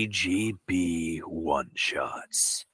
Welcome 0.00 0.12
to 0.12 0.54
TGB 0.68 1.20
One 1.26 1.70
Shots. 1.74 2.64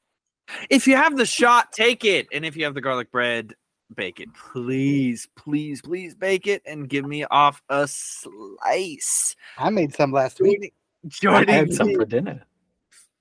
If 0.70 0.86
you 0.86 0.96
have 0.96 1.16
the 1.16 1.26
shot, 1.26 1.72
take 1.72 2.04
it. 2.04 2.28
And 2.32 2.44
if 2.44 2.56
you 2.56 2.64
have 2.64 2.74
the 2.74 2.80
garlic 2.80 3.10
bread, 3.10 3.54
bake 3.94 4.20
it. 4.20 4.28
Please, 4.52 5.26
please, 5.36 5.82
please 5.82 6.14
bake 6.14 6.46
it 6.46 6.62
and 6.66 6.88
give 6.88 7.04
me 7.04 7.24
off 7.24 7.62
a 7.68 7.88
slice. 7.88 9.34
I 9.58 9.70
made 9.70 9.94
some 9.94 10.12
last 10.12 10.40
week. 10.40 10.72
Joining, 11.08 11.48
I 11.50 11.52
had 11.52 11.72
some 11.72 11.88
me, 11.88 11.94
for 11.96 12.04
dinner. 12.04 12.44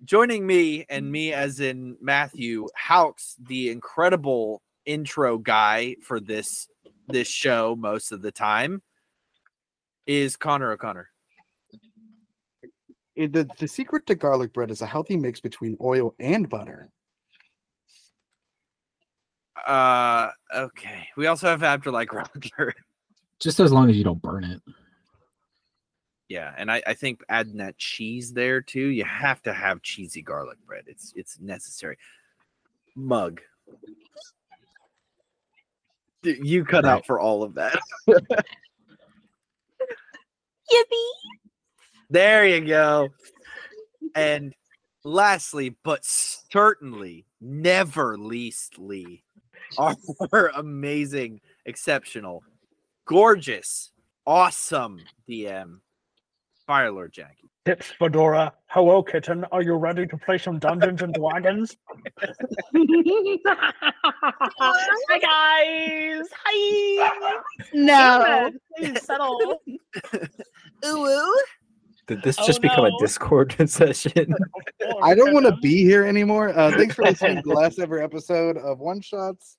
joining 0.04 0.46
me 0.46 0.86
and 0.90 1.12
me 1.12 1.34
as 1.34 1.60
in 1.60 1.98
Matthew 2.02 2.68
Haux, 2.78 3.36
the 3.40 3.70
incredible 3.70 4.62
intro 4.86 5.38
guy 5.38 5.96
for 6.04 6.20
this 6.20 6.68
this 7.08 7.28
show 7.28 7.76
most 7.76 8.12
of 8.12 8.22
the 8.24 8.32
time, 8.32 8.82
is 10.08 10.36
Connor 10.36 10.72
O'Connor. 10.72 11.10
It- 13.16 13.34
The, 13.34 13.50
the 13.60 13.68
secret 13.68 14.06
to 14.08 14.16
garlic 14.16 14.54
bread 14.54 14.72
is 14.72 14.82
a 14.82 14.86
healthy 14.86 15.16
mix 15.18 15.40
between 15.40 15.78
oil 15.82 16.14
and 16.20 16.50
butter. 16.50 16.90
Uh 19.66 20.30
okay. 20.54 21.08
We 21.18 21.28
also 21.28 21.48
have 21.48 21.64
Afterlife 21.64 22.12
Roger. 22.12 22.74
Just 23.40 23.60
as 23.60 23.72
long 23.72 23.90
as 23.90 23.96
you 23.98 24.04
don't 24.04 24.22
burn 24.22 24.44
it. 24.44 24.62
Yeah, 26.28 26.54
and 26.58 26.72
I, 26.72 26.82
I 26.88 26.94
think 26.94 27.22
adding 27.30 27.58
that 27.58 27.78
cheese 27.78 28.34
there 28.34 28.60
too, 28.62 28.88
you 28.88 29.04
have 29.06 29.42
to 29.44 29.54
have 29.54 29.82
cheesy 29.82 30.22
garlic 30.22 30.58
bread. 30.66 30.84
It's 30.88 31.14
it's 31.16 31.40
necessary. 31.40 31.98
Mug. 32.96 33.42
D- 36.24 36.40
You 36.42 36.66
cut 36.66 36.86
out 36.86 37.06
for 37.06 37.20
all 37.20 37.44
of 37.44 37.54
that. 37.56 37.78
Yippee! 38.10 38.26
There 42.16 42.48
you 42.48 42.66
go. 42.66 43.10
And 44.16 44.56
lastly, 45.04 45.76
but 45.84 46.06
certainly 46.06 47.26
never 47.42 48.18
leastly, 48.18 49.26
our 49.78 49.98
amazing, 50.56 51.42
exceptional, 51.66 52.42
gorgeous, 53.04 53.92
awesome 54.26 55.02
DM, 55.30 55.80
Firelord 56.70 57.12
Jaqi. 57.12 57.50
Tips 57.66 57.92
Fedora. 58.00 58.54
Hello, 58.68 59.04
kitten. 59.04 59.44
Are 59.52 59.62
you 59.62 59.74
ready 59.74 60.08
to 60.08 60.18
play 60.18 60.38
some 60.38 60.58
Dungeons 60.58 61.02
and 61.02 61.14
Dragons? 61.14 61.76
Hi, 64.58 65.20
guys. 65.20 66.30
Hi. 66.46 67.36
No. 67.74 68.52
Please 68.78 69.02
settle. 69.02 69.60
Ooh. 70.86 71.36
Did 72.08 72.22
this 72.22 72.38
Oh, 72.40 72.46
just 72.46 72.62
become 72.62 72.86
no. 72.86 72.96
a 72.96 73.00
Discord 73.00 73.56
session? 73.70 74.36
I 75.02 75.16
don't 75.16 75.34
want 75.34 75.46
to 75.48 75.56
be 75.62 75.84
here 75.84 76.06
anymore. 76.06 76.50
Uh, 76.50 76.72
thanks 76.72 76.96
for 76.96 77.04
listening 77.04 77.38
to 77.38 77.42
the 77.44 77.54
last 77.54 77.80
ever 77.80 78.02
episode 78.02 78.58
of 78.58 78.80
One 78.80 79.02
Shots. 79.02 79.58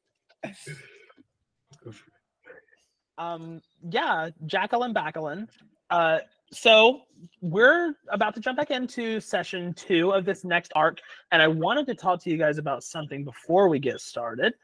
Um, 3.19 3.61
yeah, 3.91 4.31
Jacqueline 4.47 4.93
Bacqueline. 4.93 5.49
Uh, 5.91 6.19
so 6.53 7.01
we're 7.41 7.95
about 8.11 8.35
to 8.35 8.41
jump 8.41 8.59
back 8.59 8.71
into 8.71 9.21
session 9.21 9.73
two 9.75 10.12
of 10.12 10.25
this 10.25 10.45
next 10.45 10.73
arc, 10.77 10.99
and 11.33 11.43
I 11.43 11.49
wanted 11.49 11.87
to 11.87 11.95
talk 11.95 12.23
to 12.23 12.31
you 12.31 12.37
guys 12.37 12.59
about 12.59 12.85
something 12.85 13.25
before 13.25 13.69
we 13.69 13.79
get 13.79 14.01
started. 14.01 14.55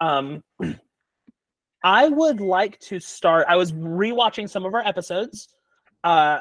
Um, 0.00 0.42
I 1.84 2.08
would 2.08 2.40
like 2.40 2.78
to 2.80 2.98
start. 3.00 3.46
I 3.48 3.56
was 3.56 3.72
rewatching 3.72 4.50
some 4.50 4.66
of 4.66 4.74
our 4.74 4.86
episodes, 4.86 5.48
uh, 6.04 6.40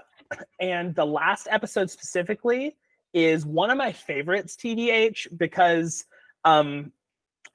and 0.60 0.96
the 0.96 1.06
last 1.06 1.48
episode 1.50 1.90
specifically 1.90 2.76
is 3.14 3.46
one 3.46 3.70
of 3.70 3.78
my 3.78 3.92
favorites, 3.92 4.56
TDH, 4.56 5.28
because 5.38 6.06
um, 6.46 6.92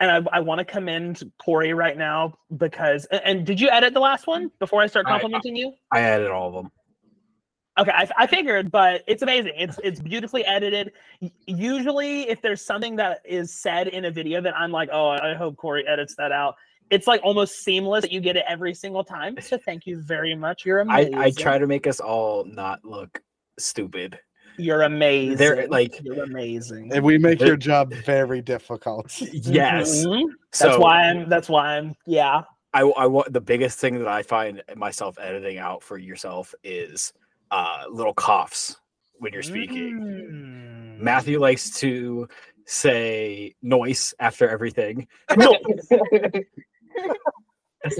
and 0.00 0.10
I, 0.10 0.38
I 0.38 0.40
want 0.40 0.58
to 0.58 0.64
commend 0.64 1.22
Corey 1.38 1.72
right 1.72 1.96
now 1.96 2.34
because 2.56 3.04
and, 3.06 3.20
and 3.24 3.46
did 3.46 3.60
you 3.60 3.70
edit 3.70 3.94
the 3.94 4.00
last 4.00 4.26
one 4.26 4.50
before 4.58 4.82
I 4.82 4.86
start 4.86 5.06
I- 5.06 5.10
complimenting 5.10 5.56
you? 5.56 5.72
I 5.92 6.00
added 6.00 6.30
all 6.30 6.48
of 6.48 6.54
them. 6.54 6.70
Okay, 7.76 7.90
I, 7.92 8.08
I 8.16 8.26
figured, 8.28 8.70
but 8.70 9.02
it's 9.08 9.22
amazing. 9.22 9.52
It's 9.56 9.80
it's 9.82 10.00
beautifully 10.00 10.44
edited. 10.44 10.92
Usually, 11.46 12.28
if 12.28 12.40
there's 12.40 12.62
something 12.62 12.94
that 12.96 13.20
is 13.24 13.52
said 13.52 13.88
in 13.88 14.04
a 14.04 14.12
video 14.12 14.40
that 14.42 14.56
I'm 14.56 14.70
like, 14.70 14.90
oh, 14.92 15.08
I 15.08 15.34
hope 15.34 15.56
Corey 15.56 15.84
edits 15.86 16.14
that 16.16 16.30
out. 16.30 16.54
It's 16.90 17.06
like 17.06 17.20
almost 17.24 17.64
seamless 17.64 18.02
that 18.02 18.12
you 18.12 18.20
get 18.20 18.36
it 18.36 18.44
every 18.48 18.74
single 18.74 19.04
time. 19.04 19.36
So 19.40 19.58
thank 19.58 19.86
you 19.86 20.00
very 20.00 20.34
much. 20.34 20.64
You're 20.64 20.80
I, 20.90 21.00
amazing. 21.00 21.14
I 21.18 21.30
try 21.30 21.58
to 21.58 21.66
make 21.66 21.86
us 21.86 22.00
all 22.00 22.44
not 22.44 22.84
look 22.84 23.20
stupid. 23.58 24.18
You're 24.56 24.82
amazing. 24.82 25.36
They're, 25.36 25.66
like- 25.66 26.00
you're 26.02 26.22
amazing. 26.22 26.92
And 26.92 27.04
we 27.04 27.18
make 27.18 27.40
your 27.40 27.56
job 27.56 27.92
very 27.92 28.40
difficult. 28.40 29.12
Yes. 29.32 30.04
Mhm. 30.06 30.24
So 30.52 30.66
That's 30.68 30.78
why 30.78 31.02
I'm. 31.08 31.28
That's 31.28 31.48
why 31.48 31.76
I'm. 31.78 31.94
Yeah. 32.06 32.42
I, 32.72 32.82
I 32.82 33.06
want 33.06 33.32
the 33.32 33.40
biggest 33.40 33.78
thing 33.78 33.98
that 33.98 34.08
I 34.08 34.22
find 34.22 34.62
myself 34.76 35.16
editing 35.20 35.58
out 35.58 35.82
for 35.82 35.96
yourself 35.98 36.54
is 36.64 37.12
uh, 37.50 37.84
little 37.90 38.14
coughs 38.14 38.76
when 39.18 39.32
you're 39.32 39.42
speaking. 39.42 40.00
Mm. 40.00 41.00
Matthew 41.00 41.38
likes 41.40 41.70
to 41.80 42.28
say 42.66 43.54
noise 43.62 44.14
after 44.18 44.48
everything. 44.48 45.06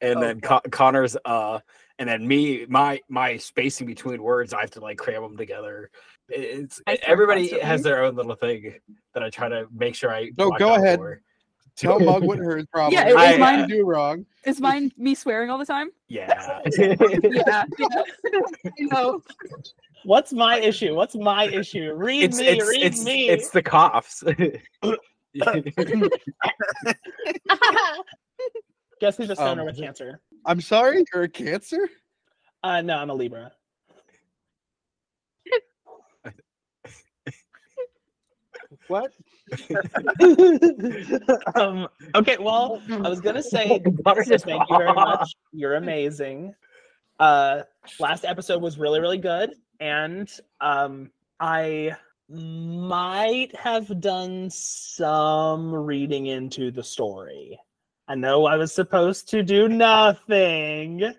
and 0.00 0.22
then 0.22 0.40
Con- 0.40 0.60
Connor's 0.70 1.16
uh 1.24 1.58
and 1.98 2.08
then 2.08 2.26
me 2.26 2.66
my 2.68 3.00
my 3.08 3.36
spacing 3.36 3.86
between 3.86 4.22
words 4.22 4.52
I 4.54 4.60
have 4.60 4.70
to 4.72 4.80
like 4.80 4.98
cram 4.98 5.22
them 5.22 5.36
together. 5.36 5.90
It's 6.28 6.80
everybody 6.86 7.42
constantly. 7.48 7.66
has 7.68 7.82
their 7.82 8.04
own 8.04 8.14
little 8.14 8.34
thing 8.34 8.74
that 9.14 9.22
I 9.22 9.30
try 9.30 9.48
to 9.48 9.66
make 9.74 9.94
sure 9.94 10.12
I 10.14 10.30
No, 10.38 10.50
go 10.52 10.74
ahead. 10.74 10.98
for. 10.98 11.22
Tell 11.76 11.98
Mug 12.00 12.24
what 12.24 12.38
her 12.38 12.64
problem 12.72 12.92
Yeah, 12.92 13.08
is. 13.08 13.34
it 13.36 13.40
mine- 13.40 13.60
did 13.60 13.68
do 13.68 13.86
wrong. 13.86 14.26
Is 14.44 14.60
mine 14.68 14.92
me 14.96 15.14
swearing 15.14 15.48
all 15.50 15.58
the 15.58 15.64
time? 15.66 15.90
Yeah. 16.08 16.60
Yeah. 16.76 16.94
yeah. 17.22 17.64
You 18.76 18.88
know, 18.88 19.22
What's 20.04 20.32
my 20.32 20.58
issue? 20.60 20.94
What's 20.94 21.16
my 21.16 21.44
issue? 21.48 21.92
Read 21.94 22.22
it's 22.24 22.38
me. 22.38 22.46
it's 22.46 22.68
read 22.68 22.82
it's 22.82 23.04
me. 23.04 23.28
it's 23.28 23.50
the 23.50 23.62
coughs. 23.62 24.22
Guess 29.00 29.16
who's 29.16 29.30
a 29.30 29.36
stoner 29.36 29.62
Um, 29.62 29.66
with 29.66 29.76
cancer? 29.78 30.20
I'm 30.44 30.60
sorry, 30.60 31.04
you're 31.12 31.24
a 31.24 31.28
cancer? 31.28 31.88
Uh, 32.62 32.80
no, 32.80 32.96
I'm 32.96 33.10
a 33.10 33.14
Libra. 33.14 33.52
What? 38.88 39.12
um, 41.54 41.88
okay, 42.14 42.36
well, 42.38 42.82
I 42.90 43.08
was 43.08 43.20
gonna 43.20 43.42
say 43.42 43.68
so 43.68 44.38
thank 44.38 44.68
you 44.68 44.78
very 44.78 44.92
much. 44.92 45.34
You're 45.52 45.76
amazing. 45.76 46.54
Uh, 47.18 47.62
last 48.00 48.24
episode 48.24 48.62
was 48.62 48.78
really, 48.78 49.00
really 49.00 49.18
good, 49.18 49.54
and 49.80 50.30
um, 50.60 51.10
I 51.40 51.96
might 52.28 53.54
have 53.56 54.00
done 54.00 54.50
some 54.50 55.74
reading 55.74 56.26
into 56.26 56.70
the 56.70 56.82
story. 56.82 57.58
I 58.06 58.14
know 58.14 58.46
I 58.46 58.56
was 58.56 58.72
supposed 58.72 59.28
to 59.30 59.42
do 59.42 59.68
nothing, 59.68 61.12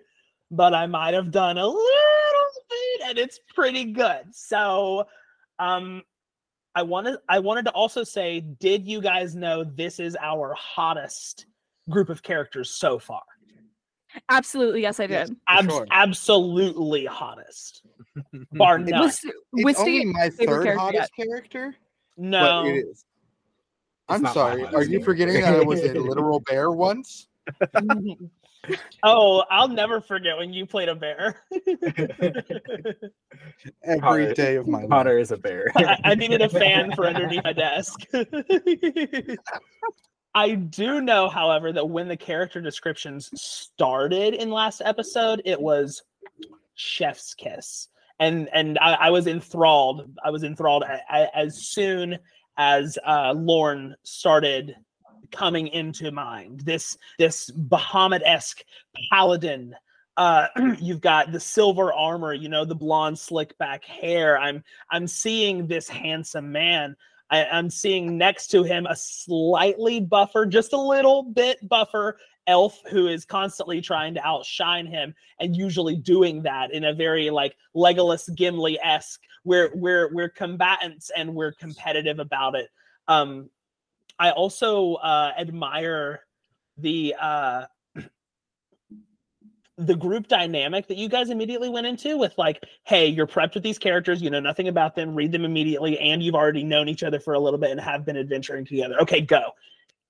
but 0.50 0.74
I 0.74 0.86
might 0.86 1.14
have 1.14 1.30
done 1.30 1.58
a 1.58 1.66
little 1.66 2.50
bit, 2.68 3.08
and 3.08 3.18
it's 3.18 3.40
pretty 3.54 3.92
good. 3.92 4.24
So, 4.32 5.06
um, 5.58 6.02
I 6.74 6.82
wanted 6.82 7.18
I 7.28 7.40
wanted 7.40 7.64
to 7.66 7.72
also 7.72 8.04
say, 8.04 8.40
did 8.40 8.86
you 8.86 9.00
guys 9.00 9.34
know 9.34 9.64
this 9.64 9.98
is 9.98 10.16
our 10.20 10.54
hottest 10.54 11.46
group 11.88 12.08
of 12.08 12.22
characters 12.22 12.70
so 12.70 12.98
far? 12.98 13.22
Absolutely. 14.28 14.82
Yes, 14.82 15.00
I 15.00 15.06
did. 15.06 15.28
For 15.28 15.34
Abs- 15.48 15.66
sure. 15.74 15.86
absolutely 15.90 17.04
hottest, 17.06 17.82
bar 18.52 18.78
It 18.78 18.88
none. 18.88 19.00
Was, 19.02 19.20
It's 19.54 19.78
only 19.80 20.04
my 20.06 20.30
favorite 20.30 20.46
third 20.46 20.64
character 20.64 20.78
hottest 20.78 21.16
character, 21.16 21.74
No, 22.16 22.62
but 22.64 22.70
it 22.70 22.86
is. 22.86 23.04
I'm 24.08 24.26
sorry. 24.26 24.62
Are 24.62 24.70
hottest 24.70 24.90
you 24.90 25.02
forgetting 25.04 25.40
that 25.40 25.54
I 25.54 25.62
was 25.62 25.82
a 25.82 25.92
literal 26.00 26.40
bear 26.40 26.70
once? 26.70 27.28
oh, 29.02 29.44
I'll 29.50 29.68
never 29.68 30.00
forget 30.00 30.36
when 30.36 30.52
you 30.52 30.66
played 30.66 30.88
a 30.88 30.94
bear. 30.94 31.42
Every 33.84 34.00
Connor- 34.00 34.34
day 34.34 34.56
of 34.56 34.66
my 34.68 34.80
life. 34.80 34.90
Connor 34.90 35.18
is 35.18 35.30
a 35.32 35.36
bear. 35.36 35.70
I, 35.76 35.96
I 36.04 36.14
needed 36.14 36.42
a 36.42 36.48
fan 36.48 36.92
for 36.94 37.06
underneath 37.06 37.42
my 37.44 37.52
desk. 37.52 38.00
I 40.34 40.54
do 40.54 41.00
know, 41.00 41.28
however, 41.28 41.72
that 41.72 41.88
when 41.88 42.08
the 42.08 42.16
character 42.16 42.60
descriptions 42.60 43.30
started 43.34 44.34
in 44.34 44.50
last 44.50 44.80
episode, 44.84 45.42
it 45.44 45.60
was 45.60 46.02
chef's 46.74 47.34
kiss, 47.34 47.88
and 48.18 48.48
and 48.52 48.78
I, 48.78 48.92
I 48.92 49.10
was 49.10 49.26
enthralled. 49.26 50.16
I 50.24 50.30
was 50.30 50.44
enthralled 50.44 50.84
as 51.10 51.66
soon 51.68 52.18
as 52.56 52.96
uh, 53.04 53.34
Lorn 53.36 53.96
started 54.04 54.76
coming 55.32 55.68
into 55.68 56.12
mind. 56.12 56.60
This 56.60 56.96
this 57.18 57.50
Bahamut 57.50 58.22
esque 58.24 58.62
paladin 59.10 59.74
uh 60.16 60.48
you've 60.80 61.00
got 61.00 61.32
the 61.32 61.40
silver 61.40 61.92
armor 61.92 62.32
you 62.34 62.48
know 62.48 62.64
the 62.64 62.74
blonde 62.74 63.18
slick 63.18 63.56
back 63.58 63.84
hair 63.84 64.36
i'm 64.38 64.62
i'm 64.90 65.06
seeing 65.06 65.66
this 65.66 65.88
handsome 65.88 66.50
man 66.50 66.96
I, 67.30 67.44
i'm 67.46 67.70
seeing 67.70 68.18
next 68.18 68.48
to 68.48 68.62
him 68.62 68.86
a 68.86 68.96
slightly 68.96 70.00
buffer 70.00 70.46
just 70.46 70.72
a 70.72 70.80
little 70.80 71.22
bit 71.22 71.66
buffer 71.68 72.18
elf 72.46 72.80
who 72.90 73.06
is 73.06 73.24
constantly 73.24 73.80
trying 73.80 74.14
to 74.14 74.26
outshine 74.26 74.86
him 74.86 75.14
and 75.38 75.56
usually 75.56 75.96
doing 75.96 76.42
that 76.42 76.72
in 76.72 76.84
a 76.84 76.94
very 76.94 77.30
like 77.30 77.56
legolas 77.74 78.34
gimli-esque 78.34 79.20
we're 79.44 79.70
we're 79.74 80.12
we're 80.12 80.28
combatants 80.28 81.10
and 81.16 81.34
we're 81.34 81.52
competitive 81.52 82.18
about 82.18 82.54
it. 82.54 82.68
Um 83.08 83.48
i 84.18 84.30
also 84.30 84.94
uh 84.94 85.32
admire 85.38 86.26
the 86.78 87.14
uh 87.20 87.64
the 89.86 89.96
group 89.96 90.28
dynamic 90.28 90.86
that 90.88 90.98
you 90.98 91.08
guys 91.08 91.30
immediately 91.30 91.68
went 91.68 91.86
into 91.86 92.18
with 92.18 92.36
like 92.36 92.62
hey 92.84 93.06
you're 93.06 93.26
prepped 93.26 93.54
with 93.54 93.62
these 93.62 93.78
characters 93.78 94.20
you 94.20 94.28
know 94.28 94.40
nothing 94.40 94.68
about 94.68 94.94
them 94.94 95.14
read 95.14 95.32
them 95.32 95.44
immediately 95.44 95.98
and 95.98 96.22
you've 96.22 96.34
already 96.34 96.62
known 96.62 96.88
each 96.88 97.02
other 97.02 97.18
for 97.18 97.34
a 97.34 97.38
little 97.38 97.58
bit 97.58 97.70
and 97.70 97.80
have 97.80 98.04
been 98.04 98.16
adventuring 98.16 98.64
together 98.64 99.00
okay 99.00 99.20
go 99.20 99.50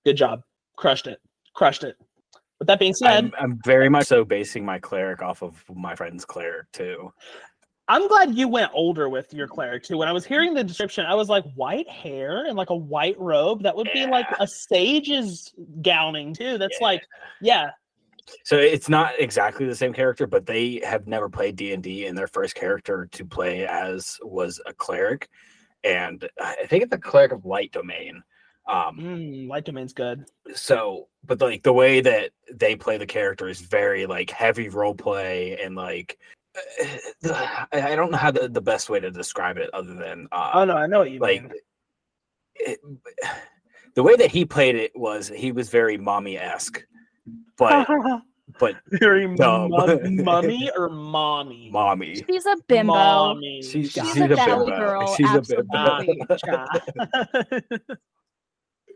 good 0.05 0.17
job 0.17 0.43
crushed 0.77 1.07
it 1.07 1.21
crushed 1.55 1.85
it 1.85 1.97
with 2.59 2.67
that 2.67 2.79
being 2.79 2.95
said 2.95 3.25
I'm, 3.25 3.33
I'm 3.39 3.61
very 3.65 3.89
much 3.89 4.07
so 4.07 4.25
basing 4.25 4.65
my 4.65 4.79
cleric 4.79 5.23
off 5.23 5.43
of 5.43 5.63
my 5.75 5.95
friend's 5.95 6.25
cleric 6.25 6.71
too. 6.73 7.13
I'm 7.89 8.07
glad 8.07 8.37
you 8.37 8.47
went 8.47 8.71
older 8.73 9.09
with 9.09 9.35
your 9.35 9.49
cleric 9.49 9.83
too. 9.83 9.97
When 9.97 10.07
I 10.07 10.13
was 10.13 10.25
hearing 10.25 10.55
the 10.55 10.63
description, 10.63 11.07
I 11.07 11.15
was 11.17 11.29
like, 11.29 11.43
white 11.55 11.89
hair 11.89 12.47
and 12.47 12.57
like 12.57 12.71
a 12.71 12.77
white 12.77 13.19
robe. 13.19 13.65
That 13.65 13.75
would 13.75 13.89
be 13.93 14.07
like 14.07 14.27
a 14.39 14.47
sage's 14.47 15.53
gowning 15.83 16.33
too. 16.33 16.57
That's 16.57 16.77
Yeah. 16.81 16.87
like, 16.87 17.03
yeah. 17.41 17.71
So 18.45 18.57
it's 18.57 18.89
not 18.89 19.13
exactly 19.19 19.67
the 19.67 19.75
same 19.75 19.93
character, 19.93 20.27
but 20.27 20.47
they 20.47 20.81
have 20.85 21.07
never 21.07 21.29
played 21.29 21.57
D 21.57 21.73
and 21.73 21.83
D, 21.83 22.07
and 22.07 22.17
their 22.17 22.27
first 22.27 22.55
character 22.55 23.09
to 23.13 23.25
play 23.25 23.67
as 23.67 24.19
was 24.23 24.61
a 24.67 24.73
cleric, 24.73 25.29
and 25.85 26.29
I 26.41 26.67
think 26.67 26.85
it's 26.85 26.95
a 26.95 26.99
cleric 26.99 27.33
of 27.33 27.45
light 27.45 27.73
domain. 27.73 28.23
Um, 28.69 28.99
Mm, 28.99 29.49
light 29.49 29.65
domain's 29.65 29.93
good. 29.93 30.25
so, 30.55 31.09
but 31.25 31.41
like 31.41 31.63
the 31.63 31.73
way 31.73 32.01
that 32.01 32.31
they 32.53 32.77
play 32.77 32.99
the 32.99 33.07
character 33.07 33.49
is 33.49 33.61
very 33.61 34.07
like 34.07 34.31
heavy 34.31 34.69
role 34.69 34.95
play 34.95 35.59
and 35.63 35.75
like. 35.75 36.19
I 37.25 37.67
I 37.73 37.97
don't 37.97 38.11
know 38.11 38.19
how 38.19 38.33
the, 38.33 38.49
the 38.49 38.61
best 38.61 38.91
way 38.91 38.99
to 38.99 39.11
describe 39.11 39.57
it 39.57 39.71
other 39.73 39.95
than 39.95 40.27
uh, 40.33 40.51
Oh 40.55 40.65
no, 40.65 40.77
I 40.77 40.87
know 40.89 40.99
what 40.99 41.11
you 41.13 41.21
like 41.21 41.43
mean. 41.43 41.53
it, 42.57 42.81
the 43.95 44.03
way 44.03 44.17
that 44.17 44.31
he 44.31 44.45
played 44.45 44.75
it 44.75 44.93
was 44.95 45.29
he 45.29 45.53
was 45.53 45.69
very 45.69 45.97
mommy 45.97 46.37
esque, 46.39 46.85
but 47.57 47.87
but 48.59 48.77
Very 48.89 49.33
dumb. 49.37 49.71
mum- 49.71 50.25
mummy 50.25 50.71
or 50.77 50.89
mommy. 50.89 51.71
mommy. 51.71 52.17
She's 52.29 52.47
a 52.47 52.57
bimbo. 52.67 52.93
Mommy. 52.93 53.63
She's, 53.63 53.95
Got 53.95 54.07
she's, 54.07 54.17
a 54.17 54.25
a 54.25 54.29
bimbo. 54.29 54.67
girl, 54.67 55.15
She's 55.15 55.31
a 55.33 55.41
bimbo. 55.43 56.27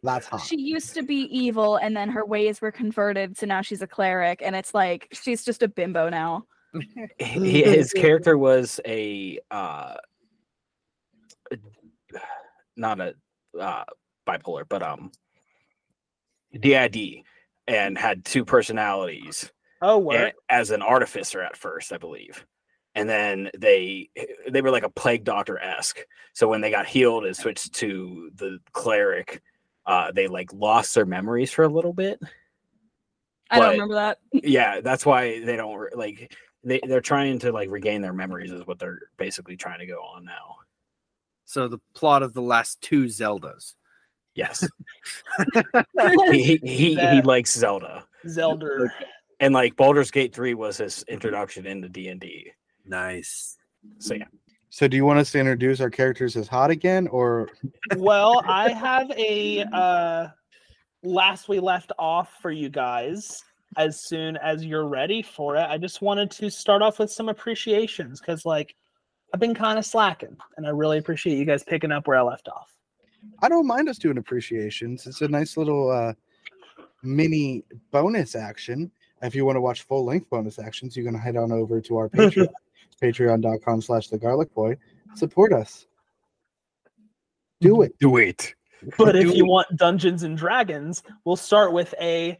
That's 0.03 0.27
hot. 0.27 0.43
She 0.43 0.61
used 0.61 0.93
to 0.95 1.03
be 1.03 1.23
evil 1.35 1.77
and 1.77 1.97
then 1.97 2.11
her 2.11 2.27
ways 2.27 2.61
were 2.61 2.73
converted, 2.73 3.39
so 3.39 3.47
now 3.47 3.63
she's 3.63 3.81
a 3.81 3.87
cleric, 3.87 4.43
and 4.43 4.55
it's 4.55 4.75
like 4.75 5.09
she's 5.13 5.45
just 5.45 5.63
a 5.63 5.69
bimbo 5.69 6.11
now. 6.11 6.45
His 7.19 7.93
character 7.93 8.37
was 8.37 8.81
a 8.85 9.39
uh 9.51 9.95
not 12.77 13.01
a 13.01 13.15
uh 13.59 13.85
bipolar 14.27 14.65
but 14.69 14.83
um 14.83 15.13
DID 16.59 17.23
and 17.67 17.97
had 17.97 18.25
two 18.25 18.45
personalities 18.45 19.51
oh, 19.83 19.99
what? 19.99 20.35
as 20.49 20.71
an 20.71 20.83
artificer 20.83 21.43
at 21.43 21.57
first 21.57 21.93
I 21.93 21.99
believe 21.99 22.45
and 22.95 23.09
then 23.09 23.51
they 23.59 24.09
they 24.51 24.63
were 24.63 24.71
like 24.71 24.85
a 24.85 24.91
plague 24.91 25.25
doctor 25.25 25.59
esque 25.59 26.01
so 26.33 26.49
when 26.49 26.61
they 26.61 26.71
got 26.71 26.87
healed 26.87 27.25
and 27.25 27.37
switched 27.37 27.73
to 27.75 28.31
the 28.37 28.59
cleric 28.73 29.43
uh 29.87 30.13
they 30.13 30.29
like 30.29 30.53
lost 30.53 30.95
their 30.95 31.07
memories 31.07 31.51
for 31.51 31.65
a 31.65 31.69
little 31.69 31.93
bit 31.93 32.21
I 33.51 33.61
don't 33.61 33.73
remember 33.73 33.95
that. 33.95 34.19
yeah 34.33 34.81
that's 34.81 35.07
why 35.07 35.45
they 35.45 35.57
don't 35.57 35.97
like 35.97 36.35
they, 36.67 36.81
they're 36.87 37.01
trying 37.01 37.39
to 37.41 37.53
like 37.53 37.71
regain 37.71 38.01
their 38.01 38.15
memories 38.15 38.51
is 38.51 38.67
what 38.67 38.79
they're 38.79 39.01
basically 39.19 39.57
trying 39.57 39.81
to 39.81 39.87
go 39.87 39.99
on 39.99 40.25
now 40.25 40.57
So 41.45 41.69
the 41.69 41.81
plot 41.95 42.23
of 42.23 42.33
the 42.33 42.43
last 42.43 42.81
two 42.81 43.05
Zeldas. 43.05 43.75
Yes 44.35 44.67
he 46.31 46.43
he, 46.43 46.57
he, 46.63 46.95
he 46.97 47.23
likes 47.23 47.53
zelda 47.53 48.05
Zelda. 48.29 48.87
and 49.41 49.53
like 49.55 49.77
Baldur's 49.77 50.11
Gate 50.11 50.35
3 50.35 50.55
was 50.55 50.79
his 50.79 51.05
introduction 51.09 51.67
into 51.67 51.89
D&D 51.89 52.51
Nice. 52.87 53.57
so 53.99 54.15
yeah 54.15 54.25
So, 54.71 54.89
do 54.89 54.97
you 54.97 55.05
want 55.05 55.19
us 55.21 55.31
to 55.33 55.39
introduce 55.39 55.81
our 55.81 55.91
characters 55.91 56.37
as 56.37 56.49
hot 56.49 56.71
again, 56.71 57.07
or 57.09 57.49
well, 57.97 58.43
I 58.45 58.71
have 58.73 59.09
a 59.13 59.63
uh 59.73 60.29
last 61.05 61.49
we 61.49 61.61
left 61.61 61.93
off 61.99 62.35
for 62.43 62.51
you 62.51 62.69
guys 62.71 63.45
as 63.77 64.01
soon 64.01 64.37
as 64.39 64.65
you're 64.65 64.89
ready 64.89 65.23
for 65.23 65.55
it. 65.57 65.67
I 65.69 65.79
just 65.79 66.03
wanted 66.03 66.31
to 66.33 66.51
start 66.51 66.83
off 66.83 66.99
with 66.99 67.11
some 67.13 67.29
appreciations 67.29 68.21
because 68.21 68.45
like 68.45 68.75
I've 69.33 69.39
been 69.41 69.55
kind 69.55 69.79
of 69.79 69.87
slacking 69.87 70.37
and 70.57 70.67
I 70.67 70.71
really 70.71 70.99
appreciate 70.99 71.39
you 71.39 71.45
guys 71.45 71.63
picking 71.63 71.93
up 71.93 72.07
where 72.09 72.17
I 72.19 72.23
left 72.23 72.49
off. 72.49 72.74
I 73.41 73.49
don't 73.49 73.67
mind 73.67 73.89
us 73.89 73.99
doing 73.99 74.19
appreciations. 74.19 75.07
It's 75.07 75.21
a 75.21 75.29
nice 75.29 75.57
little 75.57 75.91
uh, 75.91 76.15
mini 77.03 77.65
bonus 77.91 78.35
action. 78.35 78.91
If 79.23 79.35
you 79.35 79.45
want 79.45 79.57
to 79.57 79.61
watch 79.61 79.83
full 79.83 80.05
length 80.05 80.29
bonus 80.31 80.59
actions, 80.59 80.97
you 80.97 81.05
can 81.05 81.15
head 81.15 81.37
on 81.37 81.53
over 81.53 81.81
to 81.81 81.97
our 81.97 82.09
Patreon, 82.11 82.49
patreon.com 83.03 83.81
slash 83.81 84.09
the 84.09 84.19
garlic 84.19 84.53
boy. 84.55 84.77
Support 85.15 85.53
us. 85.53 85.87
Do 87.61 87.83
it. 87.83 87.99
do 87.99 88.17
it 88.19 88.55
But 88.99 89.17
if 89.17 89.31
Do 89.31 89.37
you 89.37 89.47
want 89.47 89.69
Dungeons 89.77 90.23
and 90.23 90.37
Dragons, 90.37 91.03
we'll 91.25 91.37
start 91.37 91.73
with 91.73 91.95
a 92.01 92.37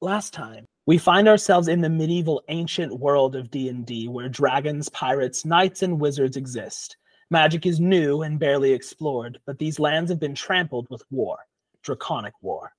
last 0.00 0.32
time. 0.32 0.66
We 0.86 0.98
find 0.98 1.28
ourselves 1.28 1.68
in 1.68 1.80
the 1.80 1.90
medieval 1.90 2.42
ancient 2.48 2.98
world 2.98 3.36
of 3.36 3.50
D&D 3.50 4.08
where 4.08 4.28
dragons, 4.28 4.88
pirates, 4.88 5.44
knights 5.44 5.82
and 5.82 6.00
wizards 6.00 6.36
exist. 6.36 6.96
Magic 7.32 7.64
is 7.64 7.78
new 7.78 8.22
and 8.22 8.40
barely 8.40 8.72
explored, 8.72 9.38
but 9.46 9.56
these 9.56 9.78
lands 9.78 10.10
have 10.10 10.18
been 10.18 10.34
trampled 10.34 10.88
with 10.90 11.04
war, 11.12 11.38
draconic 11.80 12.34
war. 12.42 12.72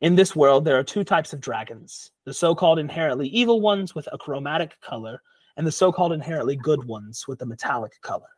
In 0.00 0.14
this 0.14 0.34
world, 0.34 0.64
there 0.64 0.78
are 0.78 0.82
two 0.82 1.04
types 1.04 1.34
of 1.34 1.42
dragons 1.42 2.10
the 2.24 2.32
so 2.32 2.54
called 2.54 2.78
inherently 2.78 3.28
evil 3.28 3.60
ones 3.60 3.94
with 3.94 4.08
a 4.12 4.18
chromatic 4.18 4.80
color, 4.80 5.20
and 5.58 5.66
the 5.66 5.72
so 5.72 5.92
called 5.92 6.14
inherently 6.14 6.56
good 6.56 6.84
ones 6.84 7.28
with 7.28 7.42
a 7.42 7.46
metallic 7.46 8.00
color. 8.00 8.30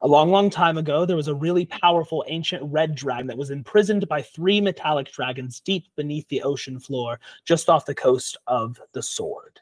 A 0.00 0.08
long, 0.08 0.30
long 0.30 0.48
time 0.48 0.78
ago, 0.78 1.04
there 1.04 1.16
was 1.16 1.28
a 1.28 1.34
really 1.34 1.66
powerful 1.66 2.24
ancient 2.26 2.62
red 2.64 2.94
dragon 2.94 3.26
that 3.26 3.36
was 3.36 3.50
imprisoned 3.50 4.08
by 4.08 4.22
three 4.22 4.62
metallic 4.62 5.12
dragons 5.12 5.60
deep 5.60 5.84
beneath 5.96 6.28
the 6.28 6.42
ocean 6.42 6.80
floor, 6.80 7.20
just 7.44 7.68
off 7.68 7.84
the 7.84 7.94
coast 7.94 8.38
of 8.46 8.80
the 8.92 9.02
Sword. 9.02 9.60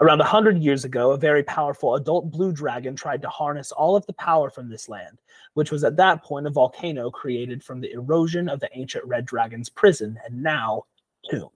Around 0.00 0.20
a 0.20 0.24
hundred 0.24 0.58
years 0.58 0.84
ago, 0.84 1.10
a 1.10 1.18
very 1.18 1.42
powerful 1.42 1.96
adult 1.96 2.30
blue 2.30 2.52
dragon 2.52 2.94
tried 2.94 3.20
to 3.22 3.28
harness 3.28 3.72
all 3.72 3.96
of 3.96 4.06
the 4.06 4.12
power 4.12 4.48
from 4.48 4.68
this 4.68 4.88
land, 4.88 5.18
which 5.54 5.72
was 5.72 5.82
at 5.82 5.96
that 5.96 6.22
point 6.22 6.46
a 6.46 6.50
volcano 6.50 7.10
created 7.10 7.64
from 7.64 7.80
the 7.80 7.90
erosion 7.90 8.48
of 8.48 8.60
the 8.60 8.70
ancient 8.74 9.04
red 9.04 9.26
dragon's 9.26 9.68
prison 9.68 10.16
and 10.24 10.40
now 10.40 10.84
tomb. 11.28 11.50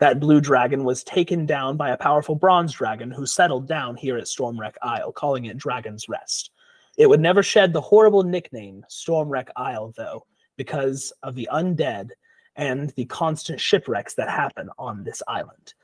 That 0.00 0.18
blue 0.18 0.40
dragon 0.40 0.82
was 0.82 1.04
taken 1.04 1.46
down 1.46 1.76
by 1.76 1.90
a 1.90 1.96
powerful 1.96 2.34
bronze 2.34 2.72
dragon 2.72 3.12
who 3.12 3.26
settled 3.26 3.68
down 3.68 3.94
here 3.94 4.18
at 4.18 4.24
Stormwreck 4.24 4.74
Isle, 4.82 5.12
calling 5.12 5.44
it 5.44 5.56
Dragon's 5.56 6.08
Rest. 6.08 6.50
It 6.98 7.08
would 7.08 7.20
never 7.20 7.44
shed 7.44 7.72
the 7.72 7.80
horrible 7.80 8.24
nickname 8.24 8.84
Stormwreck 8.90 9.50
Isle, 9.54 9.94
though, 9.96 10.26
because 10.56 11.12
of 11.22 11.36
the 11.36 11.48
undead 11.52 12.08
and 12.56 12.90
the 12.90 13.04
constant 13.04 13.60
shipwrecks 13.60 14.14
that 14.14 14.28
happen 14.28 14.68
on 14.76 15.04
this 15.04 15.22
island. 15.28 15.74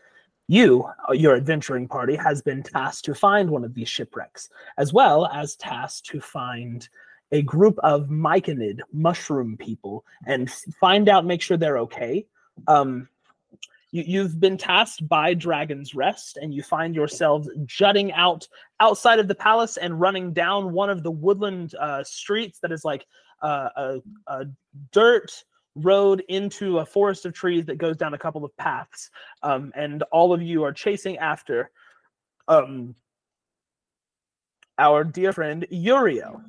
You, 0.48 0.88
uh, 1.08 1.12
your 1.12 1.36
adventuring 1.36 1.86
party, 1.86 2.16
has 2.16 2.40
been 2.40 2.62
tasked 2.62 3.04
to 3.04 3.14
find 3.14 3.50
one 3.50 3.64
of 3.64 3.74
these 3.74 3.88
shipwrecks, 3.88 4.48
as 4.78 4.92
well 4.92 5.26
as 5.26 5.56
tasked 5.56 6.06
to 6.06 6.20
find 6.20 6.88
a 7.30 7.42
group 7.42 7.78
of 7.80 8.08
myconid 8.08 8.80
mushroom 8.92 9.58
people 9.58 10.04
and 10.26 10.50
find 10.80 11.08
out, 11.08 11.26
make 11.26 11.42
sure 11.42 11.58
they're 11.58 11.78
okay. 11.78 12.26
Um, 12.66 13.08
you, 13.90 14.04
you've 14.06 14.40
been 14.40 14.56
tasked 14.56 15.06
by 15.06 15.34
Dragon's 15.34 15.94
Rest, 15.94 16.38
and 16.38 16.52
you 16.52 16.62
find 16.62 16.94
yourselves 16.94 17.50
jutting 17.66 18.12
out 18.12 18.48
outside 18.80 19.18
of 19.18 19.28
the 19.28 19.34
palace 19.34 19.76
and 19.76 20.00
running 20.00 20.32
down 20.32 20.72
one 20.72 20.88
of 20.90 21.02
the 21.02 21.10
woodland 21.10 21.74
uh, 21.74 22.02
streets 22.04 22.58
that 22.60 22.72
is 22.72 22.84
like 22.84 23.06
uh, 23.42 23.68
a, 23.76 23.98
a 24.26 24.46
dirt 24.92 25.44
road 25.74 26.24
into 26.28 26.78
a 26.78 26.86
forest 26.86 27.26
of 27.26 27.32
trees 27.32 27.66
that 27.66 27.78
goes 27.78 27.96
down 27.96 28.14
a 28.14 28.18
couple 28.18 28.44
of 28.44 28.56
paths. 28.56 29.10
Um, 29.42 29.72
and 29.74 30.02
all 30.10 30.32
of 30.32 30.42
you 30.42 30.64
are 30.64 30.72
chasing 30.72 31.18
after 31.18 31.70
um, 32.48 32.94
our 34.78 35.04
dear 35.04 35.32
friend 35.32 35.66
Üreal. 35.70 36.42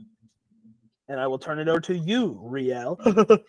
And 1.08 1.20
I 1.20 1.28
will 1.28 1.40
turn 1.40 1.60
it 1.60 1.68
over 1.68 1.82
to 1.82 1.98
you, 1.98 2.40
Riel. 2.44 3.00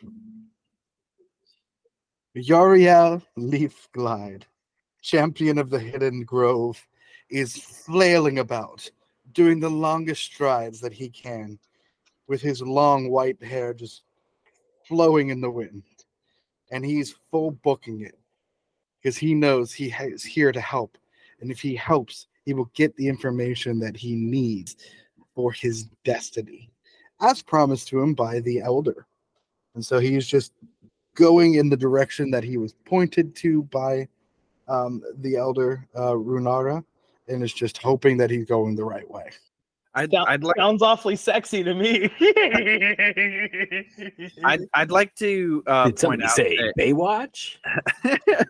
Yoriel 2.36 3.22
Leaf 3.36 3.88
Glide, 3.92 4.46
champion 5.02 5.58
of 5.58 5.68
the 5.68 5.80
hidden 5.80 6.22
grove, 6.22 6.86
is 7.28 7.56
flailing 7.56 8.38
about, 8.38 8.88
doing 9.32 9.60
the 9.60 9.68
longest 9.68 10.22
strides 10.22 10.80
that 10.80 10.92
he 10.92 11.10
can, 11.10 11.58
with 12.28 12.40
his 12.40 12.62
long 12.62 13.10
white 13.10 13.42
hair 13.42 13.74
just 13.74 14.04
flowing 14.90 15.30
in 15.30 15.40
the 15.40 15.50
wind. 15.50 15.84
And 16.70 16.84
he's 16.84 17.14
full 17.30 17.52
booking 17.52 18.02
it 18.02 18.18
because 19.00 19.16
he 19.16 19.32
knows 19.32 19.72
he 19.72 19.86
is 19.86 20.22
here 20.22 20.52
to 20.52 20.60
help. 20.60 20.98
And 21.40 21.50
if 21.50 21.60
he 21.60 21.74
helps, 21.74 22.26
he 22.44 22.52
will 22.52 22.70
get 22.74 22.94
the 22.96 23.08
information 23.08 23.78
that 23.78 23.96
he 23.96 24.14
needs 24.14 24.76
for 25.34 25.52
his 25.52 25.84
destiny, 26.04 26.70
as 27.22 27.42
promised 27.42 27.88
to 27.88 28.00
him 28.00 28.12
by 28.14 28.40
the 28.40 28.60
elder. 28.60 29.06
And 29.74 29.84
so 29.84 30.00
he's 30.00 30.26
just 30.26 30.52
going 31.14 31.54
in 31.54 31.68
the 31.68 31.76
direction 31.76 32.30
that 32.32 32.44
he 32.44 32.58
was 32.58 32.74
pointed 32.84 33.34
to 33.36 33.62
by 33.64 34.08
um, 34.68 35.02
the 35.18 35.36
elder 35.36 35.86
uh, 35.96 36.12
Runara, 36.12 36.84
and 37.28 37.42
is 37.42 37.52
just 37.52 37.78
hoping 37.78 38.16
that 38.18 38.30
he's 38.30 38.44
going 38.44 38.74
the 38.74 38.84
right 38.84 39.08
way. 39.08 39.30
I'd, 39.94 40.10
Sound- 40.12 40.28
I'd 40.28 40.44
like 40.44 40.56
Sounds 40.56 40.82
awfully 40.82 41.16
sexy 41.16 41.64
to 41.64 41.74
me. 41.74 42.10
I'd, 44.44 44.60
I'd 44.74 44.90
like 44.90 45.14
to 45.16 45.62
uh, 45.66 45.86
Did 45.86 45.96
point 45.96 46.22
out 46.22 46.30
say 46.30 46.56
that- 46.56 46.74
Baywatch? 46.78 47.56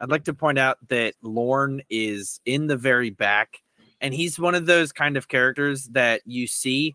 I'd 0.00 0.10
like 0.10 0.24
to 0.24 0.34
point 0.34 0.58
out 0.58 0.76
that 0.88 1.14
Lorn 1.22 1.80
is 1.88 2.40
in 2.44 2.66
the 2.66 2.76
very 2.76 3.08
back, 3.08 3.62
and 4.02 4.12
he's 4.12 4.38
one 4.38 4.54
of 4.54 4.66
those 4.66 4.92
kind 4.92 5.16
of 5.16 5.28
characters 5.28 5.86
that 5.92 6.20
you 6.26 6.46
see 6.46 6.94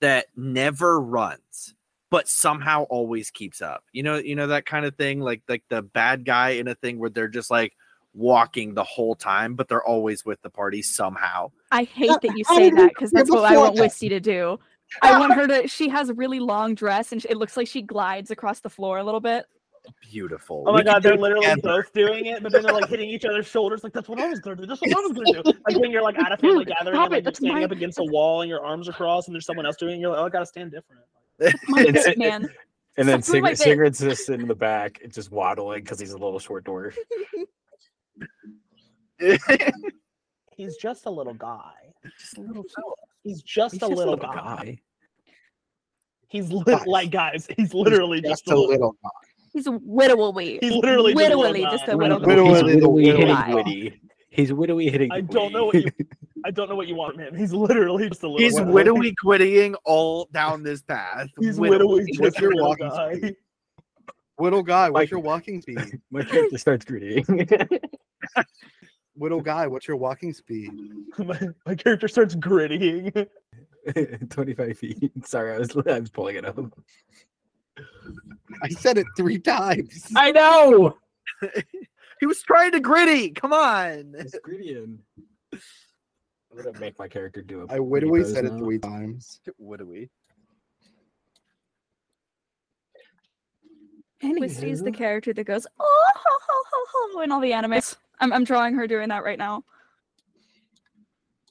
that 0.00 0.26
never 0.36 1.00
runs, 1.00 1.74
but 2.10 2.28
somehow 2.28 2.82
always 2.90 3.30
keeps 3.30 3.62
up. 3.62 3.84
You 3.92 4.02
know, 4.02 4.16
you 4.16 4.36
know 4.36 4.48
that 4.48 4.66
kind 4.66 4.84
of 4.84 4.94
thing, 4.96 5.20
like 5.20 5.40
like 5.48 5.62
the 5.70 5.80
bad 5.80 6.26
guy 6.26 6.50
in 6.50 6.68
a 6.68 6.74
thing 6.74 6.98
where 6.98 7.08
they're 7.08 7.28
just 7.28 7.50
like 7.50 7.72
walking 8.16 8.74
the 8.74 8.82
whole 8.84 9.14
time, 9.14 9.54
but 9.54 9.68
they're 9.68 9.84
always 9.84 10.24
with 10.24 10.40
the 10.42 10.50
party 10.50 10.82
somehow. 10.82 11.50
I 11.70 11.84
hate 11.84 12.08
that 12.22 12.32
you 12.36 12.44
say 12.44 12.70
that 12.70 12.88
because 12.88 13.10
that's 13.10 13.30
what 13.30 13.44
I 13.44 13.56
want 13.56 13.74
before? 13.74 13.84
Wisty 13.86 14.08
to 14.08 14.18
do. 14.20 14.58
I 15.02 15.18
want 15.18 15.34
her 15.34 15.46
to. 15.46 15.68
She 15.68 15.88
has 15.88 16.08
a 16.08 16.14
really 16.14 16.40
long 16.40 16.74
dress, 16.74 17.12
and 17.12 17.20
sh- 17.20 17.26
it 17.28 17.36
looks 17.36 17.56
like 17.56 17.66
she 17.68 17.82
glides 17.82 18.30
across 18.30 18.60
the 18.60 18.70
floor 18.70 18.98
a 18.98 19.04
little 19.04 19.20
bit. 19.20 19.44
Beautiful. 20.10 20.64
Oh 20.66 20.72
my 20.72 20.78
could 20.78 20.86
god, 20.86 21.02
they're 21.02 21.16
literally 21.16 21.46
together. 21.46 21.82
both 21.82 21.92
doing 21.92 22.26
it, 22.26 22.42
but 22.42 22.50
then 22.50 22.62
they're 22.62 22.72
like 22.72 22.88
hitting 22.88 23.08
each 23.08 23.24
other's 23.24 23.46
shoulders. 23.46 23.84
Like 23.84 23.92
that's 23.92 24.08
what 24.08 24.18
I 24.18 24.26
was 24.28 24.40
gonna 24.40 24.56
do. 24.56 24.66
That's 24.66 24.80
what 24.80 24.90
I 24.96 25.00
was 25.00 25.12
gonna 25.12 25.42
do. 25.42 25.52
Like 25.68 25.78
when 25.78 25.90
you're 25.92 26.02
like 26.02 26.18
at 26.18 26.32
a 26.32 26.36
family 26.36 26.64
gathering 26.64 26.96
and 26.96 27.02
like, 27.04 27.10
you're 27.12 27.20
that's 27.22 27.38
standing 27.38 27.58
my- 27.58 27.64
up 27.64 27.70
against 27.70 27.98
a 28.00 28.04
wall 28.04 28.40
and 28.42 28.48
your 28.48 28.64
arms 28.64 28.88
are 28.88 28.92
crossed 28.92 29.28
and 29.28 29.34
there's 29.34 29.46
someone 29.46 29.64
else 29.66 29.76
doing 29.76 29.96
it, 29.96 30.00
you're 30.00 30.10
like, 30.10 30.20
oh, 30.20 30.24
I 30.24 30.28
gotta 30.28 30.46
stand 30.46 30.72
different. 30.72 31.02
My 31.68 31.82
It's- 31.82 32.04
bit, 32.04 32.18
man. 32.18 32.48
And 32.96 33.06
then 33.06 33.20
Something 33.22 33.42
like 33.42 33.56
Sigrid, 33.58 33.92
that. 33.92 33.96
Sigrid's 33.98 34.18
just 34.18 34.30
in 34.30 34.48
the 34.48 34.54
back, 34.54 35.00
just 35.10 35.30
waddling 35.30 35.82
because 35.82 36.00
he's 36.00 36.12
a 36.12 36.18
little 36.18 36.38
short 36.38 36.64
dwarf. 36.64 36.94
He's 40.56 40.76
just 40.76 41.06
a 41.06 41.10
little 41.10 41.34
guy. 41.34 41.72
Just 42.18 42.38
a 42.38 42.40
little. 42.40 42.64
He's 43.22 43.42
just 43.42 43.74
He's 43.74 43.82
a 43.82 43.86
just 43.88 43.96
little 43.98 44.14
little 44.14 44.32
guy. 44.32 44.78
He's 46.28 46.48
Guys. 46.48 46.64
li- 46.66 46.78
like 46.86 47.10
guys. 47.10 47.46
He's 47.56 47.72
literally 47.74 48.20
He's 48.20 48.28
just, 48.30 48.48
a 48.50 48.56
little. 48.58 48.92
guy. 49.02 49.10
He's 49.52 49.66
a 49.66 49.70
widowy. 49.72 50.58
He's 50.60 50.72
literally 50.72 51.12
just 51.14 51.88
a 51.88 51.96
little 51.96 52.18
just 52.18 52.26
guy. 52.28 52.34
a 52.34 52.42
little. 52.42 52.54
He's 52.66 52.82
Widowy 52.82 53.04
widowy 53.04 53.04
hitting 53.06 53.26
guy. 53.34 53.54
witty. 53.54 54.00
He's 54.30 54.50
widowy 54.50 54.90
hitting. 54.90 55.10
I 55.12 55.20
don't 55.22 55.52
know 55.52 55.66
what 55.66 55.74
you. 55.76 55.90
I 56.44 56.50
don't 56.50 56.68
know 56.68 56.76
what 56.76 56.86
you 56.88 56.94
want, 56.94 57.16
man. 57.16 57.34
He's 57.34 57.52
literally 57.52 58.08
just 58.08 58.22
a 58.22 58.28
little. 58.28 58.38
He's 58.38 58.58
guy. 58.58 58.64
widowy 58.66 59.14
quitting 59.22 59.74
all 59.84 60.28
down 60.32 60.62
this 60.62 60.82
path. 60.82 61.28
He's 61.40 61.58
Widowy. 61.58 61.78
widowy. 61.80 62.04
What's 62.18 62.18
just 62.18 62.38
a 62.38 62.42
your 62.42 62.54
little 62.54 62.68
walking 62.68 62.88
guy. 62.88 63.14
speed? 63.14 63.36
Widow 64.38 64.62
guy, 64.62 64.90
what's 64.90 64.94
Like- 65.04 65.10
your 65.10 65.20
walking 65.20 65.62
speed? 65.62 66.00
My 66.10 66.22
character 66.22 66.58
starts 66.58 66.84
greeting. 66.84 67.24
Widow 69.16 69.40
guy, 69.40 69.66
what's 69.66 69.88
your 69.88 69.96
walking 69.96 70.32
speed? 70.32 70.70
my, 71.18 71.40
my 71.64 71.74
character 71.74 72.08
starts 72.08 72.34
grittying. 72.34 73.26
25 74.30 74.78
feet. 74.78 75.12
Sorry, 75.24 75.54
I 75.54 75.58
was 75.58 75.76
I 75.86 76.00
was 76.00 76.10
pulling 76.10 76.36
it 76.36 76.44
up. 76.44 76.58
I 78.62 78.68
said 78.68 78.98
it 78.98 79.06
three 79.16 79.38
times. 79.38 80.10
I 80.16 80.32
know. 80.32 80.96
He 82.18 82.26
was 82.26 82.42
trying 82.42 82.72
to 82.72 82.80
gritty. 82.80 83.30
Come 83.30 83.52
on. 83.52 84.14
It's 84.18 84.36
grittying. 84.44 84.98
I'm 85.52 85.60
gonna 86.56 86.78
make 86.80 86.98
my 86.98 87.06
character 87.06 87.42
do 87.42 87.62
it. 87.62 87.70
I 87.70 87.78
wittowly 87.78 88.24
said 88.24 88.44
it 88.44 88.56
three 88.56 88.78
times. 88.78 89.40
What 89.56 89.78
do 89.78 89.86
we? 89.86 90.08
Wisty 94.22 94.70
is 94.70 94.82
the 94.82 94.90
character 94.90 95.32
that 95.34 95.44
goes 95.44 95.66
oh 95.78 96.06
ho, 96.14 96.38
ho, 96.48 96.62
ho, 96.72 97.10
ho," 97.12 97.20
in 97.20 97.30
all 97.30 97.40
the 97.40 97.52
animes. 97.52 97.96
I'm 98.20 98.32
I'm 98.32 98.44
drawing 98.44 98.74
her 98.74 98.86
doing 98.86 99.08
that 99.10 99.24
right 99.24 99.38
now. 99.38 99.64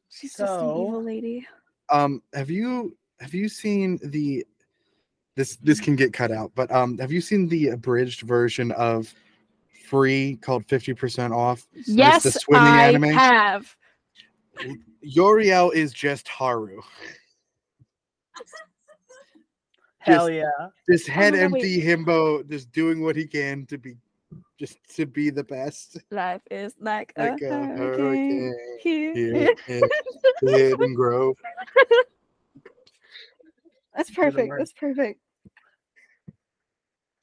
She's 0.10 0.31
just 0.31 0.39
an 0.41 0.48
So- 0.48 0.86
evil 0.88 1.03
lady. 1.03 1.48
Um, 1.89 2.22
have 2.34 2.50
you 2.50 2.98
have 3.19 3.34
you 3.34 3.48
seen 3.48 4.00
the 4.03 4.45
this 5.36 5.57
this 5.57 5.79
can 5.79 5.95
get 5.95 6.13
cut 6.13 6.31
out, 6.31 6.51
but 6.55 6.72
um 6.72 6.98
have 6.98 7.12
you 7.12 7.22
seen 7.22 7.48
the 7.48 7.69
abridged 7.69 8.22
version 8.22 8.72
of 8.72 9.13
Free 9.88 10.38
called 10.41 10.65
50% 10.67 11.31
off? 11.31 11.67
Yes, 11.86 12.24
the 12.24 12.31
swimming 12.31 12.67
I 12.67 12.88
anime? 12.88 13.03
have. 13.03 13.75
Üreal 15.15 15.72
is 15.75 15.93
just 15.93 16.27
Haru. 16.27 16.81
Hell 20.00 20.27
Just- 20.27 20.34
yeah. 20.34 20.67
This 20.88 21.05
head 21.07 21.34
my 21.34 21.39
God, 21.41 21.51
wait. 21.51 21.63
empty 21.63 21.81
himbo 21.84 22.50
just 22.50 22.72
doing 22.72 23.01
what 23.03 23.15
he 23.15 23.27
can 23.27 23.65
to 23.67 23.77
be 23.77 23.95
just 24.60 24.78
to 24.96 25.06
be 25.06 25.30
the 25.30 25.44
best. 25.44 25.98
Life 26.12 26.42
is 26.50 26.74
like, 26.80 27.14
Like 27.18 27.42
a, 27.42 27.46
a 27.46 27.50
hurricane. 27.50 27.78
hurricane 27.78 28.56
Here. 28.82 29.14
here 29.14 29.56
in 29.68 29.82
the 30.42 30.52
Hidden 30.58 30.94
Grove. 30.94 31.36
That's 33.96 34.10
perfect. 34.12 34.54
That's 34.58 34.74
perfect. 34.74 35.20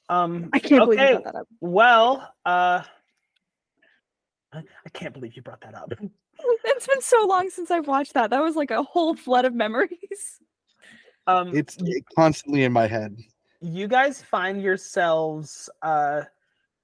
Um. 0.09 0.51
I 0.53 0.59
can't 0.59 0.85
believe 0.85 1.01
you 1.01 1.09
brought 1.21 1.25
that 1.25 1.35
up. 1.37 1.49
Well, 1.61 2.33
uh, 2.45 2.83
I, 4.53 4.59
I 4.59 4.89
can't 4.93 5.15
believe 5.15 5.37
you 5.37 5.43
brought 5.43 5.61
that 5.63 5.75
up. 5.75 5.93
It's 6.65 6.87
been 6.89 7.03
so 7.03 7.25
long 7.27 7.51
since 7.51 7.71
I've 7.71 7.87
watched 7.87 8.15
that. 8.15 8.31
That 8.31 8.43
was 8.43 8.57
like 8.57 8.73
a 8.73 8.83
whole 8.83 9.15
flood 9.15 9.45
of 9.45 9.55
memories. 9.55 10.41
Um, 11.29 11.55
It's 11.55 11.77
constantly 12.17 12.65
in 12.65 12.73
my 12.73 12.89
head. 12.89 13.17
you 13.61 13.87
guys 13.87 14.21
find 14.23 14.61
yourselves 14.61 15.71
uh 15.83 16.23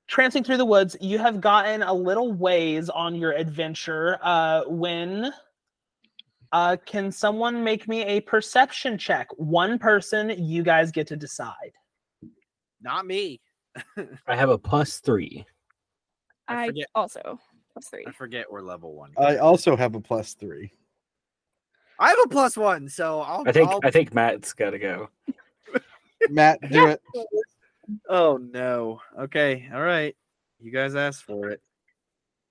tramping 0.09 0.43
through 0.43 0.57
the 0.57 0.65
woods 0.65 0.97
you 1.01 1.19
have 1.19 1.41
gotten 1.41 1.83
a 1.83 1.93
little 1.93 2.33
ways 2.33 2.89
on 2.91 3.15
your 3.15 3.33
adventure 3.33 4.19
uh 4.23 4.63
when 4.67 5.31
uh 6.53 6.77
can 6.87 7.13
someone 7.13 7.63
make 7.63 7.87
me 7.87 8.03
a 8.05 8.21
perception 8.23 8.97
check 8.99 9.29
one 9.37 9.79
person 9.79 10.31
you 10.39 10.63
guys 10.63 10.91
get 10.91 11.07
to 11.07 11.17
decide 11.17 11.73
Not 12.81 13.07
me. 13.07 13.41
I 14.27 14.35
have 14.35 14.51
a 14.51 14.59
plus 14.59 14.99
three. 15.01 15.45
I 16.49 16.67
I, 16.67 16.71
also 16.95 17.39
plus 17.73 17.89
three. 17.89 18.05
I 18.09 18.13
forget 18.13 18.51
we're 18.51 18.63
level 18.63 18.95
one. 18.95 19.13
I 19.19 19.37
also 19.37 19.77
have 19.77 19.95
a 19.95 20.01
plus 20.01 20.35
three. 20.35 20.73
I 22.01 22.09
have 22.11 22.19
a 22.25 22.29
plus 22.29 22.57
one, 22.57 22.89
so 22.89 23.21
I'll. 23.21 23.45
I 23.47 23.53
think 23.53 23.69
I'll- 23.69 23.81
I 23.85 23.91
think 23.91 24.15
Matt's 24.15 24.53
gotta 24.53 24.79
go. 24.79 25.11
Matt, 26.31 26.59
do 26.71 26.87
it. 26.87 27.01
Oh 28.09 28.37
no. 28.37 29.01
Okay. 29.19 29.69
All 29.73 29.83
right. 29.83 30.17
You 30.61 30.73
guys 30.73 30.95
asked 30.95 31.25
for 31.25 31.51
it. 31.51 31.61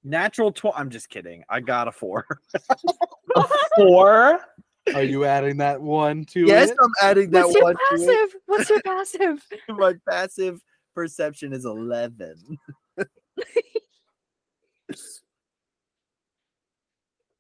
Natural 0.04 0.52
tw- 0.52 0.76
I'm 0.76 0.90
just 0.90 1.10
kidding. 1.10 1.44
I 1.50 1.60
got 1.60 1.88
a 1.88 1.92
four. 1.92 2.26
four 3.76 4.40
Are 4.94 5.04
you 5.04 5.26
adding 5.26 5.58
that 5.58 5.82
one 5.82 6.24
to 6.26 6.48
yes, 6.48 6.70
it? 6.70 6.78
I'm 6.82 6.92
adding 7.02 7.32
that 7.32 7.48
What's 7.48 7.56
your 7.56 7.64
one 7.64 7.76
to 7.76 7.80
it. 7.82 7.90
passive? 7.90 8.36
What's 8.46 8.70
your 8.70 8.82
passive? 8.82 9.46
My 9.70 9.96
passive 10.10 10.62
perception 10.96 11.54
is 11.54 11.66
eleven. 11.66 12.58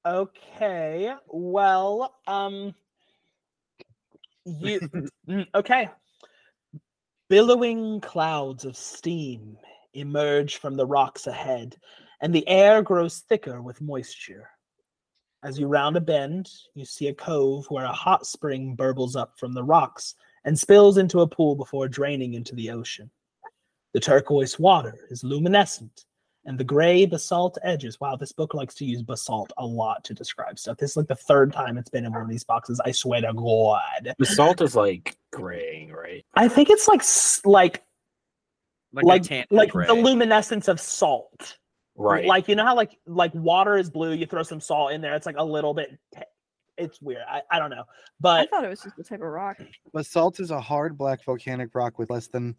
okay 0.06 1.13
well 1.27 2.16
um 2.27 2.74
you 4.46 4.80
Mm, 5.27 5.46
okay 5.56 5.89
billowing 7.29 8.00
clouds 8.00 8.63
of 8.63 8.77
steam 8.77 9.57
emerge 9.93 10.57
from 10.57 10.75
the 10.75 10.86
rocks 10.86 11.27
ahead 11.27 11.75
and 12.22 12.34
the 12.34 12.48
air 12.48 12.81
grows 12.81 13.19
thicker 13.27 13.62
with 13.62 13.81
moisture. 13.81 14.50
As 15.43 15.60
you 15.60 15.67
round 15.67 15.98
a 15.98 16.01
bend 16.01 16.50
you 16.74 16.86
see 16.86 17.07
a 17.07 17.13
cove 17.13 17.65
where 17.69 17.86
a 17.86 17.91
hot 17.91 18.25
spring 18.25 18.75
burbles 18.75 19.15
up 19.15 19.38
from 19.38 19.53
the 19.53 19.63
rocks 19.63 20.15
and 20.46 20.57
spills 20.57 20.98
into 20.98 21.22
a 21.22 21.27
pool 21.27 21.55
before 21.55 21.88
draining 21.88 22.34
into 22.34 22.55
the 22.55 22.72
ocean. 22.72 23.12
The 23.93 24.00
turquoise 24.00 24.57
water 24.57 25.07
is 25.10 25.24
luminescent 25.24 26.07
and 26.48 26.58
the 26.58 26.63
gray 26.63 27.06
basalt 27.06 27.58
edges. 27.63 28.00
Wow, 28.00 28.16
this 28.16 28.32
book 28.32 28.54
likes 28.56 28.74
to 28.75 28.86
use 28.86 29.04
basalt 29.04 29.54
a 29.58 29.66
lot 29.66 30.04
to 30.06 30.13
describe 30.16 30.58
stuff. 30.58 30.77
This 30.77 30.92
is 30.92 30.98
like 30.98 31.08
the 31.08 31.16
third 31.16 31.54
time 31.54 31.77
it's 31.77 31.89
been 31.89 32.06
in 32.06 32.12
one 32.13 32.24
of 32.24 32.30
these 32.30 32.44
boxes. 32.44 32.82
I 32.84 32.92
swear 32.92 33.22
to 33.22 33.34
God. 33.34 34.16
The 34.18 34.25
salt 34.25 34.62
is 34.62 34.75
like 34.75 35.16
graying, 35.32 35.92
right? 35.92 36.25
I 36.36 36.48
think 36.48 36.70
it's 36.72 36.88
like 36.88 37.04
like 37.46 37.84
Like 38.94 39.06
like 39.06 39.24
tan 39.24 39.46
like 39.51 39.74
the 39.74 39.94
luminescence 39.94 40.68
of 40.68 40.80
salt. 40.80 41.58
Right. 41.96 42.25
Like 42.25 42.48
you 42.48 42.56
know 42.56 42.63
how 42.66 42.75
like 42.75 42.98
like 43.06 43.34
water 43.36 43.75
is 43.77 43.89
blue, 43.89 44.13
you 44.13 44.25
throw 44.25 44.44
some 44.44 44.62
salt 44.62 44.92
in 44.94 45.01
there, 45.01 45.16
it's 45.16 45.25
like 45.25 45.38
a 45.38 45.44
little 45.44 45.74
bit. 45.74 45.98
t- 46.16 46.22
It's 46.77 47.01
weird. 47.01 47.24
I, 47.27 47.42
I 47.51 47.60
don't 47.60 47.72
know, 47.72 47.84
But 48.22 48.42
I 48.42 48.46
thought 48.46 48.63
it 48.63 48.70
was 48.70 48.82
just 48.82 48.96
the 48.96 49.04
type 49.04 49.22
of 49.22 49.27
rock. 49.27 49.58
Basalt 49.94 50.39
is 50.39 50.51
a 50.51 50.62
hard 50.62 50.98
black 50.98 51.24
volcanic 51.25 51.74
rock 51.74 51.98
with 52.00 52.10
less 52.10 52.27
than 52.27 52.56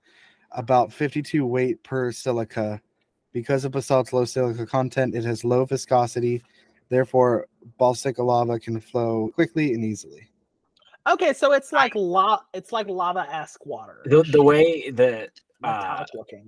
about 0.51 0.93
52 0.93 1.47
weight 1.47 1.83
per 1.85 2.11
silica. 2.11 2.83
Because 3.33 3.65
of 3.65 3.73
basalt's 3.73 4.13
low 4.13 4.25
silica 4.25 4.67
content, 4.67 5.15
it 5.15 5.25
has 5.25 5.45
low 5.45 5.65
viscosity. 5.65 6.43
Therefore, 6.89 7.47
basaltic 7.79 8.19
lava 8.19 8.59
can 8.59 8.81
flow 8.81 9.31
quickly 9.35 9.75
and 9.75 9.85
easily. 9.85 10.29
okay, 11.09 11.33
so 11.33 11.53
it's 11.53 11.73
like 11.73 11.93
la 11.95 12.41
it's 12.55 12.73
like 12.73 12.89
lava 12.89 13.27
esque 13.31 13.67
water. 13.67 14.03
the, 14.07 14.23
the 14.23 14.43
way 14.43 14.91
that 14.91 15.31
uh. 15.65 16.05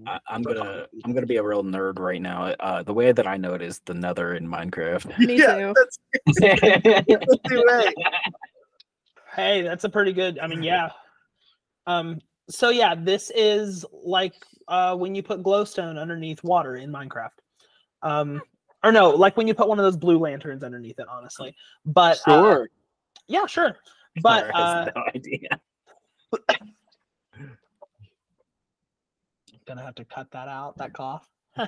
I, 0.06 0.18
I'm 0.28 0.42
gonna 0.42 0.86
I'm 1.04 1.12
gonna 1.12 1.26
be 1.26 1.36
a 1.36 1.42
real 1.42 1.64
nerd 1.64 1.98
right 1.98 2.22
now. 2.22 2.44
Uh, 2.60 2.82
the 2.82 2.94
way 2.94 3.12
that 3.12 3.26
I 3.26 3.36
know 3.36 3.54
it 3.54 3.62
is 3.62 3.80
the 3.84 3.94
Nether 3.94 4.34
in 4.34 4.46
Minecraft. 4.46 5.18
Me 5.18 5.36
too. 5.36 5.74
That's 5.76 5.98
the 6.36 7.64
way. 7.66 7.92
Hey, 9.34 9.62
that's 9.62 9.84
a 9.84 9.88
pretty 9.88 10.12
good. 10.12 10.38
I 10.40 10.46
mean, 10.48 10.62
yeah. 10.62 10.90
Um. 11.86 12.20
So 12.50 12.70
yeah, 12.70 12.94
this 12.94 13.30
is 13.34 13.84
like 13.92 14.34
uh 14.68 14.96
when 14.96 15.14
you 15.14 15.22
put 15.22 15.42
glowstone 15.42 16.00
underneath 16.00 16.42
water 16.44 16.76
in 16.76 16.90
Minecraft. 16.90 17.30
Um. 18.02 18.42
Or 18.82 18.92
no, 18.92 19.10
like 19.10 19.36
when 19.36 19.46
you 19.46 19.54
put 19.54 19.68
one 19.68 19.78
of 19.78 19.84
those 19.84 19.98
blue 19.98 20.18
lanterns 20.18 20.62
underneath 20.62 20.98
it. 20.98 21.06
Honestly, 21.06 21.54
but 21.84 22.18
uh, 22.26 22.64
yeah, 23.28 23.44
sure. 23.44 23.76
But 24.22 24.50
uh, 24.54 24.90
no 24.96 25.02
idea. 25.14 25.60
gonna 29.66 29.82
have 29.82 29.94
to 29.94 30.04
cut 30.04 30.30
that 30.32 30.48
out. 30.48 30.76
That 30.78 30.92
cough. 30.92 31.28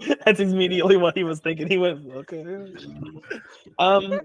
That's 0.24 0.40
immediately 0.40 0.96
what 0.96 1.16
he 1.16 1.24
was 1.24 1.40
thinking. 1.40 1.68
He 1.68 1.78
went, 1.78 2.06
okay. 2.12 2.44
Um. 3.78 4.20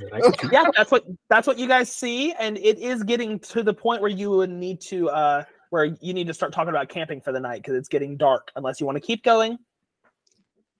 yeah 0.52 0.64
that's 0.76 0.90
what 0.90 1.04
that's 1.28 1.46
what 1.46 1.58
you 1.58 1.68
guys 1.68 1.94
see 1.94 2.32
and 2.38 2.56
it 2.58 2.78
is 2.78 3.02
getting 3.02 3.38
to 3.38 3.62
the 3.62 3.74
point 3.74 4.00
where 4.00 4.10
you 4.10 4.30
would 4.30 4.50
need 4.50 4.80
to 4.80 5.08
uh 5.10 5.42
where 5.70 5.84
you 6.00 6.12
need 6.14 6.26
to 6.26 6.34
start 6.34 6.52
talking 6.52 6.68
about 6.68 6.88
camping 6.88 7.20
for 7.20 7.32
the 7.32 7.40
night 7.40 7.62
because 7.62 7.74
it's 7.74 7.88
getting 7.88 8.16
dark 8.16 8.50
unless 8.56 8.80
you 8.80 8.86
want 8.86 8.96
to 8.96 9.00
keep 9.00 9.22
going 9.24 9.58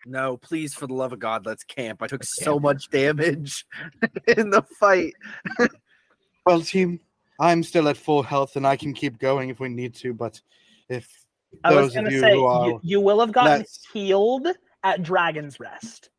No, 0.05 0.37
please, 0.37 0.75
for 0.75 0.87
the 0.87 0.95
love 0.95 1.13
of 1.13 1.21
God, 1.21 1.47
let's 1.47 1.63
camp. 1.63 2.03
I 2.03 2.09
took 2.09 2.25
so 2.25 2.59
much 2.59 2.91
damage 2.91 3.65
in 4.37 4.51
the 4.51 4.63
fight. 4.81 5.15
Well, 6.45 6.61
team, 6.61 6.99
I'm 7.39 7.63
still 7.63 7.89
at 7.89 7.97
full 7.97 8.23
health 8.23 8.57
and 8.57 8.67
I 8.67 8.77
can 8.77 8.95
keep 8.95 9.19
going 9.19 9.49
if 9.49 9.61
we 9.61 9.69
need 9.69 9.95
to. 9.97 10.13
But 10.13 10.41
if 10.89 11.09
i 11.65 11.71
was 11.71 11.87
those 11.87 11.95
gonna 11.95 12.07
of 12.09 12.13
you 12.13 12.21
say 12.21 12.33
who 12.33 12.45
are 12.47 12.69
you, 12.69 12.81
you 12.83 13.01
will 13.01 13.21
have 13.21 13.33
gotten 13.33 13.59
less- 13.59 13.79
healed 13.93 14.49
at 14.85 15.03
dragon's 15.03 15.61
rest 15.61 16.11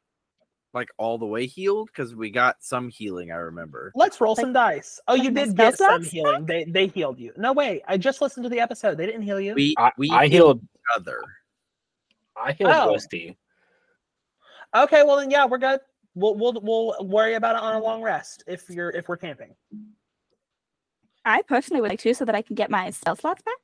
Like 0.73 0.89
all 0.97 1.17
the 1.19 1.25
way 1.25 1.45
healed 1.45 1.87
because 1.87 2.15
we 2.15 2.31
got 2.31 2.63
some 2.63 2.89
healing. 2.89 3.31
I 3.31 3.35
remember. 3.35 3.91
let's 3.95 4.19
roll 4.19 4.33
Like- 4.33 4.41
some 4.43 4.53
dice 4.53 4.99
oh 5.07 5.13
you 5.13 5.29
did 5.31 5.51
spell 5.51 5.69
get 5.71 5.77
some 5.77 5.89
slots 6.03 6.09
healing 6.11 6.45
they 6.45 6.63
they 6.65 6.87
healed 6.87 7.19
you 7.19 7.31
no 7.37 7.53
way. 7.53 7.81
i 7.87 7.95
just 7.97 8.21
listened 8.21 8.43
to 8.43 8.49
the 8.49 8.59
episode 8.59 8.97
they 8.97 9.05
didn't 9.05 9.21
heal 9.21 9.39
you 9.39 9.53
We 9.53 9.75
I, 9.77 9.91
we 9.97 10.09
I 10.09 10.27
healed 10.27 10.31
healed 10.31 10.61
each 10.63 10.97
other. 10.97 11.21
I 12.35 12.51
healed 12.53 12.71
Oh. 12.73 12.91
Wisty. 12.93 13.37
okay 14.75 15.03
well 15.03 15.17
then 15.17 15.29
yeah 15.29 15.45
we're 15.45 15.59
good 15.59 15.79
we'll 16.15 16.35
we'll 16.35 16.59
we'll 16.61 16.95
worry 17.07 17.35
about 17.35 17.55
it 17.55 17.61
on 17.61 17.75
a 17.75 17.79
long 17.79 18.01
rest 18.01 18.43
if 18.47 18.67
you're 18.69 18.89
if 18.89 19.07
we're 19.07 19.17
camping 19.17 19.53
I 21.25 21.41
personally 21.43 21.81
would 21.81 21.89
like 21.91 21.99
to 22.01 22.13
so 22.13 22.25
that 22.25 22.35
I 22.35 22.41
can 22.41 22.55
get 22.55 22.69
my 22.69 22.89
spell 22.89 23.15
slots 23.15 23.41
back. 23.43 23.55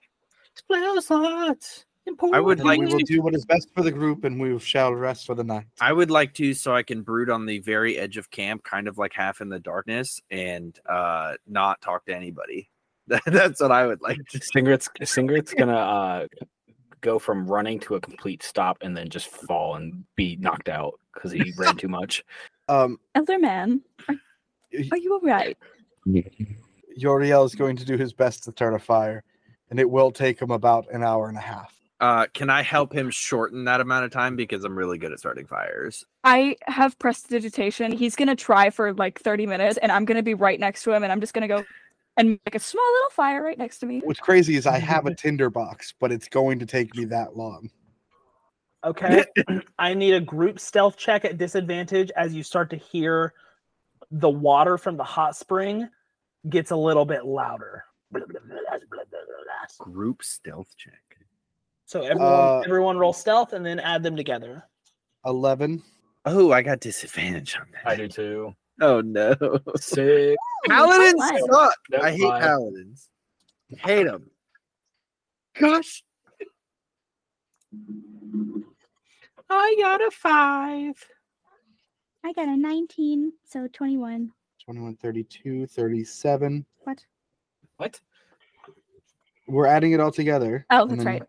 Spell 0.55 1.01
slots. 1.01 1.85
I 2.33 2.39
would 2.39 2.59
then 2.59 2.65
like 2.65 2.79
we 2.79 2.85
will 2.87 2.99
to- 2.99 3.05
do 3.05 3.21
what 3.21 3.35
is 3.35 3.45
best 3.45 3.69
for 3.75 3.81
the 3.81 3.91
group 3.91 4.23
and 4.23 4.39
we 4.39 4.57
shall 4.59 4.93
rest 4.93 5.25
for 5.25 5.35
the 5.35 5.43
night. 5.43 5.65
I 5.81 5.93
would 5.93 6.11
like 6.11 6.33
to, 6.35 6.53
so 6.53 6.75
I 6.75 6.83
can 6.83 7.01
brood 7.01 7.29
on 7.29 7.45
the 7.45 7.59
very 7.59 7.97
edge 7.97 8.17
of 8.17 8.29
camp, 8.31 8.63
kind 8.63 8.87
of 8.87 8.97
like 8.97 9.13
half 9.13 9.41
in 9.41 9.49
the 9.49 9.59
darkness, 9.59 10.21
and 10.31 10.77
uh 10.87 11.33
not 11.47 11.81
talk 11.81 12.05
to 12.05 12.15
anybody. 12.15 12.69
That's 13.25 13.61
what 13.61 13.71
I 13.71 13.87
would 13.87 14.01
like 14.01 14.19
to. 14.31 14.39
Singrit's 14.39 14.89
Singrit's 15.01 15.53
gonna 15.53 15.73
uh 15.77 16.27
go 17.01 17.17
from 17.17 17.47
running 17.47 17.79
to 17.79 17.95
a 17.95 18.01
complete 18.01 18.43
stop 18.43 18.77
and 18.81 18.95
then 18.95 19.09
just 19.09 19.27
fall 19.27 19.75
and 19.75 20.03
be 20.15 20.35
knocked 20.35 20.69
out 20.69 20.99
because 21.13 21.31
he 21.31 21.53
ran 21.57 21.75
too 21.75 21.87
much. 21.87 22.23
Um, 22.69 22.99
Elder 23.15 23.39
man, 23.39 23.81
are, 24.07 24.15
are 24.91 24.97
you 24.97 25.15
alright? 25.15 25.57
Üreal 26.07 27.45
is 27.45 27.55
going 27.55 27.75
to 27.77 27.83
do 27.83 27.97
his 27.97 28.13
best 28.13 28.43
to 28.43 28.51
turn 28.51 28.75
a 28.75 28.79
fire, 28.79 29.23
and 29.71 29.79
it 29.79 29.89
will 29.89 30.11
take 30.11 30.39
him 30.39 30.51
about 30.51 30.85
an 30.91 31.03
hour 31.03 31.27
and 31.29 31.35
a 31.35 31.41
half. 31.41 31.73
Uh, 31.99 32.27
can 32.33 32.49
I 32.49 32.61
help 32.61 32.93
him 32.93 33.09
shorten 33.09 33.65
that 33.65 33.81
amount 33.81 34.05
of 34.05 34.11
time 34.11 34.35
because 34.35 34.63
I'm 34.63 34.77
really 34.77 34.97
good 34.97 35.11
at 35.11 35.19
starting 35.19 35.45
fires? 35.45 36.05
I 36.23 36.55
have 36.63 36.97
prestidigitation. 36.97 37.91
He's 37.91 38.15
gonna 38.15 38.35
try 38.35 38.69
for 38.69 38.93
like 38.93 39.19
30 39.19 39.45
minutes, 39.45 39.77
and 39.77 39.91
I'm 39.91 40.05
gonna 40.05 40.23
be 40.23 40.33
right 40.33 40.59
next 40.59 40.83
to 40.83 40.93
him, 40.93 41.03
and 41.03 41.11
I'm 41.11 41.19
just 41.19 41.33
gonna 41.33 41.47
go 41.47 41.65
and 42.15 42.39
make 42.45 42.55
a 42.55 42.59
small 42.59 42.85
little 42.93 43.09
fire 43.11 43.43
right 43.43 43.57
next 43.57 43.79
to 43.79 43.85
me. 43.85 44.01
What's 44.03 44.19
crazy 44.19 44.55
is 44.55 44.65
I 44.67 44.77
have 44.77 45.05
a 45.05 45.15
tinder 45.15 45.49
box, 45.49 45.93
but 45.99 46.11
it's 46.11 46.27
going 46.27 46.59
to 46.59 46.65
take 46.65 46.95
me 46.95 47.05
that 47.05 47.35
long. 47.35 47.69
Okay. 48.83 49.23
I 49.79 49.93
need 49.93 50.13
a 50.13 50.21
group 50.21 50.59
stealth 50.59 50.97
check 50.97 51.25
at 51.25 51.37
disadvantage 51.37 52.11
as 52.15 52.33
you 52.33 52.43
start 52.43 52.69
to 52.71 52.75
hear 52.75 53.33
the 54.11 54.29
water 54.29 54.77
from 54.77 54.97
the 54.97 55.03
hot 55.03 55.35
spring 55.35 55.89
gets 56.47 56.71
a 56.71 56.75
little 56.75 57.05
bit 57.05 57.25
louder. 57.25 57.83
Group 59.79 60.23
stealth 60.23 60.75
check. 60.77 61.08
So 61.89 62.01
everyone 62.03 62.31
Uh, 62.33 62.59
everyone 62.67 62.97
roll 62.99 63.13
stealth 63.13 63.53
and 63.53 63.65
then 63.65 63.79
add 63.79 64.03
them 64.03 64.15
together. 64.15 64.63
Eleven. 65.25 65.81
Oh, 66.23 66.51
I 66.51 66.61
got 66.61 66.81
disadvantage 66.81 67.57
on 67.59 67.65
that. 67.71 67.87
I 67.87 67.95
do 67.95 68.07
too. 68.07 68.53
Oh 68.79 69.01
no. 69.01 69.33
Six. 69.75 70.37
Paladins 70.67 71.15
One. 71.15 71.39
suck. 71.51 71.73
Nope, 71.89 72.03
I 72.03 72.11
hate 72.11 72.21
five. 72.21 72.41
paladins. 72.43 73.09
Hate 73.79 74.03
them. 74.03 74.29
Gosh. 75.59 76.03
I 79.49 79.75
got 79.81 79.99
a 80.05 80.11
five. 80.11 80.93
I 82.23 82.33
got 82.33 82.49
a 82.49 82.55
19, 82.55 83.33
so 83.45 83.67
21. 83.73 84.31
21, 84.63 84.95
32, 84.97 85.65
37. 85.65 86.65
What? 86.83 87.03
What? 87.77 87.99
We're 89.47 89.65
adding 89.65 89.93
it 89.93 89.99
all 89.99 90.11
together. 90.11 90.67
Oh, 90.69 90.85
that's 90.85 91.03
then- 91.03 91.13
right. 91.13 91.23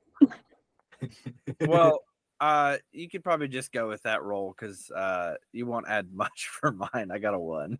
Well, 1.66 2.00
uh, 2.40 2.78
you 2.92 3.08
could 3.08 3.22
probably 3.22 3.48
just 3.48 3.70
go 3.72 3.88
with 3.88 4.02
that 4.04 4.22
roll 4.22 4.54
because 4.58 4.90
uh, 4.90 5.34
you 5.52 5.66
won't 5.66 5.86
add 5.88 6.10
much 6.14 6.48
for 6.52 6.72
mine. 6.72 7.10
I 7.12 7.18
got 7.18 7.34
a 7.34 7.38
one. 7.38 7.78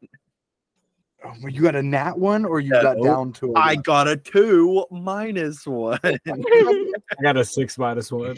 Oh, 1.24 1.32
well, 1.42 1.52
you 1.52 1.60
got 1.60 1.76
a 1.76 1.82
nat 1.82 2.18
one, 2.18 2.46
or 2.46 2.60
you 2.60 2.70
No. 2.70 2.82
got 2.82 3.02
down 3.02 3.32
to 3.34 3.52
a 3.52 3.58
I 3.58 3.74
one? 3.74 3.82
got 3.82 4.08
a 4.08 4.16
two 4.16 4.86
minus 4.90 5.66
one. 5.66 5.98
I 6.04 7.22
got 7.22 7.36
a 7.36 7.44
six 7.44 7.76
minus 7.76 8.10
one. 8.10 8.36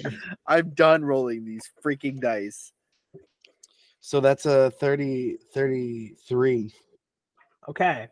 I'm 0.49 0.71
done 0.71 1.05
rolling 1.05 1.45
these 1.45 1.71
freaking 1.85 2.21
dice. 2.21 2.73
So 4.01 4.19
that's 4.19 4.47
a 4.47 4.73
30, 4.73 5.37
33. 5.55 6.75
Okay. 7.69 8.09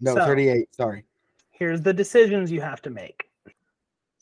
No, 0.00 0.14
So- 0.14 0.24
38. 0.24 0.72
Sorry. 0.74 1.04
Here's 1.50 1.80
the 1.82 1.92
decisions 1.92 2.52
you 2.52 2.60
have 2.60 2.80
to 2.82 2.90
make. 2.90 3.24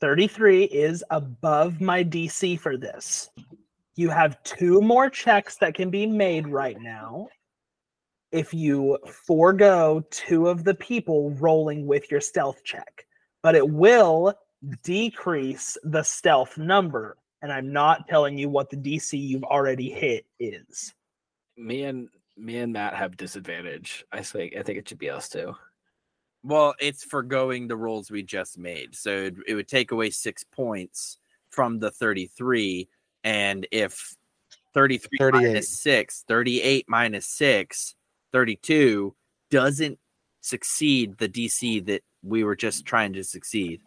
33 0.05 0.65
is 0.65 1.03
above 1.09 1.81
my 1.81 2.05
DC 2.05 2.61
for 2.61 2.77
this. 2.77 3.31
You 3.97 4.11
have 4.11 4.43
two 4.43 4.83
more 4.83 5.09
checks 5.09 5.57
that 5.57 5.75
can 5.75 5.89
be 5.89 6.05
made 6.05 6.47
right 6.47 6.77
now. 6.79 7.29
If 8.31 8.53
you 8.53 8.99
forego 9.27 10.05
two 10.11 10.49
of 10.49 10.63
the 10.63 10.75
people 10.75 11.31
rolling 11.31 11.87
with 11.87 12.11
your 12.11 12.21
stealth 12.21 12.63
check, 12.65 13.07
but 13.43 13.55
it 13.55 13.67
will 13.67 14.35
decrease 14.83 15.79
the 15.85 16.03
stealth 16.03 16.59
number. 16.59 17.17
And 17.41 17.51
I'm 17.51 17.73
not 17.73 18.07
telling 18.07 18.37
you 18.37 18.51
what 18.51 18.69
the 18.69 18.77
DC 18.77 19.19
you've 19.19 19.45
already 19.45 19.89
hit 19.89 20.27
is. 20.39 20.93
Me 21.57 21.85
and 21.85 22.11
me 22.37 22.59
and 22.59 22.75
Matt 22.75 22.95
have 22.95 23.17
disadvantage. 23.17 24.05
I 24.13 24.21
say 24.21 24.53
I 24.55 24.63
think 24.65 24.79
it 24.79 24.87
should 24.87 24.99
be 24.99 25.09
us 25.09 25.31
too. 25.31 25.55
Well, 26.45 26.75
it's 26.79 27.03
forgoing 27.03 27.67
the 27.67 27.77
rolls 27.77 28.11
we 28.11 28.23
just 28.23 28.59
made. 28.59 28.95
So 28.95 29.11
it, 29.11 29.35
it 29.49 29.55
would 29.55 29.69
take 29.69 29.93
away 29.93 30.11
six 30.11 30.45
points 30.45 31.19
from 31.49 31.79
the 31.79 31.91
33. 31.91 32.87
And 33.25 33.67
if 33.73 34.15
33 34.75 35.19
38. 35.19 35.43
minus 35.43 35.69
6, 35.81 36.25
38 36.29 36.85
minus 36.87 37.27
6, 37.27 37.95
32 38.33 39.15
doesn't 39.51 39.99
succeed 40.41 41.17
the 41.17 41.29
DC 41.29 41.87
that 41.87 42.03
we 42.23 42.45
were 42.45 42.57
just 42.57 42.85
trying 42.85 43.15
to 43.15 43.25
succeed, 43.25 43.81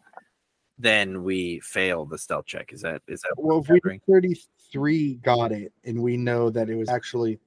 then 0.80 1.24
we 1.24 1.60
fail 1.60 2.06
the 2.06 2.18
stealth 2.18 2.46
check. 2.46 2.72
Is 2.74 2.82
that 2.82 3.02
is 3.08 3.22
that 3.22 3.34
Well, 3.38 3.60
if 3.60 3.70
we 3.70 3.80
gathering? 3.80 4.02
33 4.08 5.16
got 5.16 5.52
it, 5.52 5.74
and 5.84 6.02
we 6.02 6.18
know 6.18 6.50
that 6.50 6.70
it 6.70 6.76
was 6.76 6.90
actually 6.90 7.40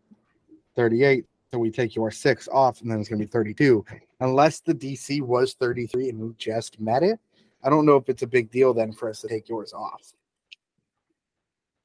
38, 0.77 1.25
so 1.53 1.59
we 1.59 1.71
take 1.71 1.97
your 1.97 2.11
six 2.11 2.49
off, 2.49 2.81
and 2.81 2.91
then 2.91 3.01
it's 3.01 3.09
going 3.09 3.19
to 3.19 3.27
be 3.27 3.31
32. 3.31 3.85
Unless 4.21 4.61
the 4.61 4.75
DC 4.75 5.21
was 5.21 5.55
33 5.55 6.11
and 6.11 6.21
we 6.21 6.33
just 6.39 6.79
met 6.81 7.03
it, 7.03 7.19
I 7.65 7.71
don't 7.71 7.85
know 7.85 7.97
if 7.97 8.09
it's 8.09 8.23
a 8.23 8.27
big 8.27 8.51
deal 8.51 8.73
then 8.73 8.93
for 8.93 9.11
us 9.11 9.21
to 9.23 9.29
take 9.29 9.49
yours 9.49 9.73
off. 9.73 10.13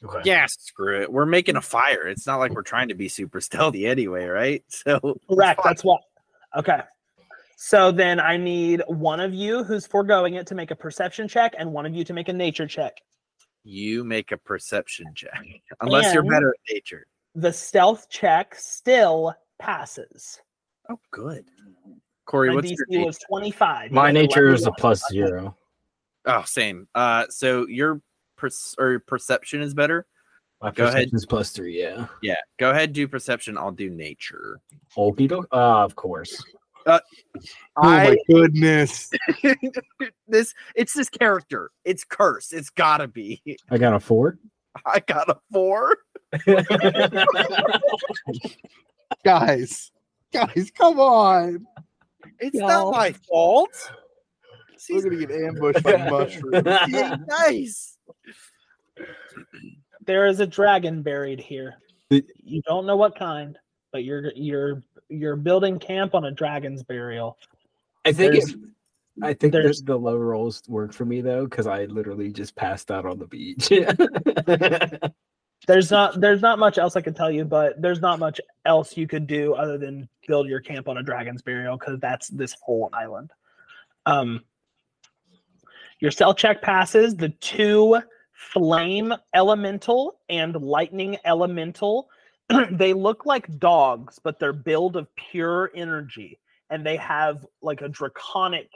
Okay. 0.04 0.22
Yeah, 0.24 0.46
screw 0.48 1.02
it. 1.02 1.12
We're 1.12 1.26
making 1.26 1.56
a 1.56 1.62
fire. 1.62 2.08
It's 2.08 2.28
not 2.28 2.38
like 2.38 2.52
we're 2.52 2.62
trying 2.62 2.90
to 2.90 2.94
be 2.94 3.10
super 3.10 3.42
stealthy 3.42 3.88
anyway, 3.88 4.26
right? 4.26 4.64
So 4.70 5.18
Correct. 5.28 5.62
That's 5.64 5.84
what. 5.84 6.02
Okay. 6.56 6.82
So 7.58 7.92
then 7.92 8.20
I 8.20 8.38
need 8.38 8.84
one 8.88 9.20
of 9.20 9.34
you 9.34 9.64
who's 9.64 9.88
foregoing 9.88 10.36
it 10.36 10.46
to 10.48 10.56
make 10.56 10.70
a 10.70 10.76
perception 10.76 11.28
check, 11.28 11.56
and 11.58 11.72
one 11.72 11.86
of 11.88 11.96
you 11.96 12.04
to 12.04 12.14
make 12.14 12.30
a 12.30 12.34
nature 12.34 12.68
check. 12.68 12.98
you 13.64 14.04
make 14.04 14.32
a 14.32 14.38
perception 14.38 15.08
check. 15.16 15.32
Unless 15.82 16.14
you're 16.14 16.22
better 16.24 16.50
at 16.50 16.74
nature. 16.74 17.08
The 17.34 17.52
stealth 17.52 18.08
check 18.10 18.54
still 18.56 19.34
passes. 19.60 20.40
Oh, 20.90 21.00
good. 21.12 21.46
Corey, 22.26 22.50
My 22.50 22.56
what's 22.56 22.72
DC 22.72 22.78
your 22.90 23.06
was 23.06 23.20
25. 23.28 23.90
You 23.90 23.96
My 23.96 24.12
nature 24.12 24.54
is 24.54 24.64
a 24.64 24.70
11. 24.70 24.76
plus 24.80 25.04
zero. 25.10 25.58
Oh, 26.26 26.44
same. 26.44 26.88
Uh, 26.96 27.26
so 27.30 27.68
your 27.68 28.02
per- 28.36 28.50
or 28.80 29.00
perception 29.00 29.62
is 29.62 29.74
better. 29.74 30.06
My 30.62 30.72
Go 30.72 30.86
ahead. 30.86 30.96
perception 30.96 31.16
is 31.18 31.26
plus 31.26 31.52
three. 31.52 31.80
Yeah. 31.80 32.08
Yeah, 32.24 32.38
go 32.60 32.72
ahead. 32.72 32.94
Do 32.94 33.08
perception. 33.08 33.58
I'll 33.58 33.72
do 33.72 33.90
nature. 33.90 34.60
Okie 34.98 35.28
doke. 35.28 35.48
Uh, 35.52 35.84
of 35.84 35.96
course. 35.96 36.44
Oh 36.88 37.00
my 37.78 38.16
goodness. 38.30 39.12
this 40.28 40.54
it's 40.76 40.94
this 40.94 41.10
character. 41.10 41.72
It's 41.84 42.04
curse. 42.04 42.54
It's 42.54 42.70
gotta 42.70 43.08
be. 43.08 43.42
I 43.72 43.78
got 43.80 43.94
a 43.94 44.00
four. 44.00 44.38
I 44.86 45.00
got 45.00 45.30
a 45.30 45.38
four. 45.52 45.98
Guys. 49.24 49.92
Guys, 50.34 50.72
come 50.78 51.00
on. 51.00 51.66
It's 52.40 52.56
Y'all. 52.58 52.68
not 52.68 52.92
my 52.94 53.12
fault. 53.28 53.92
We're 54.90 55.02
gonna 55.02 55.16
get 55.26 55.32
ambushed 55.32 55.84
by 55.84 55.96
mushrooms. 56.10 56.68
He 56.88 57.02
nice. 57.28 57.98
There 60.06 60.28
is 60.28 60.40
a 60.40 60.46
dragon 60.48 61.02
buried 61.02 61.40
here. 61.40 61.76
You 62.10 62.62
don't 62.68 62.86
know 62.86 62.96
what 62.96 63.18
kind, 63.18 63.58
but 63.92 64.04
you're 64.04 64.32
you're 64.36 64.84
you're 65.10 65.36
building 65.36 65.80
camp 65.80 66.14
on 66.14 66.26
a 66.26 66.32
dragon's 66.32 66.84
burial. 66.84 67.38
I 68.04 68.12
think 68.12 68.36
it, 68.36 68.56
I 69.24 69.34
think 69.34 69.54
there's- 69.54 69.80
the, 69.80 69.94
the 69.94 69.98
low 69.98 70.18
rolls 70.18 70.62
work 70.68 70.94
for 70.94 71.06
me 71.06 71.22
though, 71.22 71.46
because 71.46 71.66
I 71.66 71.86
literally 71.86 72.32
just 72.32 72.56
passed 72.56 72.92
out 72.92 73.06
on 73.06 73.18
the 73.18 73.28
beach. 73.28 73.70
There's 75.68 75.90
not 75.90 76.22
there's 76.22 76.42
not 76.42 76.60
much 76.60 76.78
else 76.78 76.96
I 76.96 77.02
could 77.02 77.16
tell 77.16 77.32
you, 77.32 77.44
but 77.44 77.82
there's 77.82 78.02
not 78.02 78.20
much 78.20 78.40
else 78.66 78.96
you 78.96 79.08
could 79.08 79.26
do 79.26 79.54
other 79.54 79.78
than 79.78 80.08
build 80.28 80.48
your 80.48 80.60
camp 80.60 80.88
on 80.88 80.98
a 80.98 81.04
dragon's 81.04 81.42
burial 81.42 81.78
because 81.78 82.00
that's 82.00 82.28
this 82.28 82.56
whole 82.62 82.90
island. 82.94 83.32
Um, 84.06 84.42
your 86.00 86.12
cell 86.12 86.34
check 86.34 86.62
passes. 86.62 87.16
The 87.16 87.30
two 87.30 88.00
flame 88.32 89.14
elemental 89.34 90.20
and 90.30 90.56
lightning 90.56 91.18
elemental. 91.26 92.10
they 92.72 92.94
look 92.94 93.26
like 93.26 93.58
dogs, 93.58 94.20
but 94.24 94.40
they're 94.40 94.54
built 94.54 94.96
of 94.96 95.08
pure 95.16 95.72
energy, 95.74 96.40
and 96.70 96.86
they 96.86 96.98
have 96.98 97.46
like 97.62 97.82
a 97.82 97.90
draconic, 97.90 98.70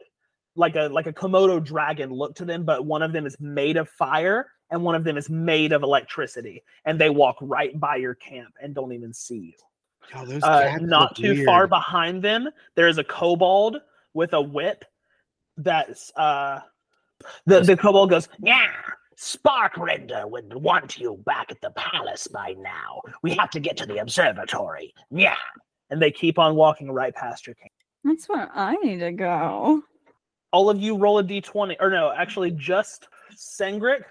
like 0.56 0.76
a 0.76 0.88
like 0.88 1.08
a 1.08 1.14
Komodo 1.14 1.64
dragon 1.64 2.10
look 2.10 2.36
to 2.36 2.46
them. 2.46 2.64
But 2.64 2.86
one 2.86 3.04
of 3.04 3.12
them 3.12 3.26
is 3.26 3.36
made 3.40 3.78
of 3.78 3.90
fire, 3.90 4.48
and 4.72 4.84
one 4.84 4.96
of 4.96 5.04
them 5.04 5.18
is 5.18 5.30
made 5.30 5.72
of 5.72 5.84
electricity, 5.84 6.64
and 6.86 7.00
they 7.00 7.10
walk 7.10 7.38
right 7.42 7.78
by 7.80 7.96
your 7.96 8.16
camp 8.16 8.54
and 8.62 8.76
don't 8.76 8.94
even 8.94 9.14
see 9.14 9.38
you. 9.38 9.54
Oh, 10.16 10.26
those 10.26 10.44
Uh, 10.44 10.78
not 10.82 11.18
look 11.20 11.36
too 11.36 11.46
far 11.46 11.68
behind 11.68 12.24
them, 12.24 12.50
there 12.76 12.88
is 12.88 12.98
a 12.98 13.04
kobold 13.04 13.78
with 14.14 14.34
a 14.34 14.42
whip. 14.42 14.86
That's 15.58 16.12
uh, 16.16 16.62
the 17.46 17.62
the 17.62 17.78
kobold 17.78 18.10
goes, 18.10 18.28
yeah. 18.40 18.72
Sparkrender 19.18 20.30
would 20.30 20.54
want 20.54 20.98
you 20.98 21.22
back 21.26 21.52
at 21.52 21.60
the 21.60 21.72
palace 21.72 22.28
by 22.28 22.56
now. 22.58 23.02
We 23.22 23.32
have 23.32 23.50
to 23.50 23.60
get 23.60 23.76
to 23.78 23.86
the 23.86 23.98
observatory. 23.98 24.94
Yeah. 25.12 25.36
And 25.90 26.02
they 26.02 26.10
keep 26.10 26.40
on 26.40 26.56
walking 26.56 26.90
right 26.90 27.14
past 27.14 27.46
your 27.46 27.56
camp. 27.56 27.72
That's 28.06 28.30
where 28.30 28.50
I 28.56 28.76
need 28.76 29.00
to 29.00 29.12
go. 29.12 29.84
All 30.54 30.70
of 30.70 30.80
you 30.80 30.98
roll 30.98 31.20
a 31.20 31.24
d20, 31.24 31.76
or 31.82 31.90
no, 31.90 32.14
actually 32.16 32.52
just 32.52 33.10
Sengrick. 33.36 34.04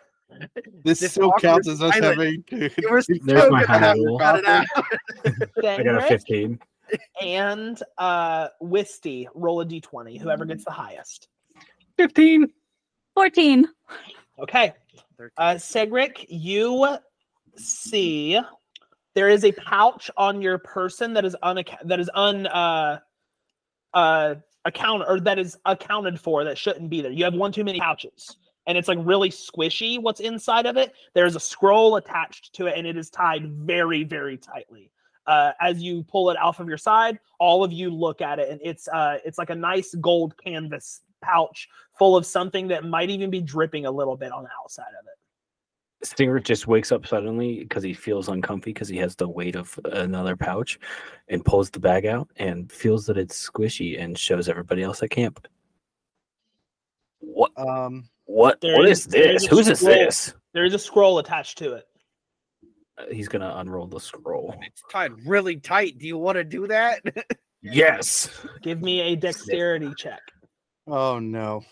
This, 0.84 1.00
this 1.00 1.12
still 1.12 1.32
counts 1.40 1.68
as 1.68 1.82
us 1.82 1.94
having. 1.94 2.44
You 2.50 2.90
were 2.90 3.02
so 3.02 3.14
There's 3.24 3.50
my 3.50 3.64
gonna 3.64 3.66
high 3.66 3.78
have 3.78 3.96
to 3.96 4.04
roll. 4.04 4.18
cut 4.18 4.38
it 4.38 4.44
out. 4.46 4.64
I 5.64 5.82
got 5.82 5.94
a 5.96 6.06
15. 6.06 6.58
and 7.22 7.82
uh 7.98 8.48
Wisty 8.60 9.28
roll 9.34 9.60
a 9.60 9.66
d20, 9.66 10.20
whoever 10.20 10.44
gets 10.44 10.64
the 10.64 10.70
highest. 10.70 11.28
15. 11.96 12.48
14. 13.14 13.68
Okay. 14.40 14.72
Uh, 15.36 15.58
Cedric, 15.58 16.24
you 16.28 16.96
see 17.56 18.38
there 19.14 19.28
is 19.28 19.44
a 19.44 19.50
pouch 19.52 20.10
on 20.16 20.40
your 20.40 20.58
person 20.58 21.12
that 21.14 21.24
is 21.24 21.34
unac- 21.42 21.76
that 21.84 21.98
is 21.98 22.08
un 22.14 22.46
uh, 22.46 23.00
uh, 23.94 24.36
account 24.64 25.02
or 25.08 25.18
that 25.20 25.40
is 25.40 25.58
accounted 25.64 26.20
for 26.20 26.44
that 26.44 26.56
shouldn't 26.56 26.88
be 26.88 27.00
there. 27.00 27.10
You 27.10 27.24
have 27.24 27.34
one 27.34 27.50
too 27.50 27.64
many 27.64 27.80
pouches, 27.80 28.36
and 28.68 28.78
it's 28.78 28.86
like 28.86 28.98
really 29.02 29.30
squishy. 29.30 30.00
What's 30.00 30.20
inside 30.20 30.66
of 30.66 30.76
it? 30.76 30.92
There's 31.14 31.34
a 31.34 31.40
scroll 31.40 31.96
attached 31.96 32.54
to 32.54 32.66
it, 32.66 32.76
and 32.76 32.86
it 32.86 32.96
is 32.96 33.10
tied 33.10 33.50
very 33.50 34.04
very 34.04 34.36
tightly. 34.36 34.92
Uh, 35.26 35.52
as 35.60 35.82
you 35.82 36.04
pull 36.04 36.30
it 36.30 36.38
off 36.38 36.60
of 36.60 36.68
your 36.68 36.78
side, 36.78 37.18
all 37.40 37.64
of 37.64 37.72
you 37.72 37.90
look 37.90 38.20
at 38.20 38.38
it, 38.38 38.48
and 38.50 38.60
it's 38.62 38.86
uh, 38.88 39.18
it's 39.24 39.38
like 39.38 39.50
a 39.50 39.54
nice 39.54 39.94
gold 39.96 40.36
canvas 40.42 41.00
pouch 41.20 41.68
full 41.98 42.16
of 42.16 42.24
something 42.24 42.68
that 42.68 42.84
might 42.84 43.10
even 43.10 43.30
be 43.30 43.40
dripping 43.40 43.86
a 43.86 43.90
little 43.90 44.16
bit 44.16 44.30
on 44.30 44.44
the 44.44 44.50
outside 44.62 44.92
of 45.00 45.06
it. 45.06 46.06
Stinger 46.06 46.38
just 46.38 46.68
wakes 46.68 46.92
up 46.92 47.06
suddenly 47.06 47.58
because 47.60 47.82
he 47.82 47.92
feels 47.92 48.28
uncomfy 48.28 48.72
because 48.72 48.88
he 48.88 48.98
has 48.98 49.16
the 49.16 49.28
weight 49.28 49.56
of 49.56 49.76
another 49.86 50.36
pouch 50.36 50.78
and 51.28 51.44
pulls 51.44 51.70
the 51.70 51.80
bag 51.80 52.06
out 52.06 52.28
and 52.36 52.70
feels 52.70 53.04
that 53.06 53.18
it's 53.18 53.50
squishy 53.50 54.00
and 54.00 54.16
shows 54.16 54.48
everybody 54.48 54.84
else 54.84 55.02
at 55.02 55.10
camp. 55.10 55.48
What 57.18 57.50
Um, 57.56 58.08
what 58.28 58.60
There 58.60 58.76
what 58.76 58.88
is- 58.88 59.00
is 59.00 59.06
there 59.06 59.32
is 59.32 59.42
this? 59.42 59.50
Who's 59.50 59.66
Whose 59.66 59.80
is 59.80 59.80
this? 59.80 60.34
There 60.54 60.64
is 60.64 60.74
a 60.74 60.78
scroll 60.78 61.18
attached 61.18 61.58
to 61.58 61.72
it. 61.74 61.84
Uh, 62.98 63.04
He's 63.10 63.26
gonna 63.28 63.54
unroll 63.56 63.86
the 63.86 63.98
scroll. 64.00 64.54
It's 64.62 64.82
tied 64.90 65.12
really 65.26 65.56
tight. 65.56 65.98
Do 65.98 66.06
you 66.06 66.18
want 66.18 66.36
to 66.36 66.44
do 66.44 66.66
that? 66.68 67.00
Yes. 67.60 68.30
Give 68.62 68.80
me 68.80 69.00
a 69.00 69.16
dexterity 69.16 69.90
check. 69.98 70.20
oh 70.86 71.18
no. 71.18 71.64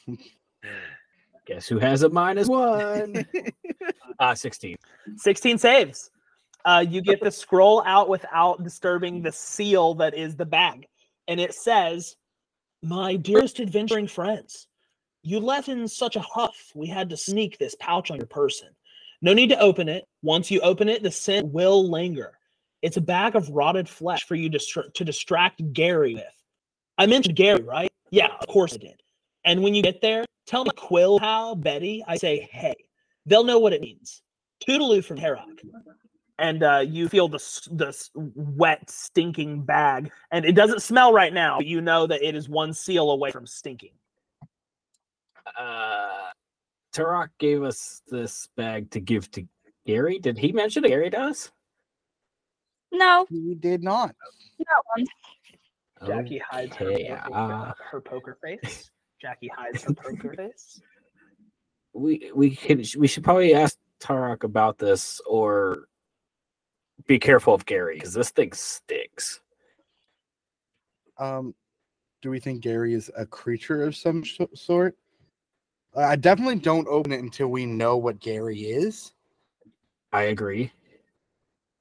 Guess 1.47 1.69
who 1.69 1.79
has 1.79 2.03
a 2.03 2.09
minus 2.09 2.49
one? 2.49 3.25
uh 4.19 4.35
16. 4.35 4.75
16 5.17 5.59
saves. 5.59 6.11
Uh, 6.65 6.85
you 6.87 7.01
get 7.01 7.21
the 7.23 7.31
scroll 7.31 7.85
out 7.87 8.09
without 8.09 8.65
disturbing 8.65 9.23
the 9.23 9.31
seal 9.31 9.95
that 9.95 10.13
is 10.15 10.35
the 10.35 10.45
bag. 10.45 10.89
And 11.29 11.39
it 11.39 11.55
says, 11.55 12.17
My 12.83 13.15
dearest 13.15 13.61
adventuring 13.61 14.09
friends, 14.09 14.67
you 15.27 15.41
left 15.41 15.69
in 15.69 15.89
such 15.89 16.17
a 16.17 16.21
huff. 16.21 16.71
We 16.75 16.87
had 16.87 17.11
to 17.11 17.17
sneak 17.17 17.59
this 17.59 17.75
pouch 17.81 18.11
on 18.11 18.17
your 18.19 18.27
person. 18.27 18.69
No 19.23 19.33
need 19.33 19.49
to 19.49 19.59
open 19.59 19.89
it. 19.89 20.05
Once 20.23 20.51
you 20.51 20.61
open 20.61 20.89
it, 20.89 21.03
the 21.03 21.11
scent 21.11 21.49
will 21.49 21.91
linger. 21.91 22.39
It's 22.83 22.97
a 22.97 23.01
bag 23.01 23.35
of 23.35 23.49
rotted 23.51 23.89
flesh 23.89 24.25
for 24.25 24.37
you 24.37 24.49
to, 24.51 24.85
to 24.95 25.05
distract 25.05 25.73
Gary 25.73 26.15
with. 26.15 26.25
I 26.99 27.07
mentioned 27.07 27.35
Gary, 27.35 27.63
right? 27.63 27.91
Yeah, 28.11 28.29
of 28.41 28.47
course 28.47 28.75
I 28.75 28.77
did. 28.77 29.03
And 29.45 29.63
when 29.63 29.75
you 29.75 29.83
get 29.83 30.01
there, 30.01 30.25
tell 30.47 30.65
my 30.65 30.73
Quill 30.77 31.19
pal, 31.19 31.57
Betty, 31.57 32.05
I 32.07 32.17
say, 32.17 32.49
hey. 32.53 32.75
They'll 33.29 33.43
know 33.43 33.59
what 33.59 33.73
it 33.73 33.81
means. 33.81 34.23
Toodaloo 34.67 35.05
from 35.05 35.17
Herok. 35.17 35.61
And 36.39 36.63
uh, 36.63 36.85
you 36.87 37.09
feel 37.09 37.27
the, 37.27 37.39
s- 37.39 37.69
the 37.73 37.93
wet, 38.15 38.89
stinking 38.89 39.63
bag. 39.63 40.13
And 40.31 40.45
it 40.45 40.53
doesn't 40.55 40.83
smell 40.83 41.13
right 41.13 41.33
now. 41.33 41.57
But 41.57 41.67
you 41.67 41.81
know 41.81 42.07
that 42.07 42.23
it 42.23 42.37
is 42.37 42.49
one 42.49 42.73
seal 42.73 43.11
away 43.11 43.33
from 43.33 43.47
stinking. 43.47 43.95
Uh 45.59 46.29
Turok 46.95 47.29
gave 47.39 47.63
us 47.63 48.03
this 48.09 48.49
bag 48.57 48.91
to 48.93 49.01
give 49.01 49.31
to 49.33 49.47
Gary. 49.87 50.19
Did 50.19 50.39
he 50.39 50.51
mention 50.53 50.85
it? 50.85 50.89
Gary 50.89 51.11
does? 51.11 51.53
No, 52.93 53.27
He 53.29 53.55
did 53.55 53.83
not. 53.83 54.15
that 54.59 54.67
one. 54.97 55.07
Jaqi 56.03 56.41
hides 56.41 56.75
her, 56.77 56.87
Okay, 56.93 57.09
poker, 57.23 57.35
uh, 57.35 57.73
her 57.91 58.01
poker 58.01 58.39
face. 58.43 58.91
Jaqi 59.23 59.49
hides 59.55 59.83
her 59.85 59.93
poker 59.95 60.35
face. 60.37 60.81
we 61.93 62.31
we 62.35 62.55
can 62.57 62.83
we 62.99 63.07
should 63.07 63.25
probably 63.25 63.55
ask 63.55 63.77
Tarok 64.01 64.45
about 64.45 64.79
this 64.79 65.21
or 65.27 65.89
be 67.07 67.19
careful 67.19 67.53
of 67.55 67.67
Gary 67.67 67.95
because 67.95 68.15
this 68.15 68.31
thing 68.31 68.53
stinks. 68.53 69.41
Um, 71.19 71.55
do 72.23 72.31
we 72.31 72.41
think 72.41 72.63
Gary 72.63 72.95
is 72.95 73.11
a 73.17 73.27
creature 73.27 73.83
of 73.85 73.95
some 73.97 74.23
sh- 74.23 74.41
sort? 74.55 74.97
I 75.97 76.17
definitely 76.17 76.57
don't 76.57 76.87
open 76.89 77.13
it 77.13 77.23
until 77.23 77.49
we 77.49 77.65
know 77.65 77.97
what 77.97 78.21
Gary 78.21 78.61
is. 78.61 79.13
I 80.13 80.25
agree. 80.25 80.73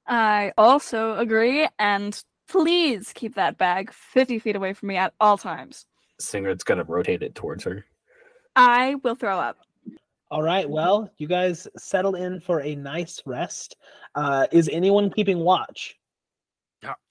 I 0.06 0.52
also 0.56 1.18
agree. 1.18 1.68
And 1.78 2.22
please 2.48 3.12
keep 3.14 3.34
that 3.34 3.58
bag 3.58 3.92
50 3.92 4.38
feet 4.38 4.56
away 4.56 4.72
from 4.72 4.88
me 4.88 4.96
at 4.96 5.12
all 5.20 5.36
times. 5.36 5.86
Singred's 6.18 6.64
gonna 6.64 6.84
rotate 6.84 7.22
it 7.22 7.34
towards 7.34 7.64
her. 7.64 7.84
I 8.54 8.94
will 9.02 9.14
throw 9.14 9.38
up. 9.38 9.58
All 10.30 10.42
right. 10.42 10.68
Well, 10.68 11.10
you 11.18 11.28
guys 11.28 11.68
settle 11.76 12.14
in 12.14 12.40
for 12.40 12.60
a 12.62 12.74
nice 12.74 13.22
rest. 13.26 13.76
Uh, 14.14 14.46
is 14.50 14.68
anyone 14.72 15.10
keeping 15.10 15.38
watch? 15.38 15.96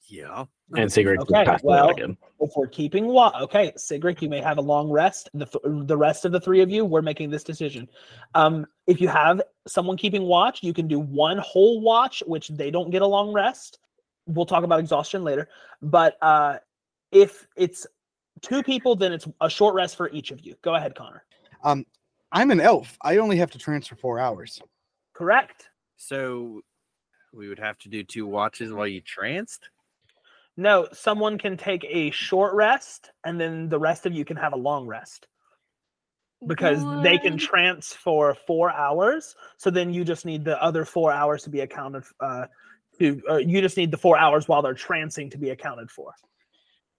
Yeah, 0.08 0.46
yeah. 0.74 0.82
And 0.82 0.92
Sigrid 0.92 1.20
Okay, 1.22 1.46
passed 1.46 1.64
well- 1.64 1.90
again. 1.90 2.18
If 2.42 2.52
we're 2.56 2.68
keeping 2.68 3.08
watch, 3.08 3.34
okay, 3.42 3.72
Sigrid, 3.78 4.22
you 4.22 4.30
may 4.30 4.42
have 4.42 4.58
a 4.58 4.62
long 4.62 4.92
rest. 4.92 5.30
The 5.34 5.46
th- 5.46 5.64
the 5.88 5.98
rest 5.98 6.26
of 6.26 6.32
the 6.34 6.40
three 6.40 6.62
of 6.62 6.70
you, 6.70 6.84
we're 6.84 7.02
making 7.02 7.30
this 7.30 7.44
decision. 7.44 7.90
Um, 8.36 8.68
if 8.88 9.00
you 9.00 9.08
have 9.08 9.42
someone 9.68 9.96
keeping 9.98 10.24
watch, 10.24 10.62
you 10.62 10.74
can 10.74 10.88
do 10.88 11.00
one 11.00 11.38
whole 11.38 11.82
watch, 11.82 12.22
which 12.28 12.50
they 12.50 12.70
don't 12.72 12.90
get 12.92 13.02
a 13.02 13.08
long 13.08 13.32
rest. 13.32 13.80
We'll 14.28 14.46
talk 14.46 14.64
about 14.64 14.80
exhaustion 14.80 15.24
later. 15.24 15.48
But 15.82 16.18
uh, 16.22 16.58
if 17.12 17.48
it's 17.56 17.88
two 18.42 18.62
people, 18.62 18.96
then 18.96 19.14
it's 19.14 19.28
a 19.40 19.50
short 19.50 19.74
rest 19.76 19.96
for 19.96 20.10
each 20.10 20.32
of 20.32 20.42
you. 20.42 20.56
Go 20.62 20.76
ahead, 20.76 20.94
Connor. 20.94 21.24
Um, 21.64 21.86
I'm 22.34 22.52
an 22.52 22.60
elf. 22.60 22.98
I 23.02 23.18
only 23.18 23.38
have 23.38 23.52
to 23.52 23.58
transfer 23.58 23.96
four 23.96 24.20
hours. 24.20 24.62
Correct. 25.14 25.70
So 25.96 26.62
we 27.34 27.48
would 27.48 27.60
have 27.60 27.78
to 27.80 27.90
do 27.90 28.04
two 28.04 28.28
watches 28.28 28.74
while 28.74 28.88
you 28.88 29.00
tranced. 29.02 29.70
No, 30.58 30.88
someone 30.94 31.38
can 31.38 31.58
take 31.58 31.86
a 31.90 32.12
short 32.12 32.54
rest, 32.54 33.12
and 33.26 33.40
then 33.40 33.68
the 33.68 33.80
rest 33.80 34.06
of 34.06 34.14
you 34.14 34.24
can 34.24 34.38
have 34.38 34.54
a 34.54 34.58
long 34.58 34.88
rest 34.88 35.28
because 36.48 36.84
they 37.04 37.18
can 37.18 37.38
trance 37.38 37.94
for 37.94 38.36
four 38.48 38.72
hours. 38.72 39.36
So 39.58 39.70
then 39.70 39.94
you 39.94 40.04
just 40.04 40.26
need 40.26 40.46
the 40.46 40.62
other 40.62 40.86
four 40.86 41.12
hours 41.12 41.44
to 41.44 41.50
be 41.50 41.62
accounted. 41.62 42.04
Uh, 42.20 42.46
to 43.00 43.22
uh, 43.30 43.38
you 43.38 43.62
just 43.62 43.78
need 43.78 43.92
the 43.92 43.98
four 43.98 44.18
hours 44.18 44.48
while 44.48 44.62
they're 44.62 44.74
trancing 44.74 45.30
to 45.32 45.38
be 45.38 45.50
accounted 45.50 45.92
for. 45.92 46.14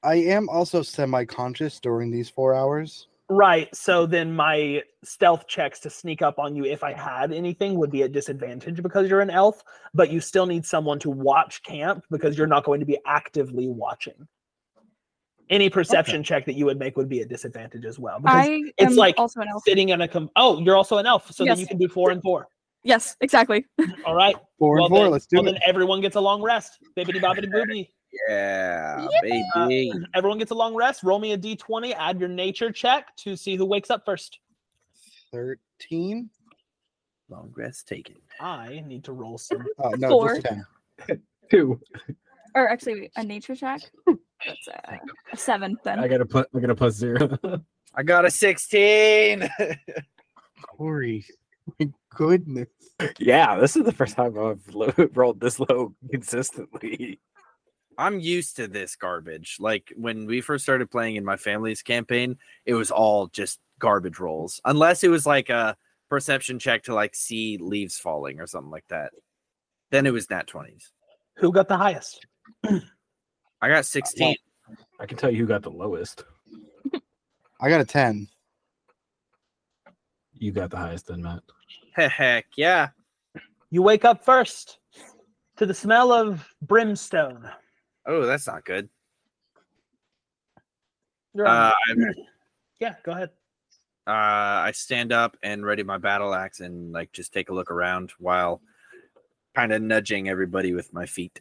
I 0.03 0.17
am 0.17 0.49
also 0.49 0.83
semi-conscious 0.83 1.81
during 1.81 2.11
these 2.11 2.29
four 2.29 2.55
hours. 2.55 3.09
Right. 3.29 3.75
So 3.75 4.07
then 4.07 4.35
my 4.35 4.83
stealth 5.03 5.49
checks 5.49 5.81
to 5.81 5.91
sneak 5.91 6.23
up 6.23 6.39
on 6.39 6.55
you 6.55 6.65
if 6.65 6.85
I 6.85 6.93
had 6.93 7.33
anything 7.33 7.75
would 7.75 7.91
be 7.91 8.03
at 8.05 8.13
disadvantage 8.13 8.81
because 8.83 9.11
you're 9.11 9.21
an 9.21 9.31
elf, 9.31 9.63
but 9.95 10.11
you 10.13 10.21
still 10.21 10.47
need 10.47 10.65
someone 10.65 11.01
to 11.01 11.11
watch 11.11 11.63
camp 11.65 12.05
because 12.11 12.39
you're 12.39 12.47
not 12.47 12.65
going 12.65 12.79
to 12.81 12.87
be 12.87 12.99
actively 13.05 13.67
watching. 13.69 14.29
Any 15.49 15.71
perception 15.71 16.23
check 16.25 16.45
that 16.47 16.55
you 16.55 16.65
would 16.67 16.79
make 16.79 16.97
would 16.97 17.09
be 17.09 17.21
at 17.21 17.29
disadvantage 17.29 17.85
as 17.85 17.99
well. 17.99 18.19
Because 18.21 18.47
I 18.47 18.63
it's 18.79 18.93
am 18.93 18.97
like 18.97 19.15
also 19.19 19.41
an 19.41 19.49
elf. 19.49 19.63
sitting 19.65 19.89
in 19.91 20.01
a 20.01 20.09
com- 20.09 20.31
oh, 20.37 20.61
you're 20.61 20.77
also 20.77 20.99
an 20.99 21.07
elf, 21.07 21.31
so 21.33 21.45
then 21.45 21.59
you 21.59 21.67
can 21.67 21.79
do 21.79 21.89
four 21.89 22.11
and 22.11 22.21
four. 22.23 22.49
Yes, 22.83 23.17
exactly. 23.21 23.65
All 24.05 24.15
right. 24.15 24.37
Four 24.59 24.77
well 24.77 24.85
and 24.87 24.91
four. 24.93 25.03
then, 25.05 25.11
Let's 25.13 25.27
do 25.27 25.37
well 25.39 25.49
it. 25.49 25.53
then 25.53 25.61
everyone 25.67 26.01
gets 26.01 26.15
a 26.17 26.21
long 26.21 26.43
rest. 26.43 26.79
Bibbity 26.97 27.21
bobbity 27.21 27.47
boobity. 27.53 27.89
Yeah, 28.29 29.07
Uh, 29.55 29.67
baby. 29.69 29.93
everyone 30.15 30.39
gets 30.39 30.51
a 30.51 30.55
long 30.55 30.75
rest. 30.75 31.03
Roll 31.03 31.19
me 31.19 31.33
a 31.33 31.39
d20. 31.39 31.95
Add 31.97 32.19
your 32.21 32.29
nature 32.29 32.71
check 32.73 33.15
to 33.17 33.37
see 33.37 33.57
who 33.57 33.65
wakes 33.65 33.91
up 33.91 34.05
first. 34.05 34.39
Thirteen. 35.33 36.31
Long 37.29 37.53
rest 37.57 37.89
taken. 37.89 38.17
I 38.41 38.83
need 38.87 39.05
to 39.05 39.13
roll 39.13 39.39
some. 39.39 39.65
Oh 39.79 39.91
no, 39.99 40.09
Four. 40.09 40.35
just 40.41 40.47
ten. 40.47 41.23
Two. 41.51 41.81
Or 42.55 42.69
actually, 42.69 43.01
wait, 43.01 43.13
a 43.17 43.23
nature 43.25 43.55
check. 43.55 43.81
That's 44.47 44.69
a, 44.69 44.99
a 45.33 45.37
seven 45.37 45.77
then. 45.85 45.99
I 45.99 46.09
gotta 46.09 46.25
put. 46.27 46.49
I 46.55 46.61
gotta 46.61 46.75
plus 46.75 46.95
zero. 46.95 47.39
I 47.99 48.03
got 48.03 48.27
a 48.27 48.31
16. 48.31 49.49
Corey. 50.63 51.25
My 51.81 51.89
goodness. 52.15 52.69
yeah, 53.19 53.59
this 53.59 53.75
is 53.75 53.85
the 53.85 53.93
first 53.93 54.17
time 54.17 54.39
I've 54.39 54.61
lo- 54.75 54.93
rolled 55.15 55.41
this 55.41 55.59
low 55.59 55.95
consistently. 56.11 57.21
I'm 57.99 58.21
used 58.21 58.57
to 58.57 58.69
this 58.69 58.97
garbage. 58.97 59.57
Like 59.61 59.93
when 59.97 60.27
we 60.27 60.41
first 60.41 60.65
started 60.65 60.91
playing 60.91 61.17
in 61.17 61.25
my 61.25 61.37
family's 61.37 61.83
campaign, 61.83 62.39
it 62.65 62.75
was 62.75 62.91
all 62.91 63.29
just 63.29 63.61
garbage 63.79 64.19
rolls, 64.19 64.61
unless 64.65 65.05
it 65.05 65.09
was 65.09 65.27
like 65.27 65.49
a 65.51 65.77
perception 66.09 66.59
check 66.59 66.85
to 66.85 66.95
like 66.95 67.15
see 67.15 67.59
leaves 67.59 67.99
falling 67.99 68.41
or 68.41 68.47
something 68.47 68.71
like 68.71 68.87
that. 68.89 69.13
Then 69.91 70.07
it 70.07 70.13
was 70.13 70.31
nat 70.31 70.47
20s. 70.47 70.91
Who 71.37 71.53
got 71.53 71.69
the 71.69 71.77
highest? 71.77 72.27
I 72.65 73.69
got 73.69 73.87
16. 73.87 74.37
I 74.99 75.07
can 75.07 75.19
tell 75.19 75.31
you 75.31 75.39
who 75.39 75.47
got 75.47 75.63
the 75.63 75.71
lowest. 75.71 76.25
I 77.61 77.69
got 77.69 77.81
a 77.81 77.85
ten. 77.85 78.29
You 80.35 80.53
got 80.53 80.71
the 80.71 80.77
highest, 80.77 81.07
then 81.07 81.23
Matt. 81.23 81.43
Heck 81.95 82.47
yeah. 82.57 82.89
You 83.71 83.83
wake 83.83 84.05
up 84.05 84.25
first 84.25 84.79
to 85.57 85.67
the 85.67 85.75
smell 85.75 86.13
of 86.13 86.47
brimstone. 86.63 87.49
Oh, 88.07 88.25
that's 88.25 88.47
not 88.47 88.65
good. 88.65 88.89
Uh, 91.39 91.73
yeah, 92.81 92.95
go 93.03 93.13
ahead. 93.13 93.31
uh, 94.07 94.11
I 94.65 94.73
stand 94.73 95.13
up 95.13 95.37
and 95.43 95.67
ready 95.67 95.83
my 95.83 95.99
battle 95.99 96.35
axe 96.35 96.61
and 96.61 96.93
like 96.93 97.13
just 97.13 97.33
take 97.33 97.51
a 97.51 97.55
look 97.55 97.71
around 97.71 98.13
while 98.19 98.63
kind 99.55 99.73
of 99.73 99.83
nudging 99.83 100.29
everybody 100.29 100.73
with 100.73 100.93
my 100.93 101.07
feet. 101.07 101.41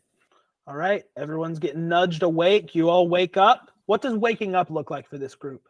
All 0.67 0.75
right, 0.75 1.04
everyone's 1.15 1.60
getting 1.60 1.88
nudged 1.88 2.23
awake. 2.23 2.73
You 2.73 2.89
all 2.89 3.08
wake 3.08 3.38
up. 3.38 3.71
What 3.86 4.01
does 4.01 4.15
waking 4.15 4.56
up 4.56 4.71
look 4.71 4.89
like 4.89 5.08
for 5.08 5.19
this 5.19 5.36
group? 5.36 5.62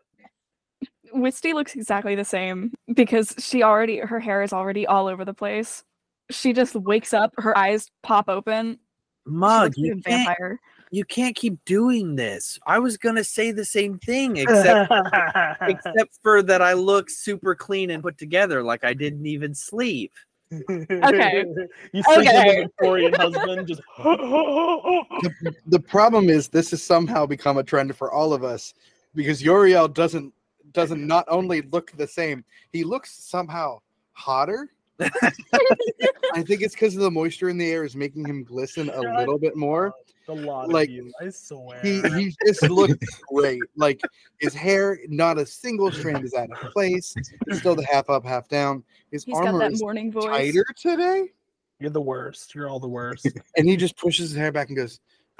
Wisty 1.12 1.54
looks 1.54 1.76
exactly 1.76 2.16
the 2.16 2.26
same 2.26 2.74
because 2.94 3.36
she 3.40 3.62
already 3.62 4.00
her 4.00 4.20
hair 4.20 4.42
is 4.42 4.54
already 4.54 4.88
all 4.88 5.08
over 5.08 5.26
the 5.26 5.34
place. 5.34 5.84
She 6.32 6.54
just 6.54 6.76
wakes 6.76 7.14
up, 7.14 7.34
her 7.38 7.56
eyes 7.58 7.92
pop 8.04 8.30
open. 8.30 8.80
She 9.28 9.32
Mug, 9.32 9.64
looks 9.64 9.78
like 9.78 9.86
you 9.86 10.02
can't, 10.02 10.04
vampire. 10.06 10.60
You 10.92 11.06
can't 11.06 11.36
keep 11.36 11.64
doing 11.66 12.16
this. 12.16 12.60
I 12.66 12.80
was 12.80 12.98
gonna 12.98 13.24
say 13.24 13.52
the 13.52 13.66
same 13.66 14.00
thing, 14.00 14.38
except 14.38 14.92
except 15.68 16.20
for 16.22 16.42
that 16.44 16.62
I 16.62 16.74
look 16.74 17.10
super 17.10 17.56
clean 17.56 17.90
and 17.90 18.04
put 18.04 18.18
together, 18.18 18.64
like 18.64 18.84
I 18.84 18.94
didn't 18.94 19.26
even 19.26 19.54
sleep. 19.54 20.14
Okay. 20.54 21.46
You 21.94 22.04
see 22.04 22.18
Okay. 22.18 22.56
the 22.56 22.62
Victorian 22.64 23.14
husband 23.14 23.68
just. 23.68 23.82
The, 25.22 25.56
the 25.68 25.80
problem 25.80 26.30
is 26.30 26.50
this 26.50 26.72
has 26.72 26.84
somehow 26.84 27.26
become 27.26 27.58
a 27.58 27.64
trend 27.64 27.96
for 27.96 28.12
all 28.12 28.34
of 28.34 28.44
us 28.44 28.74
because 29.16 29.42
Üreal 29.42 29.92
doesn't 29.92 30.34
doesn't 30.74 31.08
not 31.08 31.26
only 31.30 31.62
look 31.62 31.92
the 31.94 32.08
same, 32.08 32.44
he 32.74 32.84
looks 32.84 33.12
somehow 33.12 33.80
hotter. 34.12 34.70
I 35.00 36.44
think 36.44 36.62
it's 36.62 36.76
because 36.76 36.96
of 36.96 37.02
the 37.02 37.12
moisture 37.12 37.50
in 37.50 37.58
the 37.58 37.72
air 37.72 37.86
is 37.86 37.96
making 37.96 38.26
him 38.26 38.44
glisten 38.44 38.90
a 38.90 39.02
little 39.02 39.40
bit 39.40 39.56
more. 39.56 39.94
A 40.28 40.34
lot 40.34 40.70
Like, 40.70 40.90
of 40.90 40.96
you, 40.96 41.12
I 41.22 41.30
swear. 41.30 41.80
He 41.82 42.02
he 42.02 42.34
just 42.46 42.70
looks 42.70 42.96
great. 43.32 43.62
Like 43.76 44.02
his 44.40 44.54
hair, 44.54 45.00
not 45.08 45.38
a 45.38 45.46
single 45.46 45.92
strand 45.92 46.24
is 46.24 46.34
out 46.34 46.50
of 46.52 46.72
place. 46.72 47.16
It's 47.48 47.60
still 47.60 47.76
the 47.76 47.86
half 47.86 48.10
up, 48.10 48.26
half 48.26 48.48
down. 48.48 48.84
His 49.12 49.24
He's 49.24 49.36
got 49.36 49.48
armor 49.48 49.60
that 49.60 49.74
is 49.74 49.82
morning 49.82 50.12
voice. 50.12 50.26
tighter 50.26 50.66
today, 50.76 51.32
You're 51.80 51.90
the 51.90 52.02
worst. 52.02 52.56
You're 52.56 52.70
all 52.70 52.80
the 52.80 52.88
worst. 52.88 53.28
and 53.58 53.68
he 53.68 53.76
just 53.78 53.98
pushes 53.98 54.30
his 54.30 54.38
hair 54.38 54.52
back 54.52 54.70
and 54.70 54.78
goes, 54.78 55.00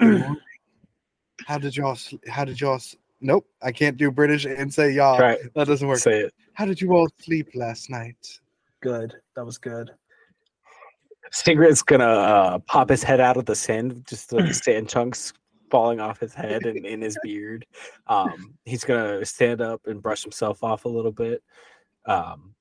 "How 1.46 1.58
did 1.58 1.76
y'all? 1.76 1.98
How 2.28 2.44
did 2.44 2.60
y'all?" 2.60 2.80
Nope, 3.20 3.48
I 3.62 3.72
can't 3.72 3.96
do 3.96 4.10
British 4.10 4.44
and 4.44 4.72
say 4.72 4.90
y'all. 4.90 5.16
Try 5.16 5.32
it. 5.32 5.54
That 5.54 5.66
doesn't 5.66 5.88
work. 5.88 5.98
Say 5.98 6.20
it. 6.20 6.34
How 6.52 6.66
did 6.66 6.80
you 6.80 6.92
all 6.92 7.08
sleep 7.18 7.48
last 7.54 7.90
night? 7.90 8.40
good. 8.80 9.14
That 9.34 9.44
was 9.44 9.58
good. 9.58 9.90
Stingrit's 11.32 11.82
gonna 11.82 12.04
uh, 12.04 12.58
pop 12.60 12.88
his 12.88 13.02
head 13.02 13.20
out 13.20 13.36
of 13.36 13.46
the 13.46 13.54
sand, 13.54 14.04
just 14.08 14.30
the 14.30 14.52
sand 14.64 14.88
chunks 14.88 15.32
falling 15.70 16.00
off 16.00 16.20
his 16.20 16.34
head 16.34 16.64
and 16.64 16.86
in 16.86 17.00
his 17.00 17.18
beard. 17.22 17.66
Um, 18.06 18.54
he's 18.64 18.84
gonna 18.84 19.24
stand 19.24 19.60
up 19.60 19.82
and 19.86 20.02
brush 20.02 20.22
himself 20.22 20.62
off 20.62 20.84
a 20.84 20.88
little 20.88 21.12
bit. 21.12 21.42
Um, 22.06 22.54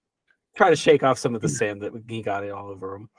try 0.56 0.69
to 0.69 0.75
shake 0.75 1.04
off 1.04 1.19
some 1.19 1.36
of 1.36 1.41
the 1.41 1.49
sand 1.49 1.82
that 1.82 1.93
he 2.08 2.21
got 2.21 2.43
it 2.43 2.51
all 2.51 2.69
over 2.69 2.95
him, 2.95 3.10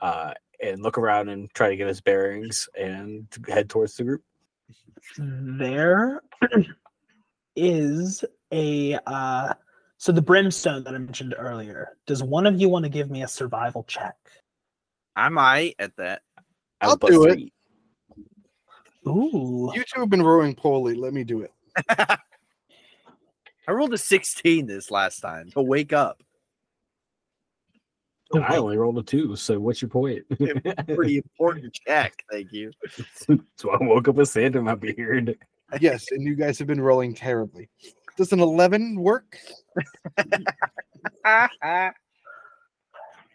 uh, 0.00 0.32
and 0.62 0.82
look 0.82 0.98
around 0.98 1.28
and 1.28 1.52
try 1.54 1.68
to 1.68 1.76
get 1.76 1.88
his 1.88 2.00
bearings 2.00 2.68
and 2.78 3.26
head 3.48 3.68
towards 3.68 3.96
the 3.96 4.04
group. 4.04 4.22
There 5.18 6.22
is 7.56 8.24
a 8.52 8.98
uh 9.06 9.54
so 9.98 10.12
the 10.12 10.22
brimstone 10.22 10.84
that 10.84 10.94
I 10.94 10.98
mentioned 10.98 11.34
earlier. 11.38 11.96
Does 12.06 12.22
one 12.22 12.46
of 12.46 12.60
you 12.60 12.68
want 12.68 12.84
to 12.84 12.90
give 12.90 13.10
me 13.10 13.22
a 13.22 13.28
survival 13.28 13.84
check? 13.84 14.16
I 15.16 15.30
might 15.30 15.74
at 15.78 15.96
that. 15.96 16.22
I 16.80 16.84
have 16.84 16.90
I'll 16.90 16.98
plus 16.98 17.12
do 17.12 17.24
it. 17.24 17.52
Ooh. 19.08 19.72
You 19.74 19.82
two 19.84 20.00
have 20.00 20.10
been 20.10 20.22
rowing 20.22 20.54
poorly. 20.54 20.94
Let 20.94 21.14
me 21.14 21.24
do 21.24 21.40
it. 21.40 21.52
I 21.88 23.72
rolled 23.72 23.94
a 23.94 23.98
16 23.98 24.66
this 24.66 24.90
last 24.90 25.20
time. 25.20 25.50
To 25.52 25.62
wake 25.62 25.92
up. 25.92 26.22
And 28.32 28.44
I 28.44 28.56
only 28.56 28.76
rolled 28.76 28.98
a 28.98 29.02
two. 29.02 29.36
So 29.36 29.58
what's 29.58 29.80
your 29.80 29.88
point? 29.88 30.24
Pretty 30.94 31.18
important 31.18 31.72
check. 31.86 32.24
Thank 32.30 32.52
you. 32.52 32.72
so 33.56 33.70
I 33.70 33.78
woke 33.80 34.08
up 34.08 34.16
with 34.16 34.28
sand 34.28 34.56
in 34.56 34.64
my 34.64 34.74
beard. 34.74 35.38
Yes, 35.80 36.06
and 36.10 36.22
you 36.22 36.34
guys 36.34 36.58
have 36.58 36.68
been 36.68 36.80
rolling 36.80 37.14
terribly. 37.14 37.68
Does 38.16 38.32
an 38.32 38.40
eleven 38.40 39.00
work? 39.00 39.38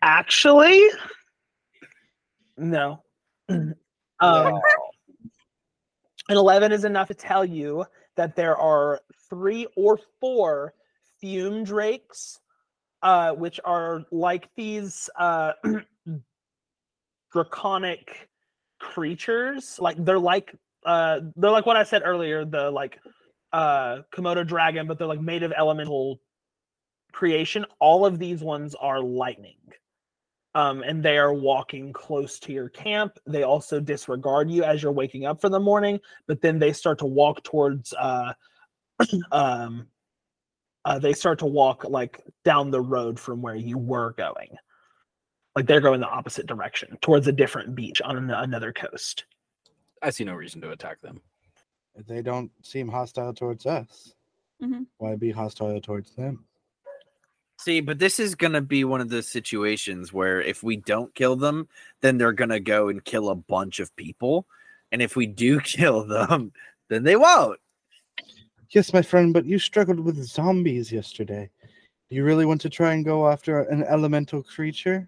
Actually, 0.01 0.89
no. 2.57 3.03
um, 3.49 3.75
an 4.19 4.61
11 6.29 6.71
is 6.71 6.85
enough 6.85 7.07
to 7.09 7.13
tell 7.13 7.43
you 7.43 7.85
that 8.15 8.35
there 8.35 8.57
are 8.57 9.01
three 9.29 9.67
or 9.75 9.99
four 10.19 10.73
fume 11.19 11.63
drakes 11.63 12.39
uh, 13.03 13.31
which 13.31 13.59
are 13.65 14.03
like 14.11 14.49
these 14.55 15.09
uh, 15.17 15.53
draconic 17.31 18.29
creatures. 18.79 19.77
Like 19.79 20.03
they're 20.03 20.19
like 20.19 20.55
uh, 20.85 21.21
they're 21.35 21.51
like 21.51 21.65
what 21.65 21.77
I 21.77 21.83
said 21.83 22.03
earlier. 22.05 22.45
The 22.45 22.69
like 22.69 22.99
uh, 23.53 23.99
Komodo 24.15 24.45
dragon, 24.45 24.87
but 24.87 24.97
they're 24.97 25.07
like 25.07 25.21
made 25.21 25.43
of 25.43 25.51
elemental 25.57 26.19
creation. 27.11 27.65
All 27.79 28.05
of 28.05 28.19
these 28.19 28.41
ones 28.41 28.75
are 28.75 29.01
lightning. 29.01 29.57
Um, 30.53 30.83
and 30.83 31.01
they 31.01 31.17
are 31.17 31.33
walking 31.33 31.93
close 31.93 32.37
to 32.39 32.51
your 32.51 32.67
camp. 32.69 33.17
They 33.25 33.43
also 33.43 33.79
disregard 33.79 34.51
you 34.51 34.63
as 34.63 34.83
you're 34.83 34.91
waking 34.91 35.25
up 35.25 35.39
for 35.39 35.47
the 35.47 35.59
morning, 35.59 35.99
but 36.27 36.41
then 36.41 36.59
they 36.59 36.73
start 36.73 36.99
to 36.99 37.05
walk 37.05 37.41
towards 37.43 37.93
uh, 37.93 38.33
um, 39.31 39.87
uh, 40.83 40.99
they 40.99 41.13
start 41.13 41.39
to 41.39 41.45
walk 41.45 41.85
like 41.85 42.21
down 42.43 42.69
the 42.71 42.81
road 42.81 43.19
from 43.19 43.41
where 43.41 43.55
you 43.55 43.77
were 43.77 44.13
going. 44.17 44.49
Like 45.55 45.67
they're 45.67 45.81
going 45.81 46.01
the 46.01 46.07
opposite 46.07 46.47
direction 46.47 46.97
towards 47.01 47.27
a 47.27 47.31
different 47.31 47.75
beach 47.75 48.01
on 48.01 48.17
an- 48.17 48.29
another 48.29 48.73
coast. 48.73 49.25
I 50.01 50.09
see 50.09 50.23
no 50.23 50.33
reason 50.33 50.59
to 50.61 50.71
attack 50.71 50.99
them. 51.01 51.21
They 52.07 52.21
don't 52.21 52.51
seem 52.63 52.87
hostile 52.87 53.33
towards 53.33 53.65
us. 53.65 54.13
Mhm. 54.61 54.87
Why 54.97 55.15
be 55.15 55.31
hostile 55.31 55.79
towards 55.81 56.15
them? 56.15 56.45
See, 57.61 57.79
but 57.79 57.99
this 57.99 58.19
is 58.19 58.33
going 58.33 58.53
to 58.53 58.61
be 58.61 58.83
one 58.85 59.01
of 59.01 59.09
those 59.09 59.27
situations 59.27 60.11
where 60.11 60.41
if 60.41 60.63
we 60.63 60.77
don't 60.77 61.13
kill 61.13 61.35
them, 61.35 61.67
then 62.01 62.17
they're 62.17 62.31
going 62.31 62.49
to 62.49 62.59
go 62.59 62.89
and 62.89 63.05
kill 63.05 63.29
a 63.29 63.35
bunch 63.35 63.79
of 63.79 63.95
people. 63.95 64.47
And 64.91 64.99
if 64.99 65.15
we 65.15 65.27
do 65.27 65.59
kill 65.63 66.03
them, 66.03 66.53
then 66.89 67.03
they 67.03 67.15
won't. 67.15 67.59
Yes, 68.71 68.93
my 68.93 69.03
friend, 69.03 69.31
but 69.31 69.45
you 69.45 69.59
struggled 69.59 69.99
with 69.99 70.23
zombies 70.23 70.91
yesterday. 70.91 71.51
Do 72.09 72.15
you 72.15 72.23
really 72.23 72.47
want 72.47 72.61
to 72.61 72.69
try 72.69 72.93
and 72.93 73.05
go 73.05 73.29
after 73.29 73.61
an 73.61 73.83
elemental 73.83 74.41
creature? 74.41 75.07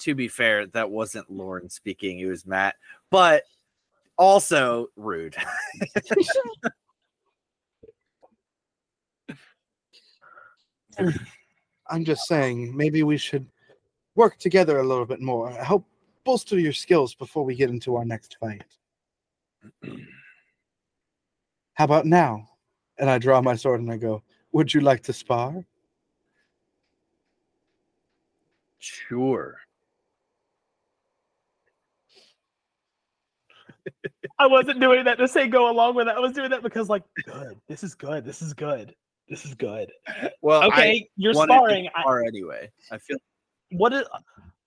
To 0.00 0.14
be 0.14 0.28
fair, 0.28 0.66
that 0.66 0.90
wasn't 0.90 1.30
Lorn 1.30 1.70
speaking, 1.70 2.18
it 2.18 2.26
was 2.26 2.44
Matt. 2.44 2.76
But 3.08 3.44
also 4.18 4.88
rude. 4.96 5.34
I'm 11.90 12.04
just 12.04 12.26
saying, 12.26 12.76
maybe 12.76 13.02
we 13.02 13.16
should 13.16 13.46
work 14.14 14.38
together 14.38 14.78
a 14.78 14.86
little 14.86 15.06
bit 15.06 15.20
more. 15.20 15.50
Help 15.50 15.84
bolster 16.24 16.58
your 16.58 16.72
skills 16.72 17.14
before 17.14 17.44
we 17.44 17.54
get 17.54 17.70
into 17.70 17.96
our 17.96 18.04
next 18.04 18.36
fight. 18.38 18.64
How 21.74 21.84
about 21.84 22.06
now? 22.06 22.48
And 22.98 23.10
I 23.10 23.18
draw 23.18 23.40
my 23.40 23.56
sword 23.56 23.80
and 23.80 23.90
I 23.90 23.96
go, 23.96 24.22
Would 24.52 24.72
you 24.72 24.80
like 24.80 25.02
to 25.04 25.12
spar? 25.12 25.64
sure. 28.80 29.56
I 34.38 34.46
wasn't 34.46 34.80
doing 34.80 35.04
that 35.04 35.18
to 35.18 35.28
say 35.28 35.48
go 35.48 35.70
along 35.70 35.94
with 35.94 36.08
it. 36.08 36.14
I 36.16 36.20
was 36.20 36.32
doing 36.32 36.50
that 36.50 36.62
because 36.62 36.88
like 36.88 37.02
good. 37.24 37.58
This 37.68 37.82
is 37.82 37.94
good. 37.94 38.24
This 38.24 38.40
is 38.42 38.54
good. 38.54 38.94
This 39.30 39.44
is 39.46 39.54
good. 39.54 39.90
Well, 40.42 40.64
Okay, 40.64 41.08
you're 41.16 41.32
I 41.32 41.36
wanted 41.36 41.52
to 41.52 41.58
sparring. 41.58 41.88
I, 41.94 42.26
anyway. 42.26 42.70
I 42.90 42.98
feel 42.98 43.16
what 43.70 43.92
is 43.92 44.04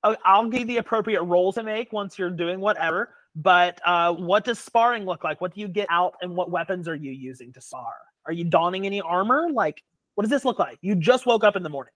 uh, 0.04 0.16
I'll 0.24 0.48
give 0.50 0.62
you 0.62 0.66
the 0.68 0.78
appropriate 0.78 1.22
role 1.24 1.52
to 1.54 1.62
make 1.64 1.92
once 1.92 2.18
you're 2.18 2.30
doing 2.30 2.60
whatever. 2.62 3.14
But 3.36 3.82
uh, 3.86 4.14
what 4.14 4.46
does 4.46 4.60
sparring 4.60 5.06
look 5.06 5.24
like? 5.24 5.42
What 5.42 5.54
do 5.54 5.60
you 5.62 5.68
get 5.68 5.88
out, 5.90 6.14
and 6.22 6.36
what 6.36 6.50
weapons 6.52 6.88
are 6.88 6.96
you 6.96 7.12
using 7.12 7.52
to 7.54 7.62
spar? 7.62 7.94
Are 8.26 8.32
you 8.32 8.44
donning 8.46 8.86
any 8.86 9.02
armor? 9.02 9.50
Like, 9.52 9.84
what 10.16 10.22
does 10.22 10.30
this 10.32 10.46
look 10.46 10.60
like? 10.60 10.78
You 10.82 10.96
just 10.96 11.26
woke 11.26 11.44
up 11.44 11.56
in 11.56 11.64
the 11.64 11.70
morning. 11.70 11.94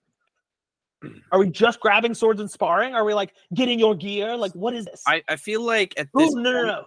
Are 1.32 1.38
we 1.38 1.48
just 1.48 1.78
grabbing 1.78 2.12
swords 2.12 2.40
and 2.40 2.50
sparring? 2.50 2.94
Are 2.94 3.04
we 3.04 3.14
like 3.14 3.32
getting 3.54 3.78
your 3.78 3.94
gear? 3.94 4.36
Like, 4.36 4.50
what 4.52 4.74
is 4.74 4.84
this? 4.86 5.02
I, 5.06 5.22
I 5.28 5.36
feel 5.36 5.62
like 5.62 5.94
at 5.96 6.08
Ooh, 6.16 6.18
this 6.18 6.34
no, 6.34 6.42
no, 6.42 6.52
point- 6.52 6.66
no. 6.66 6.84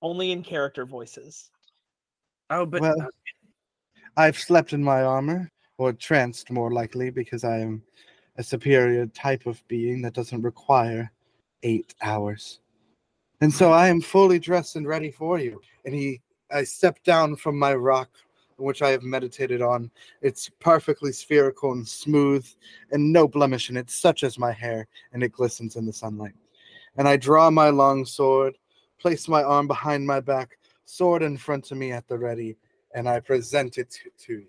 Only 0.00 0.32
in 0.32 0.42
character 0.42 0.86
voices. 0.86 1.50
Oh, 2.50 2.64
but 2.66 2.80
Well, 2.80 2.94
I've 4.16 4.38
slept 4.38 4.72
in 4.72 4.84
my 4.84 5.02
armor, 5.02 5.50
or 5.78 5.92
tranced 5.92 6.50
more 6.50 6.70
likely, 6.70 7.10
because 7.10 7.44
I 7.44 7.58
am 7.58 7.82
a 8.36 8.42
superior 8.42 9.06
type 9.06 9.46
of 9.46 9.66
being 9.68 10.02
that 10.02 10.14
doesn't 10.14 10.42
require 10.42 11.10
eight 11.62 11.94
hours. 12.02 12.60
And 13.40 13.52
so 13.52 13.72
I 13.72 13.88
am 13.88 14.00
fully 14.00 14.38
dressed 14.38 14.76
and 14.76 14.86
ready 14.86 15.10
for 15.10 15.38
you. 15.38 15.60
And 15.84 15.94
he, 15.94 16.20
I 16.50 16.64
step 16.64 17.02
down 17.02 17.36
from 17.36 17.58
my 17.58 17.74
rock, 17.74 18.10
which 18.56 18.82
I 18.82 18.90
have 18.90 19.02
meditated 19.02 19.62
on. 19.62 19.90
It's 20.20 20.48
perfectly 20.60 21.10
spherical 21.12 21.72
and 21.72 21.86
smooth, 21.86 22.46
and 22.90 23.12
no 23.12 23.26
blemish 23.26 23.70
in 23.70 23.76
it, 23.76 23.90
such 23.90 24.22
as 24.22 24.38
my 24.38 24.52
hair, 24.52 24.86
and 25.12 25.22
it 25.22 25.32
glistens 25.32 25.76
in 25.76 25.86
the 25.86 25.92
sunlight. 25.92 26.34
And 26.96 27.08
I 27.08 27.16
draw 27.16 27.50
my 27.50 27.70
long 27.70 28.04
sword, 28.04 28.56
place 29.00 29.26
my 29.26 29.42
arm 29.42 29.66
behind 29.66 30.06
my 30.06 30.20
back, 30.20 30.58
sword 30.84 31.22
in 31.22 31.36
front 31.36 31.70
of 31.70 31.78
me 31.78 31.92
at 31.92 32.06
the 32.06 32.18
ready, 32.18 32.56
and 32.94 33.08
I 33.08 33.20
present 33.20 33.78
it 33.78 33.98
to, 34.18 34.32
you. 34.34 34.46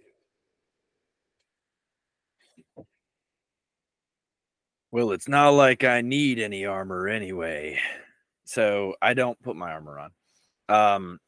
well, 4.92 5.12
it's 5.12 5.28
not 5.28 5.50
like 5.50 5.84
I 5.84 6.02
need 6.02 6.40
any 6.40 6.66
armor 6.66 7.08
anyway. 7.08 7.80
So 8.46 8.96
I 9.02 9.14
don't 9.14 9.42
put 9.42 9.56
my 9.56 9.72
armor 9.72 10.00
on. 10.00 10.12
Um 10.70 11.20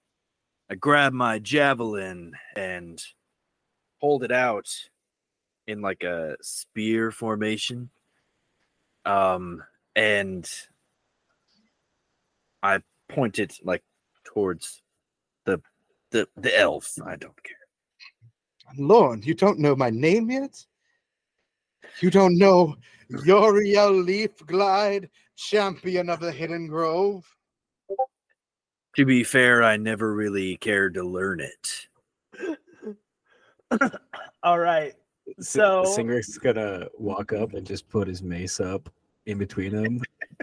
I 0.69 0.75
grab 0.75 1.13
my 1.13 1.39
javelin 1.39 2.33
and 2.55 3.01
hold 3.99 4.23
it 4.23 4.31
out 4.31 4.67
in 5.67 5.81
like 5.81 6.03
a 6.03 6.35
spear 6.41 7.11
formation. 7.11 7.89
Um 9.05 9.63
and 9.95 10.49
I 12.61 12.79
point 13.09 13.39
it 13.39 13.57
like 13.63 13.83
towards 14.25 14.81
the 16.15 16.27
the 16.37 16.57
elf. 16.57 16.97
I 17.05 17.17
don't 17.17 17.43
care. 17.43 17.57
Lord, 18.77 19.25
you 19.25 19.33
don't 19.33 19.59
know 19.59 19.75
my 19.75 19.89
name 19.89 20.31
yet? 20.31 20.65
You 21.99 22.09
don't 22.09 22.37
know 22.37 22.75
Yoriel 23.11 24.03
Leaf 24.03 24.31
Glide, 24.45 25.09
champion 25.35 26.09
of 26.09 26.19
the 26.21 26.31
Hidden 26.31 26.67
Grove? 26.67 27.25
To 28.95 29.05
be 29.05 29.23
fair, 29.25 29.61
I 29.61 29.75
never 29.75 30.13
really 30.15 30.55
cared 30.57 30.93
to 30.93 31.03
learn 31.03 31.41
it. 31.41 31.87
All 34.43 34.59
right. 34.59 34.93
S- 35.39 35.49
So- 35.49 35.83
Singer's 35.83 36.37
gonna 36.37 36.87
walk 36.97 37.33
up 37.33 37.53
and 37.55 37.67
just 37.67 37.89
put 37.89 38.07
his 38.07 38.23
mace 38.23 38.61
up 38.61 38.89
in 39.25 39.37
between 39.37 39.73
them 39.75 39.99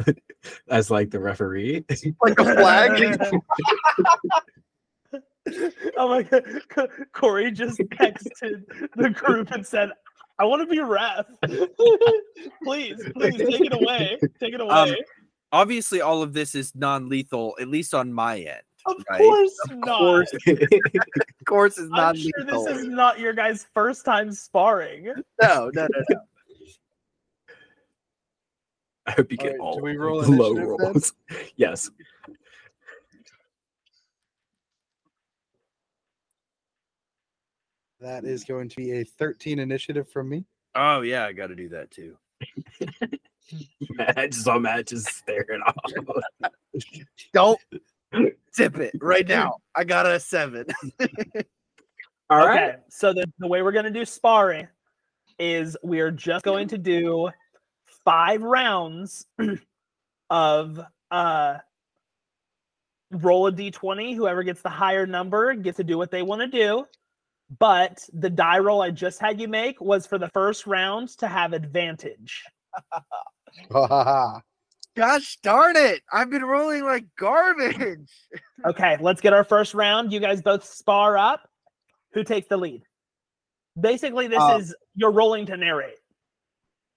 as 0.69 0.91
like 0.91 1.11
the 1.11 1.19
referee. 1.21 1.85
Like 2.21 2.39
a 2.39 2.45
flag? 2.45 3.19
oh 5.97 6.09
my 6.09 6.23
god, 6.23 6.45
Co- 6.69 6.89
Corey 7.13 7.51
just 7.51 7.79
texted 7.79 8.63
the 8.97 9.11
group 9.11 9.51
and 9.51 9.67
said, 9.67 9.91
"I 10.39 10.45
want 10.45 10.63
to 10.63 10.67
be 10.67 10.81
ref. 10.81 11.27
please, 12.65 13.03
please 13.15 13.37
take 13.39 13.61
it 13.61 13.73
away. 13.75 14.19
Take 14.41 14.55
it 14.55 14.61
away." 14.61 14.73
Um, 14.73 14.95
Obviously, 15.55 16.01
all 16.01 16.23
of 16.23 16.33
this 16.33 16.55
is 16.55 16.75
non-lethal, 16.75 17.57
at 17.61 17.69
least 17.69 17.93
on 17.93 18.11
my 18.11 18.39
end. 18.39 18.63
of 18.87 18.97
right? 19.11 19.19
course 19.21 19.55
Of 19.71 19.77
not. 19.79 19.99
course, 19.99 20.33
Of 20.47 21.45
course, 21.47 21.77
it's 21.77 21.91
I'm 21.93 21.97
non-lethal. 22.17 22.31
sure 22.49 22.65
this 22.65 22.79
is 22.79 22.89
not 22.89 23.19
your 23.21 23.35
guys' 23.35 23.67
first 23.75 24.05
time 24.07 24.33
sparring. 24.33 25.05
No, 25.43 25.71
no, 25.75 25.83
no, 25.93 26.03
no. 26.09 26.21
I 29.07 29.11
hope 29.11 29.31
you 29.33 29.37
All 29.41 29.45
get 29.45 29.53
right, 29.53 29.61
all 29.61 29.77
do 29.77 29.83
we 29.83 29.97
roll 29.97 30.23
low 30.23 30.53
initiative 30.53 30.57
then? 30.79 30.87
rolls. 30.87 31.13
Yes. 31.57 31.91
That 38.03 38.25
is 38.25 38.43
going 38.43 38.69
to 38.69 38.77
be 38.77 38.99
a 38.99 39.05
13 39.05 39.61
initiative 39.61 40.09
from 40.09 40.29
me. 40.29 40.45
Oh 40.75 41.03
yeah, 41.03 41.25
I 41.25 41.33
got 41.33 41.49
to 41.49 41.55
do 41.55 41.69
that 41.69 41.93
too. 41.93 42.17
Matt 43.91 44.33
just 44.33 44.45
saw 44.45 44.59
Matt 44.59 44.89
just 44.89 45.07
staring 45.07 45.61
off. 45.65 46.53
Don't 47.33 47.61
tip 48.57 48.77
it 48.79 48.95
right 49.01 49.27
now. 49.29 49.59
I 49.77 49.85
got 49.85 50.07
a 50.07 50.19
seven. 50.19 50.67
All 52.29 52.49
okay, 52.49 52.67
right. 52.67 52.79
so 52.89 53.13
the, 53.13 53.25
the 53.39 53.47
way 53.47 53.63
we're 53.63 53.71
going 53.71 53.85
to 53.85 53.91
do 53.91 54.05
sparring 54.05 54.67
is 55.39 55.77
we 55.85 56.01
are 56.01 56.11
just 56.11 56.45
going 56.45 56.67
to 56.69 56.79
do 56.79 57.31
five 58.05 58.43
rounds 58.43 59.27
of 60.31 60.81
uh 61.11 61.59
roll 63.11 63.47
a 63.47 63.53
d20 63.53 64.17
whoever 64.17 64.43
gets 64.43 64.63
the 64.63 64.71
higher 64.71 65.07
number 65.07 65.55
gets 65.55 65.77
to 65.77 65.85
do 65.85 65.99
what 65.99 66.11
they 66.11 66.23
want 66.23 66.41
to 66.41 66.47
do 66.47 66.87
but 67.59 67.99
the 68.13 68.31
die 68.31 68.59
roll 68.59 68.83
i 68.83 68.91
just 68.91 69.21
had 69.21 69.41
you 69.41 69.49
make 69.49 69.81
was 69.81 70.07
for 70.07 70.19
the 70.19 70.29
first 70.29 70.67
round 70.67 71.09
to 71.19 71.27
have 71.29 71.53
advantage 71.53 72.43
Gosh 74.95 75.39
darn 75.43 75.75
it! 75.77 76.03
I've 76.13 76.31
been 76.31 76.45
rolling 76.45 76.85
like 76.85 77.07
garbage. 77.19 78.11
okay 78.67 78.97
let's 79.01 79.21
get 79.21 79.33
our 79.33 79.45
first 79.45 79.75
round 79.75 80.13
you 80.13 80.21
guys 80.21 80.43
both 80.43 80.65
spar 80.65 81.17
up 81.17 81.49
who 82.13 82.23
takes 82.23 82.47
the 82.49 82.57
lead 82.57 82.83
basically 83.81 84.29
this 84.29 84.39
Uh, 84.41 84.59
is 84.61 84.75
you're 84.95 85.11
rolling 85.11 85.47
to 85.47 85.57
narrate 85.57 85.97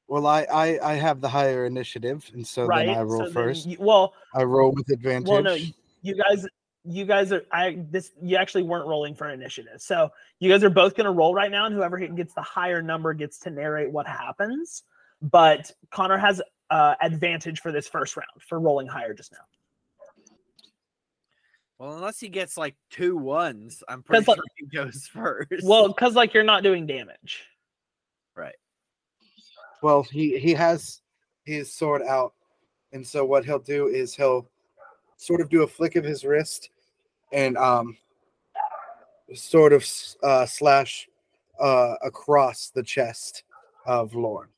Well, 0.07 0.27
I, 0.27 0.41
I 0.51 0.91
I 0.91 0.93
have 0.95 1.19
the 1.21 1.29
higher 1.29 1.65
initiative, 1.65 2.29
and 2.33 2.45
so 2.45 2.65
right. 2.65 2.85
then 2.85 2.97
I 2.97 3.01
roll 3.01 3.25
so 3.27 3.31
first. 3.31 3.65
you- 3.65 3.77
well, 3.79 4.13
I 4.35 4.43
roll 4.43 4.71
with 4.73 4.89
advantage. 4.91 5.27
well, 5.29 5.41
no, 5.41 5.55
you 6.01 6.15
guys, 6.15 6.45
you 6.87 7.05
guys 7.05 7.31
are. 7.31 7.43
I 7.51 7.77
this 7.89 8.11
you 8.21 8.37
actually 8.37 8.63
weren't 8.63 8.87
rolling 8.87 9.15
for 9.15 9.29
initiative, 9.29 9.81
so 9.81 10.11
you 10.39 10.49
guys 10.49 10.63
are 10.63 10.69
both 10.69 10.95
going 10.95 11.05
to 11.05 11.11
roll 11.11 11.33
right 11.33 11.51
now, 11.51 11.65
and 11.65 11.73
whoever 11.75 11.97
gets 11.97 12.33
the 12.33 12.41
higher 12.41 12.81
number 12.81 13.13
gets 13.13 13.39
to 13.39 13.49
narrate 13.49 13.91
what 13.91 14.07
happens. 14.07 14.83
But 15.21 15.71
Connor 15.91 16.17
has 16.17 16.41
uh, 16.69 16.95
advantage 17.01 17.59
for 17.59 17.71
this 17.71 17.87
first 17.87 18.15
round 18.17 18.29
for 18.47 18.59
rolling 18.59 18.87
higher 18.87 19.13
just 19.13 19.31
now. 19.31 19.39
Well, 21.79 21.93
unless 21.95 22.19
he 22.19 22.29
gets 22.29 22.57
like 22.57 22.75
two 22.89 23.17
ones, 23.17 23.83
I'm 23.87 24.01
pretty 24.01 24.23
sure 24.23 24.35
like- 24.35 24.37
sure 24.37 24.45
he 24.57 24.77
goes 24.77 25.07
first. 25.13 25.63
Well, 25.63 25.87
because 25.89 26.15
like 26.15 26.33
you're 26.33 26.43
not 26.43 26.63
doing 26.63 26.85
damage. 26.85 27.43
Right. 28.35 28.55
Well, 29.81 30.03
he 30.03 30.39
he 30.39 30.53
has 30.53 31.01
his 31.43 31.71
sword 31.71 32.01
out, 32.01 32.33
and 32.93 33.05
so 33.05 33.25
what 33.25 33.45
he'll 33.45 33.59
do 33.59 33.87
is 33.87 34.15
he'll 34.15 34.49
sort 35.17 35.41
of 35.41 35.49
do 35.49 35.63
a 35.63 35.67
flick 35.67 35.95
of 35.95 36.03
his 36.03 36.23
wrist, 36.23 36.69
and 37.31 37.57
um, 37.57 37.97
sort 39.33 39.73
of 39.73 39.85
uh, 40.23 40.45
slash 40.45 41.07
uh, 41.59 41.95
across 42.03 42.69
the 42.69 42.83
chest 42.83 43.43
of 43.85 44.13
Lorn 44.15 44.49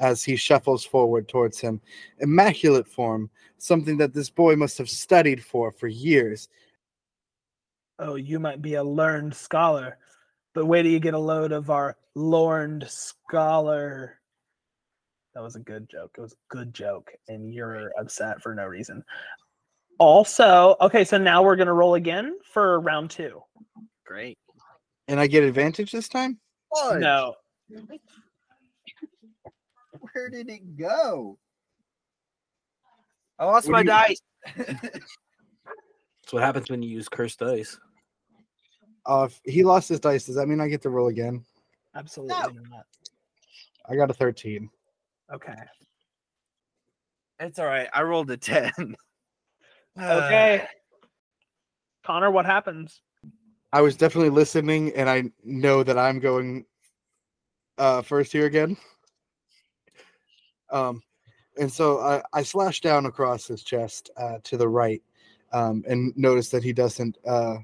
as 0.00 0.24
he 0.24 0.34
shuffles 0.34 0.84
forward 0.84 1.28
towards 1.28 1.60
him. 1.60 1.80
Immaculate 2.20 2.88
form, 2.88 3.30
something 3.58 3.98
that 3.98 4.14
this 4.14 4.30
boy 4.30 4.56
must 4.56 4.78
have 4.78 4.88
studied 4.90 5.44
for 5.44 5.70
for 5.70 5.88
years. 5.88 6.48
Oh, 7.98 8.14
you 8.14 8.40
might 8.40 8.62
be 8.62 8.74
a 8.74 8.84
learned 8.84 9.34
scholar, 9.34 9.98
but 10.54 10.64
wait 10.64 10.82
till 10.82 10.92
you 10.92 11.00
get 11.00 11.14
a 11.14 11.18
load 11.18 11.52
of 11.52 11.68
our 11.68 11.96
learned 12.14 12.88
scholar. 12.88 14.18
That 15.34 15.42
was 15.42 15.54
a 15.54 15.60
good 15.60 15.88
joke. 15.88 16.14
It 16.16 16.20
was 16.22 16.32
a 16.32 16.54
good 16.54 16.72
joke, 16.72 17.12
and 17.28 17.52
you're 17.52 17.92
upset 17.98 18.42
for 18.42 18.54
no 18.54 18.64
reason. 18.64 19.04
Also, 20.00 20.76
okay, 20.80 21.04
so 21.04 21.18
now 21.18 21.42
we're 21.42 21.56
gonna 21.56 21.74
roll 21.74 21.94
again 21.94 22.34
for 22.42 22.80
round 22.80 23.10
two. 23.10 23.42
great. 24.06 24.38
And 25.08 25.20
I 25.20 25.26
get 25.26 25.44
advantage 25.44 25.92
this 25.92 26.08
time? 26.08 26.40
No, 26.74 27.34
Where 30.12 30.30
did 30.30 30.48
it 30.48 30.76
go? 30.78 31.36
I 33.38 33.44
lost 33.44 33.66
What 33.68 33.72
my 33.72 33.78
you- 33.80 33.84
dice. 33.84 34.20
That's 34.56 36.32
what 36.32 36.42
happens 36.42 36.70
when 36.70 36.82
you 36.82 36.88
use 36.88 37.08
cursed 37.08 37.40
dice. 37.40 37.78
Uh, 39.04 39.28
if 39.30 39.40
he 39.52 39.62
lost 39.64 39.88
his 39.90 40.00
dice. 40.00 40.24
Does 40.24 40.36
that 40.36 40.46
mean 40.48 40.60
I 40.60 40.68
get 40.68 40.80
to 40.82 40.90
roll 40.90 41.08
again? 41.08 41.44
absolutely 41.94 42.36
not. 42.70 42.86
I 43.88 43.96
got 43.96 44.10
a 44.10 44.14
13. 44.14 44.70
Okay. 45.34 45.54
It's 47.40 47.58
all 47.58 47.66
right. 47.66 47.88
I 47.92 48.02
rolled 48.02 48.30
a 48.30 48.36
10. 48.38 48.72
Okay. 49.98 50.66
Connor, 52.04 52.30
what 52.30 52.46
happens? 52.46 53.02
I 53.72 53.80
was 53.80 53.96
definitely 53.96 54.30
listening, 54.30 54.92
and 54.94 55.08
I 55.08 55.24
know 55.44 55.82
that 55.82 55.98
I'm 55.98 56.18
going 56.18 56.64
uh, 57.78 58.02
first 58.02 58.32
here 58.32 58.46
again. 58.46 58.76
Um, 60.70 61.02
and 61.58 61.72
so 61.72 62.00
I, 62.00 62.22
I 62.32 62.42
slash 62.42 62.80
down 62.80 63.06
across 63.06 63.46
his 63.46 63.62
chest 63.62 64.10
uh, 64.16 64.38
to 64.44 64.56
the 64.56 64.68
right, 64.68 65.02
um, 65.52 65.84
and 65.88 66.16
notice 66.16 66.48
that 66.50 66.62
he 66.62 66.72
doesn't 66.72 67.18
uh, 67.26 67.56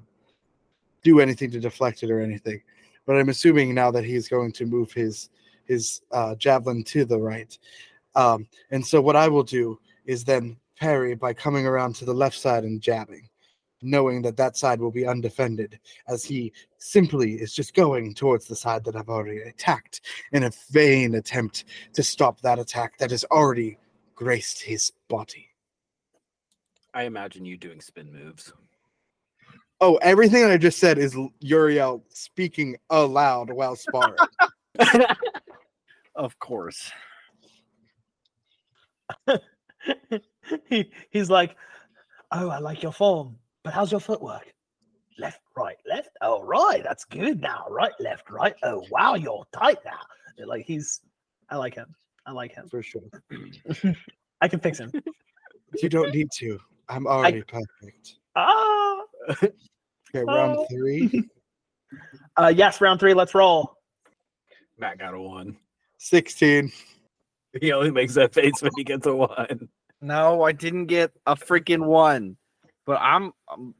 do 1.03 1.21
anything 1.21 1.51
to 1.53 1.61
deflect 1.61 2.03
it 2.03 2.11
or 2.11 2.21
anything. 2.21 2.63
But 3.07 3.17
I'm 3.17 3.29
assuming 3.29 3.75
now 3.75 3.91
that 3.93 4.05
he's 4.05 4.29
going 4.29 4.53
to 4.53 4.67
move 4.67 4.93
his 4.93 5.31
his 5.65 6.03
uh, 6.13 6.35
javelin 6.37 6.85
to 6.85 7.05
the 7.05 7.19
right. 7.19 7.57
Um, 8.15 8.47
and 8.71 8.85
so 8.85 9.01
what 9.01 9.17
I 9.17 9.29
will 9.29 9.43
do 9.43 9.79
is 10.05 10.25
then 10.25 10.57
parry 10.77 11.15
by 11.15 11.33
coming 11.33 11.67
around 11.67 11.95
to 11.97 12.05
the 12.05 12.15
left 12.15 12.39
side 12.39 12.65
and 12.65 12.81
jabbing 12.81 13.29
knowing 13.83 14.23
that 14.23 14.37
that 14.37 14.57
side 14.57 14.81
will 14.81 14.91
be 14.91 15.07
undefended, 15.07 15.79
as 16.09 16.25
he 16.25 16.53
simply 16.79 17.35
is 17.35 17.53
just 17.55 17.75
going 17.75 18.15
towards 18.15 18.47
the 18.47 18.57
side 18.57 18.85
that 18.85 18.97
I've 18.97 19.09
already 19.09 19.41
attacked 19.41 20.01
in 20.33 20.45
a 20.45 20.51
vain 20.71 21.15
attempt 21.15 21.65
to 21.95 22.03
stop 22.03 22.41
that 22.41 22.59
attack 22.59 22.99
that 22.99 23.11
has 23.11 23.25
already 23.25 23.79
graced 24.15 24.63
his 24.63 24.93
body. 25.09 25.49
I 26.95 27.03
imagine 27.05 27.45
you 27.45 27.57
doing 27.57 27.81
spin 27.81 28.13
moves. 28.13 28.53
Oh, 29.81 29.97
everything 29.97 30.45
I 30.45 30.57
just 30.57 30.79
said 30.79 30.97
is 30.97 31.15
Üreal 31.45 32.03
speaking 32.09 32.77
aloud 32.89 33.51
while 33.51 33.77
sparring. 33.77 34.17
of 36.15 36.39
course. 36.39 36.91
he, 40.69 40.91
he's 41.11 41.31
like, 41.31 41.57
Oh, 42.33 42.49
I 42.49 42.59
like 42.59 42.83
your 42.83 42.93
form, 42.93 43.37
but 43.63 43.73
how's 43.73 43.91
your 43.93 44.01
footwork? 44.01 44.53
Left, 45.19 45.41
right, 45.57 45.77
left. 45.89 46.11
Oh, 46.21 46.43
right. 46.43 46.83
That's 46.83 47.05
good 47.05 47.41
now. 47.41 47.65
Right, 47.71 47.93
left, 48.01 48.29
right. 48.31 48.55
Oh, 48.63 48.85
wow. 48.91 49.15
You're 49.15 49.45
tight 49.53 49.79
now. 49.85 50.45
Like, 50.47 50.67
he's, 50.67 51.01
I 51.49 51.57
like 51.57 51.75
him. 51.75 51.87
I 52.27 52.33
like 52.33 52.53
him. 52.53 52.69
for 52.69 52.83
sure. 52.83 53.01
I 54.41 54.49
can 54.49 54.61
fix 54.61 54.79
him. 54.79 54.93
You 55.83 55.89
don't 55.89 56.15
need 56.15 56.29
to. 56.39 56.59
I'm 56.89 57.07
already 57.09 57.43
perfect. 57.43 58.15
ah. 58.37 59.03
Okay, 59.39 60.25
round 60.25 60.57
Oh. 60.59 60.67
three. 60.71 61.29
Uh, 62.37 62.53
yes, 62.55 62.81
round 62.81 63.01
three. 63.01 63.15
Let's 63.15 63.35
roll. 63.35 63.75
Matt 64.79 64.99
got 64.99 65.13
a 65.15 65.21
one. 65.21 65.57
16. 65.99 66.71
He 67.61 67.73
only 67.73 67.91
makes 67.91 68.15
that 68.15 68.33
face 68.33 68.63
when 68.63 68.71
he 68.77 68.85
gets 68.85 69.07
a 69.07 69.15
one. 69.15 69.69
No, 70.01 70.43
I 70.43 70.53
didn't 70.53 70.87
get 70.87 71.13
a 71.27 71.35
freaking 71.37 71.85
one. 71.87 72.37
But 72.85 72.99
I'm, 73.01 73.33
I'm 73.51 73.75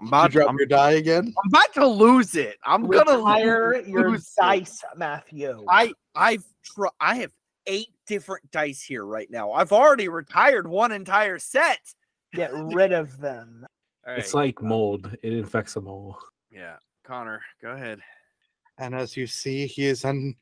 You 0.00 0.08
about, 0.08 0.30
drop 0.30 0.48
I'm, 0.50 0.56
your 0.58 0.66
die 0.66 0.92
again? 0.92 1.32
I'm 1.44 1.48
about 1.48 1.72
to 1.74 1.86
lose 1.86 2.34
it. 2.36 2.56
I'm 2.64 2.86
gonna 2.88 3.22
hire 3.22 3.76
lose 3.78 3.88
your 3.88 4.14
it. 4.14 4.22
dice, 4.38 4.82
Matthew. 4.96 5.64
I 5.68 5.92
I've 6.14 6.44
tr- 6.64 6.86
I 7.00 7.16
have 7.16 7.32
eight 7.66 7.88
different 8.06 8.48
dice 8.50 8.82
here 8.82 9.04
right 9.04 9.30
now. 9.30 9.52
I've 9.52 9.72
already 9.72 10.08
retired 10.08 10.66
one 10.68 10.92
entire 10.92 11.38
set. 11.38 11.80
Get 12.34 12.50
rid 12.52 12.92
of 12.92 13.18
them. 13.18 13.66
All 14.06 14.14
It's 14.14 14.34
like 14.34 14.60
mold. 14.62 15.16
It 15.22 15.32
infects 15.32 15.74
them 15.74 15.86
all. 15.86 16.18
yeah, 16.50 16.76
Connor, 17.04 17.40
go 17.62 17.70
ahead. 17.70 18.00
and 18.78 18.94
as 18.96 19.16
you 19.16 19.28
see, 19.28 19.64
he 19.66 19.86
is 19.86 20.04
un- 20.04 20.34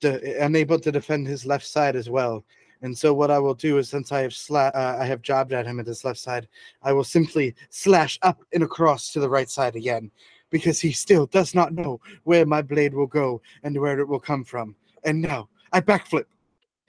de- 0.00 0.38
unable 0.44 0.78
to 0.78 0.92
defend 0.92 1.26
his 1.26 1.44
left 1.44 1.66
side 1.66 1.96
as 1.96 2.08
well. 2.08 2.44
And 2.82 2.96
so, 2.96 3.12
what 3.12 3.30
I 3.30 3.38
will 3.38 3.54
do 3.54 3.78
is, 3.78 3.88
since 3.88 4.10
I 4.10 4.20
have 4.22 4.32
sla- 4.32 4.74
uh, 4.74 4.96
I 4.98 5.04
have 5.04 5.20
jabbed 5.22 5.52
at 5.52 5.66
him 5.66 5.80
at 5.80 5.86
his 5.86 6.04
left 6.04 6.18
side, 6.18 6.48
I 6.82 6.92
will 6.92 7.04
simply 7.04 7.54
slash 7.68 8.18
up 8.22 8.42
and 8.52 8.62
across 8.62 9.12
to 9.12 9.20
the 9.20 9.28
right 9.28 9.50
side 9.50 9.76
again, 9.76 10.10
because 10.48 10.80
he 10.80 10.92
still 10.92 11.26
does 11.26 11.54
not 11.54 11.74
know 11.74 12.00
where 12.24 12.46
my 12.46 12.62
blade 12.62 12.94
will 12.94 13.06
go 13.06 13.42
and 13.62 13.78
where 13.78 13.98
it 13.98 14.08
will 14.08 14.20
come 14.20 14.44
from. 14.44 14.74
And 15.04 15.20
now 15.20 15.48
I 15.72 15.80
backflip, 15.80 16.24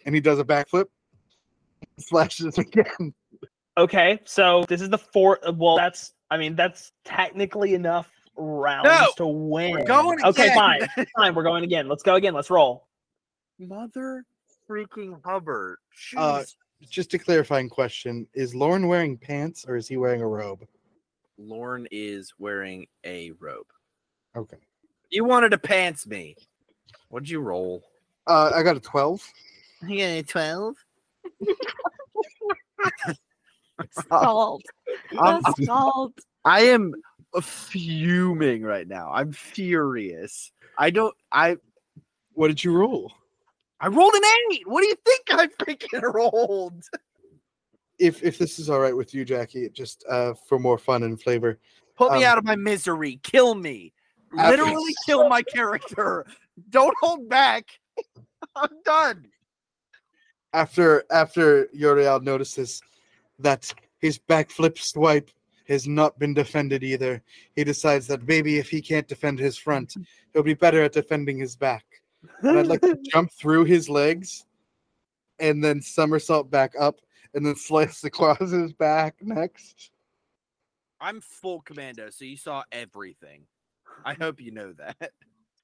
and 0.06 0.16
he 0.16 0.22
does 0.22 0.40
a 0.40 0.46
backflip, 0.46 0.86
slashes 2.00 2.58
again. 2.58 3.14
Okay, 3.78 4.20
so 4.26 4.64
this 4.70 4.82
is 4.82 4.90
the 4.90 4.98
fourth. 4.98 5.40
Well, 5.56 5.76
that's. 5.76 6.14
I 6.30 6.38
mean, 6.38 6.56
that's 6.56 6.94
technically 7.04 7.74
enough 7.74 8.10
rounds 8.38 8.86
No, 8.86 9.08
to 9.18 9.28
win. 9.28 9.84
going 9.84 10.24
okay, 10.24 10.54
fine, 10.56 10.80
fine. 11.18 11.36
We're 11.36 11.44
going 11.44 11.66
again. 11.66 11.90
Let's 11.90 12.04
go 12.04 12.16
again. 12.16 12.34
Let's 12.34 12.50
roll. 12.50 12.88
Mother 13.60 14.24
freaking 14.72 15.20
Hubbard. 15.26 15.78
Uh, 16.16 16.44
Just 16.90 17.14
a 17.14 17.20
clarifying 17.20 17.70
question: 17.70 18.28
Is 18.34 18.56
Lorn 18.56 18.88
wearing 18.88 19.18
pants 19.18 19.66
or 19.68 19.76
is 19.76 19.88
he 19.88 19.98
wearing 19.98 20.22
a 20.22 20.28
robe? 20.28 20.66
Lorn 21.38 21.88
is 21.92 22.34
wearing 22.40 22.88
a 23.04 23.32
robe. 23.40 23.68
Okay. 24.36 24.58
You 25.10 25.26
wanted 25.26 25.50
to 25.50 25.58
pants 25.58 26.08
me. 26.08 26.36
What'd 27.10 27.30
you 27.30 27.42
roll? 27.42 27.84
Uh, 28.28 28.52
I 28.56 28.64
got 28.64 28.78
a 28.78 28.80
twelve. 28.80 29.28
You 29.88 29.98
got 29.98 30.04
a 30.06 30.24
twelve. 30.24 30.76
Salt. 34.10 34.64
I'm- 35.20 35.42
salt. 35.66 36.14
I 36.46 36.62
am 36.62 36.94
fuming 37.42 38.64
right 38.64 38.88
now. 38.88 39.12
I'm 39.12 39.32
furious. 39.32 40.52
I 40.78 40.90
don't. 40.90 41.14
I 41.32 41.58
What 42.34 42.48
did 42.48 42.64
you 42.64 42.74
roll? 42.74 43.12
I 43.82 43.88
rolled 43.88 44.14
an 44.14 44.22
eight. 44.52 44.68
What 44.68 44.82
do 44.82 44.88
you 44.88 44.96
think 45.06 45.24
I 45.32 45.48
freaking 45.48 46.14
rolled? 46.14 46.84
if 48.00 48.24
if 48.24 48.38
this 48.38 48.58
is 48.60 48.70
all 48.70 48.80
right 48.80 48.96
with 48.96 49.14
you, 49.14 49.26
Jaqi, 49.26 49.72
just 49.74 50.06
uh, 50.10 50.34
for 50.48 50.60
more 50.60 50.78
fun 50.78 51.04
and 51.04 51.20
flavor. 51.22 51.60
Put 51.98 52.12
me 52.14 52.20
Um, 52.20 52.32
out 52.32 52.38
of 52.38 52.44
my 52.46 52.56
misery. 52.56 53.20
Kill 53.24 53.56
me. 53.56 53.94
After- 54.38 54.58
Literally 54.64 54.94
kill 55.06 55.28
my 55.28 55.42
character. 55.42 56.26
Don't 56.70 56.96
hold 57.02 57.28
back. 57.28 57.66
I'm 58.56 58.70
done. 58.86 59.26
After 60.54 61.04
after 61.12 61.66
Üreal 61.68 62.22
notices 62.24 62.82
that 63.40 63.74
his 64.00 64.20
backflip 64.20 64.78
swipe 64.78 65.30
has 65.68 65.88
not 65.88 66.18
been 66.20 66.34
defended 66.34 66.84
either, 66.84 67.22
he 67.56 67.64
decides 67.64 68.08
that 68.08 68.28
maybe 68.28 68.58
if 68.58 68.70
he 68.70 68.82
can't 68.82 69.08
defend 69.08 69.40
his 69.40 69.58
front, 69.58 69.94
he'll 70.34 70.44
be 70.44 70.54
better 70.54 70.84
at 70.84 70.92
defending 70.92 71.38
his 71.40 71.56
back. 71.56 71.86
And 72.42 72.60
I'd 72.60 72.68
like 72.68 72.82
to 72.82 72.98
jump 73.12 73.32
through 73.32 73.66
his 73.66 73.90
legs, 73.90 74.46
and 75.40 75.64
then 75.64 75.82
somersault 75.82 76.50
back 76.50 76.74
up, 76.80 77.00
and 77.34 77.46
then 77.46 77.56
slice 77.58 78.04
across 78.04 78.40
his 78.40 78.74
back 78.74 79.16
next. 79.22 79.92
I'm 81.00 81.22
full 81.22 81.62
commando, 81.62 82.10
so 82.10 82.26
you 82.26 82.38
saw 82.38 82.64
everything. 82.72 83.46
I 84.06 84.14
hope 84.14 84.40
you 84.40 84.52
know 84.52 84.74
that. 84.74 85.12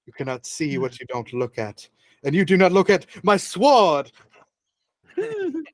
You 0.05 0.14
cannot 0.14 0.45
see 0.45 0.78
what 0.78 0.99
you 0.99 1.05
don't 1.08 1.32
look 1.34 1.60
at, 1.60 1.88
and 2.24 2.34
you 2.34 2.45
do 2.45 2.58
not 2.58 2.72
look 2.72 2.89
at 2.89 3.05
my 3.24 3.38
sword. 3.38 4.12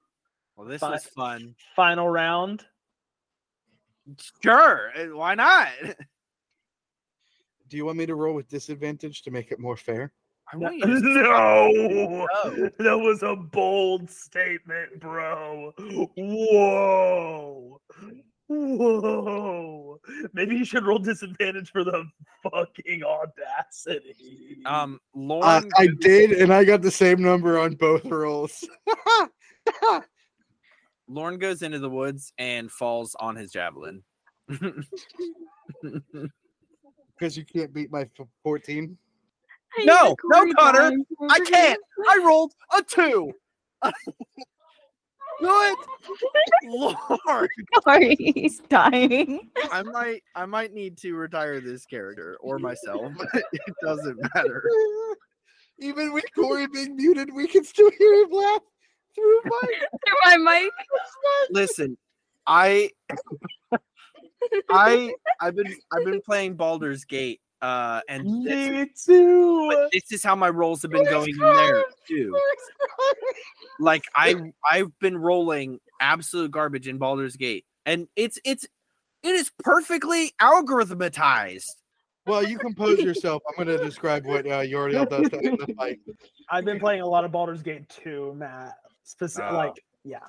Well, 0.56 0.68
this 0.68 0.82
Fine. 0.82 0.92
was 0.92 1.06
fun. 1.06 1.56
Final 1.76 2.08
round. 2.08 2.66
Sure, 4.42 4.92
eh, 4.96 5.08
why 5.08 5.36
not? 5.36 5.70
Do 7.70 7.78
you 7.78 7.86
want 7.86 7.98
me 7.98 8.06
to 8.06 8.16
roll 8.16 8.36
with 8.36 8.50
disadvantage 8.50 9.24
to 9.24 9.32
make 9.32 9.52
it 9.52 9.60
more 9.60 9.78
fair? 9.78 10.12
I 10.54 10.56
No, 10.58 10.66
want 10.66 10.76
you 10.80 10.86
to 10.86 11.00
no, 11.00 12.28
No. 12.46 12.70
that 12.80 12.98
was 12.98 13.24
a 13.24 13.36
bold 13.36 14.10
statement, 14.10 15.00
bro. 15.00 15.74
Whoa, 16.16 17.82
whoa. 18.48 20.00
Maybe 20.34 20.56
you 20.56 20.66
should 20.66 20.86
roll 20.86 21.00
disadvantage 21.00 21.72
for 21.72 21.84
the 21.84 22.06
fucking 22.44 23.02
audacity. 23.04 24.62
Um, 24.66 25.00
Uh, 25.16 25.20
Lorn, 25.20 25.70
I 25.78 25.88
did, 26.00 26.32
and 26.34 26.54
I 26.54 26.64
got 26.64 26.82
the 26.84 26.92
same 26.92 27.22
number 27.22 27.58
on 27.58 27.74
both 27.76 28.06
rolls. 28.06 28.64
Lorn 31.08 31.38
goes 31.38 31.62
into 31.64 31.80
the 31.80 31.90
woods 31.90 32.32
and 32.38 32.72
falls 32.72 33.16
on 33.20 33.36
his 33.36 33.52
javelin. 33.52 34.04
Because 37.20 37.38
you 37.38 37.46
can't 37.46 37.72
beat 37.72 37.92
my 37.92 38.10
14. 38.44 38.98
No, 39.80 40.16
no, 40.26 40.54
Connor, 40.54 40.92
I 41.30 41.40
can't. 41.40 41.80
I 42.08 42.18
rolled 42.24 42.54
a 42.78 42.84
two. 42.84 43.34
Good 45.40 46.70
Lord, 46.70 47.50
Sorry, 47.84 48.16
he's 48.18 48.60
dying. 48.70 49.50
I 49.72 49.84
might, 49.84 50.24
I 50.36 50.46
might 50.46 50.74
need 50.74 50.98
to 51.00 51.16
retire 51.16 51.60
this 51.60 51.86
character 51.86 52.38
or 52.40 52.60
myself. 52.60 53.12
it 53.34 53.74
doesn't 53.84 54.20
matter. 54.34 54.64
Even 55.80 56.14
with 56.14 56.26
Corey 56.36 56.68
being 56.68 56.96
muted, 56.96 57.34
we 57.34 57.48
can 57.48 57.64
still 57.64 57.92
hear 57.98 58.24
him 58.24 58.32
laugh 58.32 58.62
through 59.16 59.42
my. 59.46 59.60
Through 59.64 60.18
my 60.26 60.38
mic. 60.38 60.72
Listen, 61.50 61.98
I, 62.48 62.90
I, 64.70 65.14
I've 65.42 65.56
been, 65.56 65.76
I've 65.92 66.06
been 66.06 66.22
playing 66.22 66.56
Baldur's 66.56 67.06
Gate, 67.06 67.42
uh, 67.64 68.02
and 68.10 68.46
this, 68.46 69.06
too. 69.06 69.70
but 69.70 69.90
this 69.92 70.12
is 70.12 70.22
how 70.24 70.36
my 70.36 70.50
rolls 70.50 70.82
have 70.82 70.92
been 70.92 71.06
going 71.06 71.30
in 71.30 71.38
there 71.40 71.84
too. 72.08 72.38
Like 73.80 74.04
I, 74.16 74.36
I've 74.70 74.98
been 75.00 75.18
rolling 75.18 75.80
absolute 76.00 76.52
garbage 76.52 76.88
in 76.88 76.98
Baldur's 76.98 77.36
Gate, 77.36 77.66
and 77.86 78.08
it's, 78.16 78.38
it's, 78.46 78.68
it 79.24 79.36
is 79.36 79.52
perfectly 79.64 80.32
algorithmatized. 80.42 81.72
Well, 82.26 82.46
you 82.46 82.58
compose 82.58 83.00
yourself. 83.00 83.42
I'm 83.50 83.66
going 83.66 83.78
to 83.78 83.84
describe 83.84 84.26
what 84.26 84.46
uh, 84.46 84.62
Üreal 84.62 85.10
does 85.10 85.30
to 85.30 85.38
end 85.46 85.60
the 85.60 85.74
fight. 85.74 86.00
I've 86.50 86.64
been 86.66 86.80
playing 86.80 87.02
a 87.02 87.08
lot 87.08 87.26
of 87.26 87.32
Baldur's 87.32 87.62
Gate 87.62 87.90
too, 87.90 88.34
Matt. 88.38 88.76
Specific, 89.04 89.52
Oh. 89.52 89.56
like, 89.56 89.74
yeah. 90.06 90.20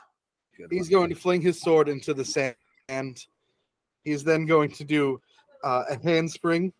He's 0.70 0.89
going 0.89 1.11
to 1.11 1.16
fling 1.16 1.41
his 1.41 1.61
sword 1.61 1.89
into 1.89 2.14
the 2.14 2.24
sand. 2.24 2.57
And 2.89 3.16
he's 4.05 4.24
then 4.24 4.47
going 4.47 4.70
to 4.72 4.85
do 4.85 5.20
uh, 5.62 5.85
a 5.91 5.97
handspring 6.03 6.72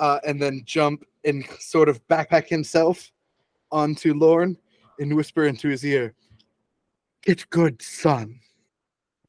uh, 0.00 0.18
and 0.26 0.42
then 0.42 0.62
jump 0.64 1.04
and 1.24 1.44
sort 1.60 1.88
of 1.88 2.04
backpack 2.08 2.48
himself 2.48 3.12
onto 3.70 4.14
Lorn 4.14 4.56
and 4.98 5.14
whisper 5.14 5.44
into 5.44 5.68
his 5.68 5.84
ear, 5.84 6.14
Get 7.22 7.48
good, 7.50 7.80
son. 7.82 8.40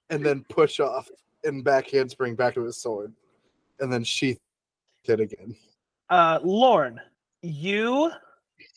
And 0.09 0.26
then 0.26 0.45
push 0.49 0.80
off 0.80 1.09
and 1.43 1.63
back 1.63 1.89
handspring 1.89 2.36
back 2.36 2.53
to 2.55 2.63
his 2.63 2.78
sword. 2.78 3.13
And 3.80 3.91
then 3.91 4.03
sheath 4.03 4.39
it 5.05 5.19
again. 5.19 5.55
Uh, 6.09 6.39
Lorn, 6.43 6.99
you 7.41 8.11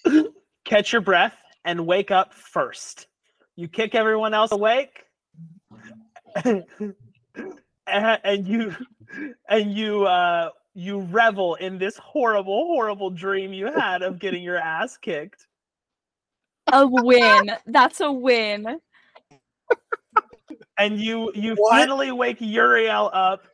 catch 0.65 0.93
your 0.93 1.03
breath 1.03 1.37
and 1.65 1.87
wake 1.87 2.11
up 2.11 2.35
first. 2.35 3.07
You 3.57 3.69
kick 3.69 3.95
everyone 3.95 4.35
else 4.35 4.51
awake, 4.53 5.05
and, 6.45 6.65
and 7.87 8.49
you 8.49 8.75
and 9.49 9.73
you 9.73 10.07
uh, 10.07 10.51
you 10.75 11.01
revel 11.01 11.55
in 11.57 11.79
this 11.79 11.97
horrible, 11.97 12.67
horrible 12.67 13.11
dream 13.11 13.53
you 13.53 13.73
had 13.73 14.03
of 14.03 14.19
getting 14.19 14.43
your 14.43 14.57
ass 14.57 14.97
kicked. 14.97 15.47
A 16.73 16.87
win. 16.87 17.51
That's 17.67 18.01
a 18.01 18.11
win. 18.11 18.81
And 20.77 21.01
you 21.01 21.31
you 21.35 21.55
What? 21.55 21.71
finally 21.71 22.11
wake 22.11 22.41
Üreal 22.41 23.11
up. 23.13 23.45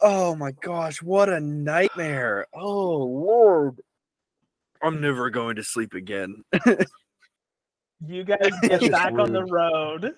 Oh 0.00 0.36
my 0.36 0.52
gosh, 0.52 1.02
what 1.02 1.28
a 1.28 1.40
nightmare. 1.40 2.46
Oh 2.54 2.98
Lord. 2.98 3.80
I'm 4.82 5.00
never 5.00 5.30
going 5.30 5.56
to 5.56 5.64
sleep 5.64 5.94
again. 5.94 6.44
You 8.06 8.24
guys 8.24 8.50
get 8.62 8.80
Just 8.80 8.92
back 8.92 9.14
on 9.14 9.32
the 9.32 9.44
road, 9.44 10.12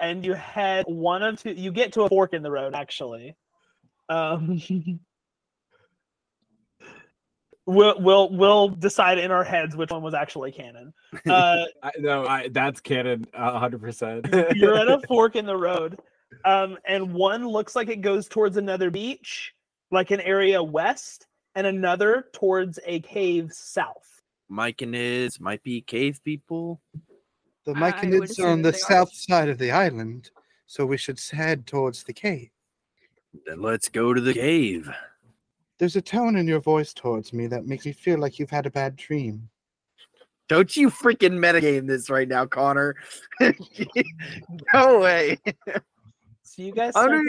and 0.00 0.24
you 0.24 0.34
head 0.34 0.84
one 0.88 1.22
of 1.22 1.40
two. 1.40 1.52
You 1.52 1.70
get 1.70 1.92
to 1.92 2.02
a 2.02 2.08
fork 2.08 2.32
in 2.32 2.42
the 2.42 2.50
road, 2.50 2.74
actually. 2.74 3.36
Um, 4.08 4.60
we'll 7.68 8.00
we'll 8.00 8.30
we'll 8.30 8.68
decide 8.68 9.18
in 9.18 9.30
our 9.30 9.44
heads 9.44 9.76
which 9.76 9.90
one 9.90 10.02
was 10.02 10.14
actually 10.14 10.50
canon. 10.50 10.92
Uh, 11.28 11.64
I, 11.82 11.90
no, 11.98 12.26
I, 12.26 12.48
that's 12.48 12.80
canon, 12.80 13.26
hundred 13.34 13.80
percent. 13.80 14.26
you're 14.54 14.76
at 14.76 14.88
a 14.88 15.00
fork 15.06 15.36
in 15.36 15.46
the 15.46 15.56
road, 15.56 15.98
um, 16.44 16.78
and 16.86 17.12
one 17.12 17.46
looks 17.46 17.76
like 17.76 17.88
it 17.88 18.00
goes 18.00 18.28
towards 18.28 18.56
another 18.56 18.90
beach, 18.90 19.54
like 19.90 20.10
an 20.10 20.20
area 20.20 20.62
west, 20.62 21.26
and 21.54 21.66
another 21.66 22.26
towards 22.32 22.78
a 22.86 23.00
cave 23.00 23.52
south. 23.52 24.22
Myconids 24.50 25.40
might 25.40 25.62
be 25.62 25.82
cave 25.82 26.20
people. 26.24 26.80
The 27.66 27.74
I 27.74 27.80
would 27.80 27.94
Myconids 27.94 28.42
are 28.42 28.48
on 28.48 28.62
the 28.62 28.70
they 28.70 28.76
are. 28.76 28.80
south 28.80 29.14
side 29.14 29.48
of 29.50 29.58
the 29.58 29.70
island, 29.70 30.30
so 30.66 30.86
we 30.86 30.96
should 30.96 31.20
head 31.30 31.66
towards 31.66 32.04
the 32.04 32.14
cave. 32.14 32.50
Then 33.46 33.62
let's 33.62 33.88
go 33.88 34.12
to 34.14 34.20
the 34.20 34.34
cave. 34.34 34.90
There's 35.78 35.96
a 35.96 36.02
tone 36.02 36.36
in 36.36 36.48
your 36.48 36.60
voice 36.60 36.92
towards 36.92 37.32
me 37.32 37.46
that 37.48 37.66
makes 37.66 37.86
me 37.86 37.92
feel 37.92 38.18
like 38.18 38.38
you've 38.38 38.50
had 38.50 38.66
a 38.66 38.70
bad 38.70 38.96
dream. 38.96 39.48
Don't 40.48 40.74
you 40.76 40.90
freaking 40.90 41.38
metagame 41.38 41.86
this 41.86 42.08
right 42.10 42.26
now, 42.26 42.46
Connor. 42.46 42.96
Go 43.40 44.96
away. 44.98 45.38
So 46.42 46.62
you 46.62 46.72
guys 46.72 46.92
I'm 46.96 47.08
gonna- 47.10 47.22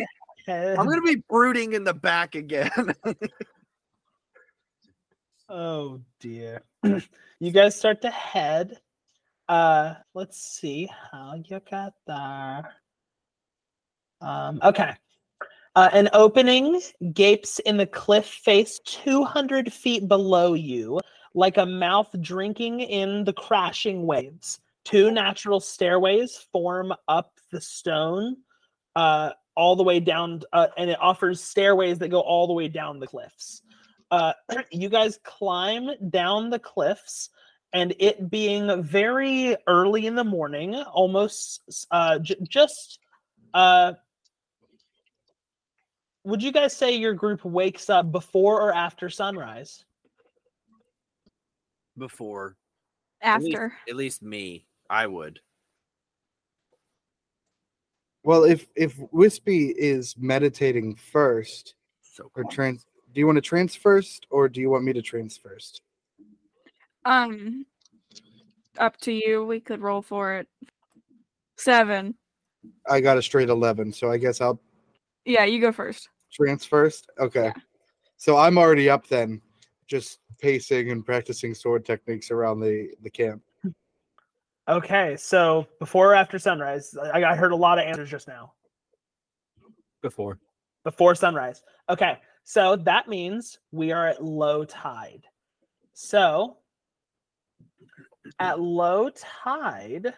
to. 0.46 0.76
I'm 0.80 0.88
gonna 0.88 1.02
be 1.02 1.22
brooding 1.30 1.74
in 1.74 1.84
the 1.84 1.94
back 1.94 2.36
again. 2.36 2.72
Oh 5.50 6.00
dear. 6.20 6.62
you 6.84 7.52
guys 7.52 7.76
start 7.76 8.02
to 8.04 8.12
head. 8.12 8.78
Uh 9.48 9.96
let's 10.14 10.40
see 10.40 10.88
how 11.12 11.42
you 11.44 11.60
got 11.70 11.94
there. 12.06 12.76
Um 14.22 14.60
okay. 14.64 14.94
Uh, 15.76 15.90
an 15.94 16.10
opening 16.14 16.82
gapes 17.14 17.60
in 17.60 17.78
the 17.78 17.86
cliff 17.86 18.26
face 18.26 18.80
200 18.86 19.72
feet 19.72 20.08
below 20.08 20.54
you, 20.54 21.00
like 21.34 21.58
a 21.58 21.66
mouth 21.66 22.10
drinking 22.22 22.82
in 22.82 23.24
the 23.24 23.34
crashing 23.34 24.06
waves. 24.06 24.60
Two 24.84 25.12
natural 25.12 25.60
stairways 25.60 26.36
form 26.52 26.94
up 27.08 27.34
the 27.52 27.62
stone, 27.62 28.38
uh, 28.96 29.32
all 29.56 29.76
the 29.76 29.84
way 29.84 30.00
down, 30.00 30.42
uh, 30.54 30.68
and 30.78 30.90
it 30.90 30.98
offers 31.00 31.42
stairways 31.42 32.00
that 32.00 32.10
go 32.10 32.20
all 32.20 32.48
the 32.48 32.54
way 32.54 32.68
down 32.68 33.00
the 33.00 33.08
cliffs 33.08 33.62
uh, 34.12 34.34
you 34.72 34.90
guys 34.90 35.20
climb 35.24 35.90
down 36.10 36.50
the 36.50 36.60
cliffs 36.60 37.30
and 37.74 37.94
it 38.00 38.30
being 38.30 38.82
very 38.84 39.56
early 39.68 40.08
in 40.08 40.16
the 40.16 40.24
morning 40.24 40.76
almost 40.76 41.88
uh, 41.92 42.18
j- 42.20 42.36
just 42.48 43.00
uh, 43.54 43.94
would 46.24 46.42
you 46.44 46.52
guys 46.52 46.76
say 46.76 46.96
your 46.96 47.14
group 47.14 47.44
wakes 47.46 47.90
up 47.90 48.12
before 48.12 48.62
or 48.62 48.74
after 48.74 49.10
sunrise 49.10 49.86
Before. 51.98 52.56
At 53.22 53.42
least- 53.42 53.56
After. 53.56 53.74
At 53.90 53.96
least 53.96 54.22
me. 54.24 54.66
I 54.90 55.06
would. 55.08 55.40
Well, 58.24 58.44
if 58.44 58.68
if 58.76 58.98
Wisty 59.12 59.70
is 59.70 60.16
meditating 60.18 60.96
first 60.96 61.76
So 62.02 62.32
or 62.36 62.44
trans, 62.46 62.86
do 63.14 63.20
you 63.20 63.26
want 63.26 63.38
to 63.38 63.42
trans 63.42 63.76
first 63.76 64.26
or 64.30 64.50
do 64.50 64.60
you 64.62 64.70
want 64.70 64.84
me 64.84 64.94
to 64.94 65.02
trans 65.02 65.38
first? 65.38 65.82
Um, 67.06 67.66
up 68.78 68.98
to 69.02 69.12
you. 69.14 69.46
We 69.46 69.60
could 69.60 69.82
roll 69.82 70.02
for 70.02 70.36
it. 70.36 70.48
Seven. 71.58 72.16
I 72.90 73.00
got 73.00 73.18
a 73.18 73.22
straight 73.22 73.50
eleven, 73.50 73.94
so 73.94 74.12
I 74.12 74.18
guess 74.18 74.42
I'll 74.42 74.60
Yeah, 75.26 75.46
you 75.46 75.62
go 75.62 75.72
first. 75.72 76.10
trans 76.32 76.66
first. 76.66 77.10
Okay, 77.20 77.52
so 78.18 78.38
I'm 78.38 78.58
already 78.58 78.90
up 78.90 79.08
then. 79.08 79.42
just 79.88 80.20
pacing 80.40 80.92
and 80.92 81.06
practicing 81.06 81.54
sword 81.54 81.86
techniques 81.86 82.32
around 82.32 82.60
the 82.60 82.90
the 83.02 83.10
camp. 83.10 83.42
Okay, 84.68 85.18
so 85.18 85.66
before 85.80 86.12
or 86.12 86.16
after 86.16 86.38
sunrise? 86.38 86.96
I, 87.14 87.24
I 87.24 87.36
heard 87.36 87.52
a 87.52 87.56
lot 87.56 87.80
of 87.80 87.86
answers 87.86 88.10
just 88.12 88.28
now. 88.28 88.54
Before. 90.04 90.38
Before 90.84 91.16
sunrise. 91.16 91.64
Okay, 91.90 92.20
so 92.44 92.76
that 92.76 93.08
means 93.08 93.60
we 93.72 93.92
are 93.92 94.08
at 94.08 94.24
low 94.24 94.64
tide. 94.64 95.24
So 95.94 96.58
at 98.40 98.60
low 98.60 99.10
tide, 99.44 100.14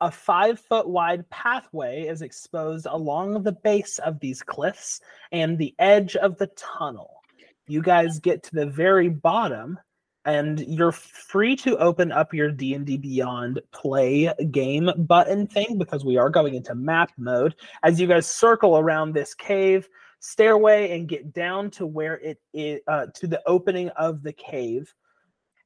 a 0.00 0.10
five 0.10 0.58
foot 0.58 0.88
wide 0.88 1.28
pathway 1.30 2.02
is 2.02 2.22
exposed 2.22 2.86
along 2.88 3.42
the 3.42 3.52
base 3.52 3.98
of 3.98 4.18
these 4.20 4.42
cliffs 4.42 5.00
and 5.32 5.58
the 5.58 5.74
edge 5.78 6.16
of 6.16 6.36
the 6.38 6.48
tunnel. 6.56 7.22
You 7.66 7.82
guys 7.82 8.18
get 8.18 8.42
to 8.44 8.54
the 8.54 8.66
very 8.66 9.08
bottom 9.08 9.78
and 10.24 10.60
you're 10.60 10.92
free 10.92 11.56
to 11.56 11.78
open 11.78 12.12
up 12.12 12.34
your 12.34 12.50
D&D 12.50 12.98
Beyond 12.98 13.60
play 13.72 14.32
game 14.50 14.90
button 14.98 15.46
thing 15.46 15.78
because 15.78 16.04
we 16.04 16.18
are 16.18 16.28
going 16.28 16.54
into 16.54 16.74
map 16.74 17.10
mode 17.16 17.54
as 17.82 18.00
you 18.00 18.06
guys 18.06 18.30
circle 18.30 18.78
around 18.78 19.12
this 19.12 19.34
cave 19.34 19.88
stairway 20.20 20.90
and 20.96 21.08
get 21.08 21.32
down 21.32 21.70
to 21.70 21.86
where 21.86 22.18
it 22.18 22.38
is 22.52 22.80
uh, 22.86 23.06
to 23.14 23.26
the 23.26 23.40
opening 23.46 23.88
of 23.90 24.22
the 24.22 24.32
cave. 24.32 24.92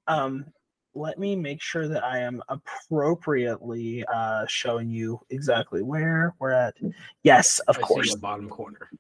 Um, 0.07 0.47
let 0.95 1.19
me 1.19 1.37
make 1.37 1.61
sure 1.61 1.89
that 1.89 2.05
I 2.05 2.19
am 2.19 2.43
appropriately 2.49 4.05
uh, 4.13 4.47
showing 4.47 4.91
you 4.91 5.21
exactly 5.31 5.83
where 5.83 6.35
we're 6.39 6.53
at. 6.53 6.75
Yes, 7.23 7.59
of 7.61 7.77
I 7.79 7.81
see 7.81 7.85
course. 7.87 8.13
the 8.13 8.21
bottom 8.21 8.49
corner. 8.49 8.91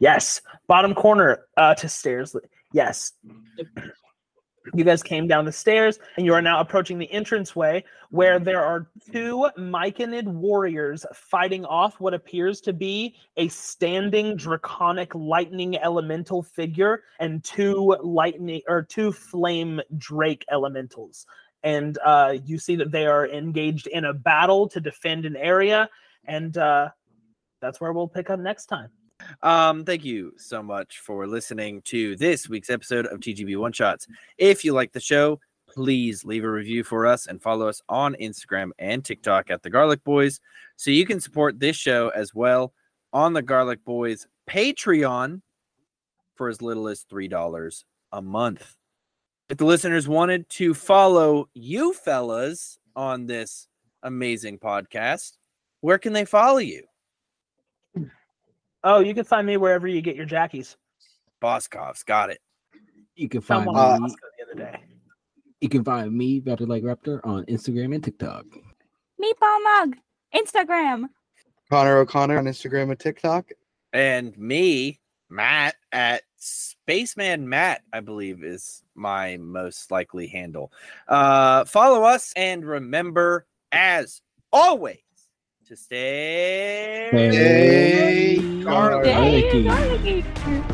Yes, 0.00 0.40
bottom 0.66 0.94
corner 0.94 1.46
uh, 1.56 1.74
to 1.76 1.88
stairs. 1.88 2.34
Yes. 2.72 3.12
You 4.74 4.84
guys 4.84 5.02
came 5.02 5.26
down 5.26 5.44
the 5.44 5.52
stairs 5.52 5.98
and 6.16 6.24
you 6.24 6.34
are 6.34 6.42
now 6.42 6.60
approaching 6.60 6.98
the 6.98 7.12
entranceway 7.12 7.84
where 8.10 8.38
there 8.38 8.64
are 8.64 8.88
two 9.10 9.48
Myconid 9.58 10.24
warriors 10.24 11.04
fighting 11.12 11.64
off 11.64 11.98
what 11.98 12.14
appears 12.14 12.60
to 12.62 12.72
be 12.72 13.16
a 13.36 13.48
standing 13.48 14.36
draconic 14.36 15.14
lightning 15.14 15.76
elemental 15.78 16.42
figure 16.42 17.02
and 17.18 17.42
two 17.42 17.96
lightning 18.02 18.62
or 18.68 18.82
two 18.82 19.10
flame 19.12 19.80
drake 19.98 20.44
elementals. 20.50 21.26
And 21.64 21.98
uh, 22.04 22.38
you 22.44 22.58
see 22.58 22.76
that 22.76 22.90
they 22.90 23.06
are 23.06 23.28
engaged 23.28 23.86
in 23.88 24.04
a 24.04 24.12
battle 24.12 24.68
to 24.68 24.80
defend 24.80 25.24
an 25.24 25.36
area. 25.36 25.88
And 26.24 26.56
uh, 26.56 26.90
that's 27.60 27.80
where 27.80 27.92
we'll 27.92 28.08
pick 28.08 28.30
up 28.30 28.40
next 28.40 28.66
time. 28.66 28.90
Um, 29.42 29.84
thank 29.84 30.04
you 30.04 30.32
so 30.36 30.62
much 30.62 30.98
for 30.98 31.26
listening 31.26 31.82
to 31.82 32.16
this 32.16 32.48
week's 32.48 32.70
episode 32.70 33.06
of 33.06 33.20
TGB 33.20 33.56
One 33.56 33.72
Shots. 33.72 34.06
If 34.38 34.64
you 34.64 34.72
like 34.72 34.92
the 34.92 35.00
show, 35.00 35.40
please 35.68 36.24
leave 36.24 36.44
a 36.44 36.50
review 36.50 36.84
for 36.84 37.06
us 37.06 37.26
and 37.26 37.42
follow 37.42 37.68
us 37.68 37.80
on 37.88 38.14
Instagram 38.20 38.70
and 38.78 39.04
TikTok 39.04 39.50
at 39.50 39.62
the 39.62 39.70
Garlic 39.70 40.04
Boys 40.04 40.40
so 40.76 40.90
you 40.90 41.06
can 41.06 41.20
support 41.20 41.58
this 41.58 41.76
show 41.76 42.10
as 42.10 42.34
well 42.34 42.72
on 43.12 43.32
the 43.32 43.42
Garlic 43.42 43.84
Boys 43.84 44.26
Patreon 44.48 45.40
for 46.34 46.48
as 46.48 46.62
little 46.62 46.88
as 46.88 47.04
$3 47.10 47.84
a 48.12 48.22
month. 48.22 48.76
If 49.48 49.58
the 49.58 49.64
listeners 49.64 50.08
wanted 50.08 50.48
to 50.50 50.74
follow 50.74 51.48
you 51.54 51.92
fellas 51.92 52.78
on 52.96 53.26
this 53.26 53.68
amazing 54.02 54.58
podcast, 54.58 55.36
where 55.80 55.98
can 55.98 56.12
they 56.12 56.24
follow 56.24 56.58
you? 56.58 56.84
Oh, 58.84 59.00
you 59.00 59.14
can 59.14 59.24
find 59.24 59.46
me 59.46 59.56
wherever 59.56 59.86
you 59.86 60.00
get 60.02 60.16
your 60.16 60.26
jackies. 60.26 60.76
Boscov's 61.40 62.02
got 62.02 62.30
it. 62.30 62.38
You 63.14 63.28
can 63.28 63.40
find 63.40 63.64
Someone 63.64 63.76
Uh, 63.76 63.98
me. 63.98 64.04
asked 64.06 64.16
the 64.38 64.44
other 64.62 64.72
day. 64.72 64.80
You 65.60 65.68
can 65.68 65.84
find 65.84 66.12
me, 66.12 66.40
Better 66.40 66.66
Like 66.66 66.82
Raptor, 66.82 67.20
on 67.24 67.44
Instagram 67.46 67.94
and 67.94 68.02
TikTok. 68.02 68.44
Meatball 69.22 69.62
Mug, 69.64 69.96
Instagram. 70.34 71.04
Connor 71.70 71.98
O'Connor 71.98 72.38
on 72.38 72.44
Instagram 72.46 72.90
and 72.90 72.98
TikTok. 72.98 73.50
and 73.92 74.36
me, 74.38 74.98
Matt 75.30 75.76
at 75.92 76.22
Spaceman 76.36 77.48
Matt, 77.48 77.82
I 77.92 78.00
believe 78.00 78.42
is 78.42 78.82
my 78.94 79.36
most 79.36 79.90
likely 79.90 80.26
handle. 80.26 80.72
Uh, 81.08 81.64
follow 81.66 82.02
us 82.02 82.32
and 82.36 82.64
remember, 82.64 83.46
as 83.70 84.20
always, 84.52 84.98
to 85.68 85.76
stay. 85.76 87.08
Hey, 87.12 88.62
Garlic. 88.62 89.06
Yay, 89.06 89.62
Garlicky. 89.62 89.62
garlicky. 89.64 90.71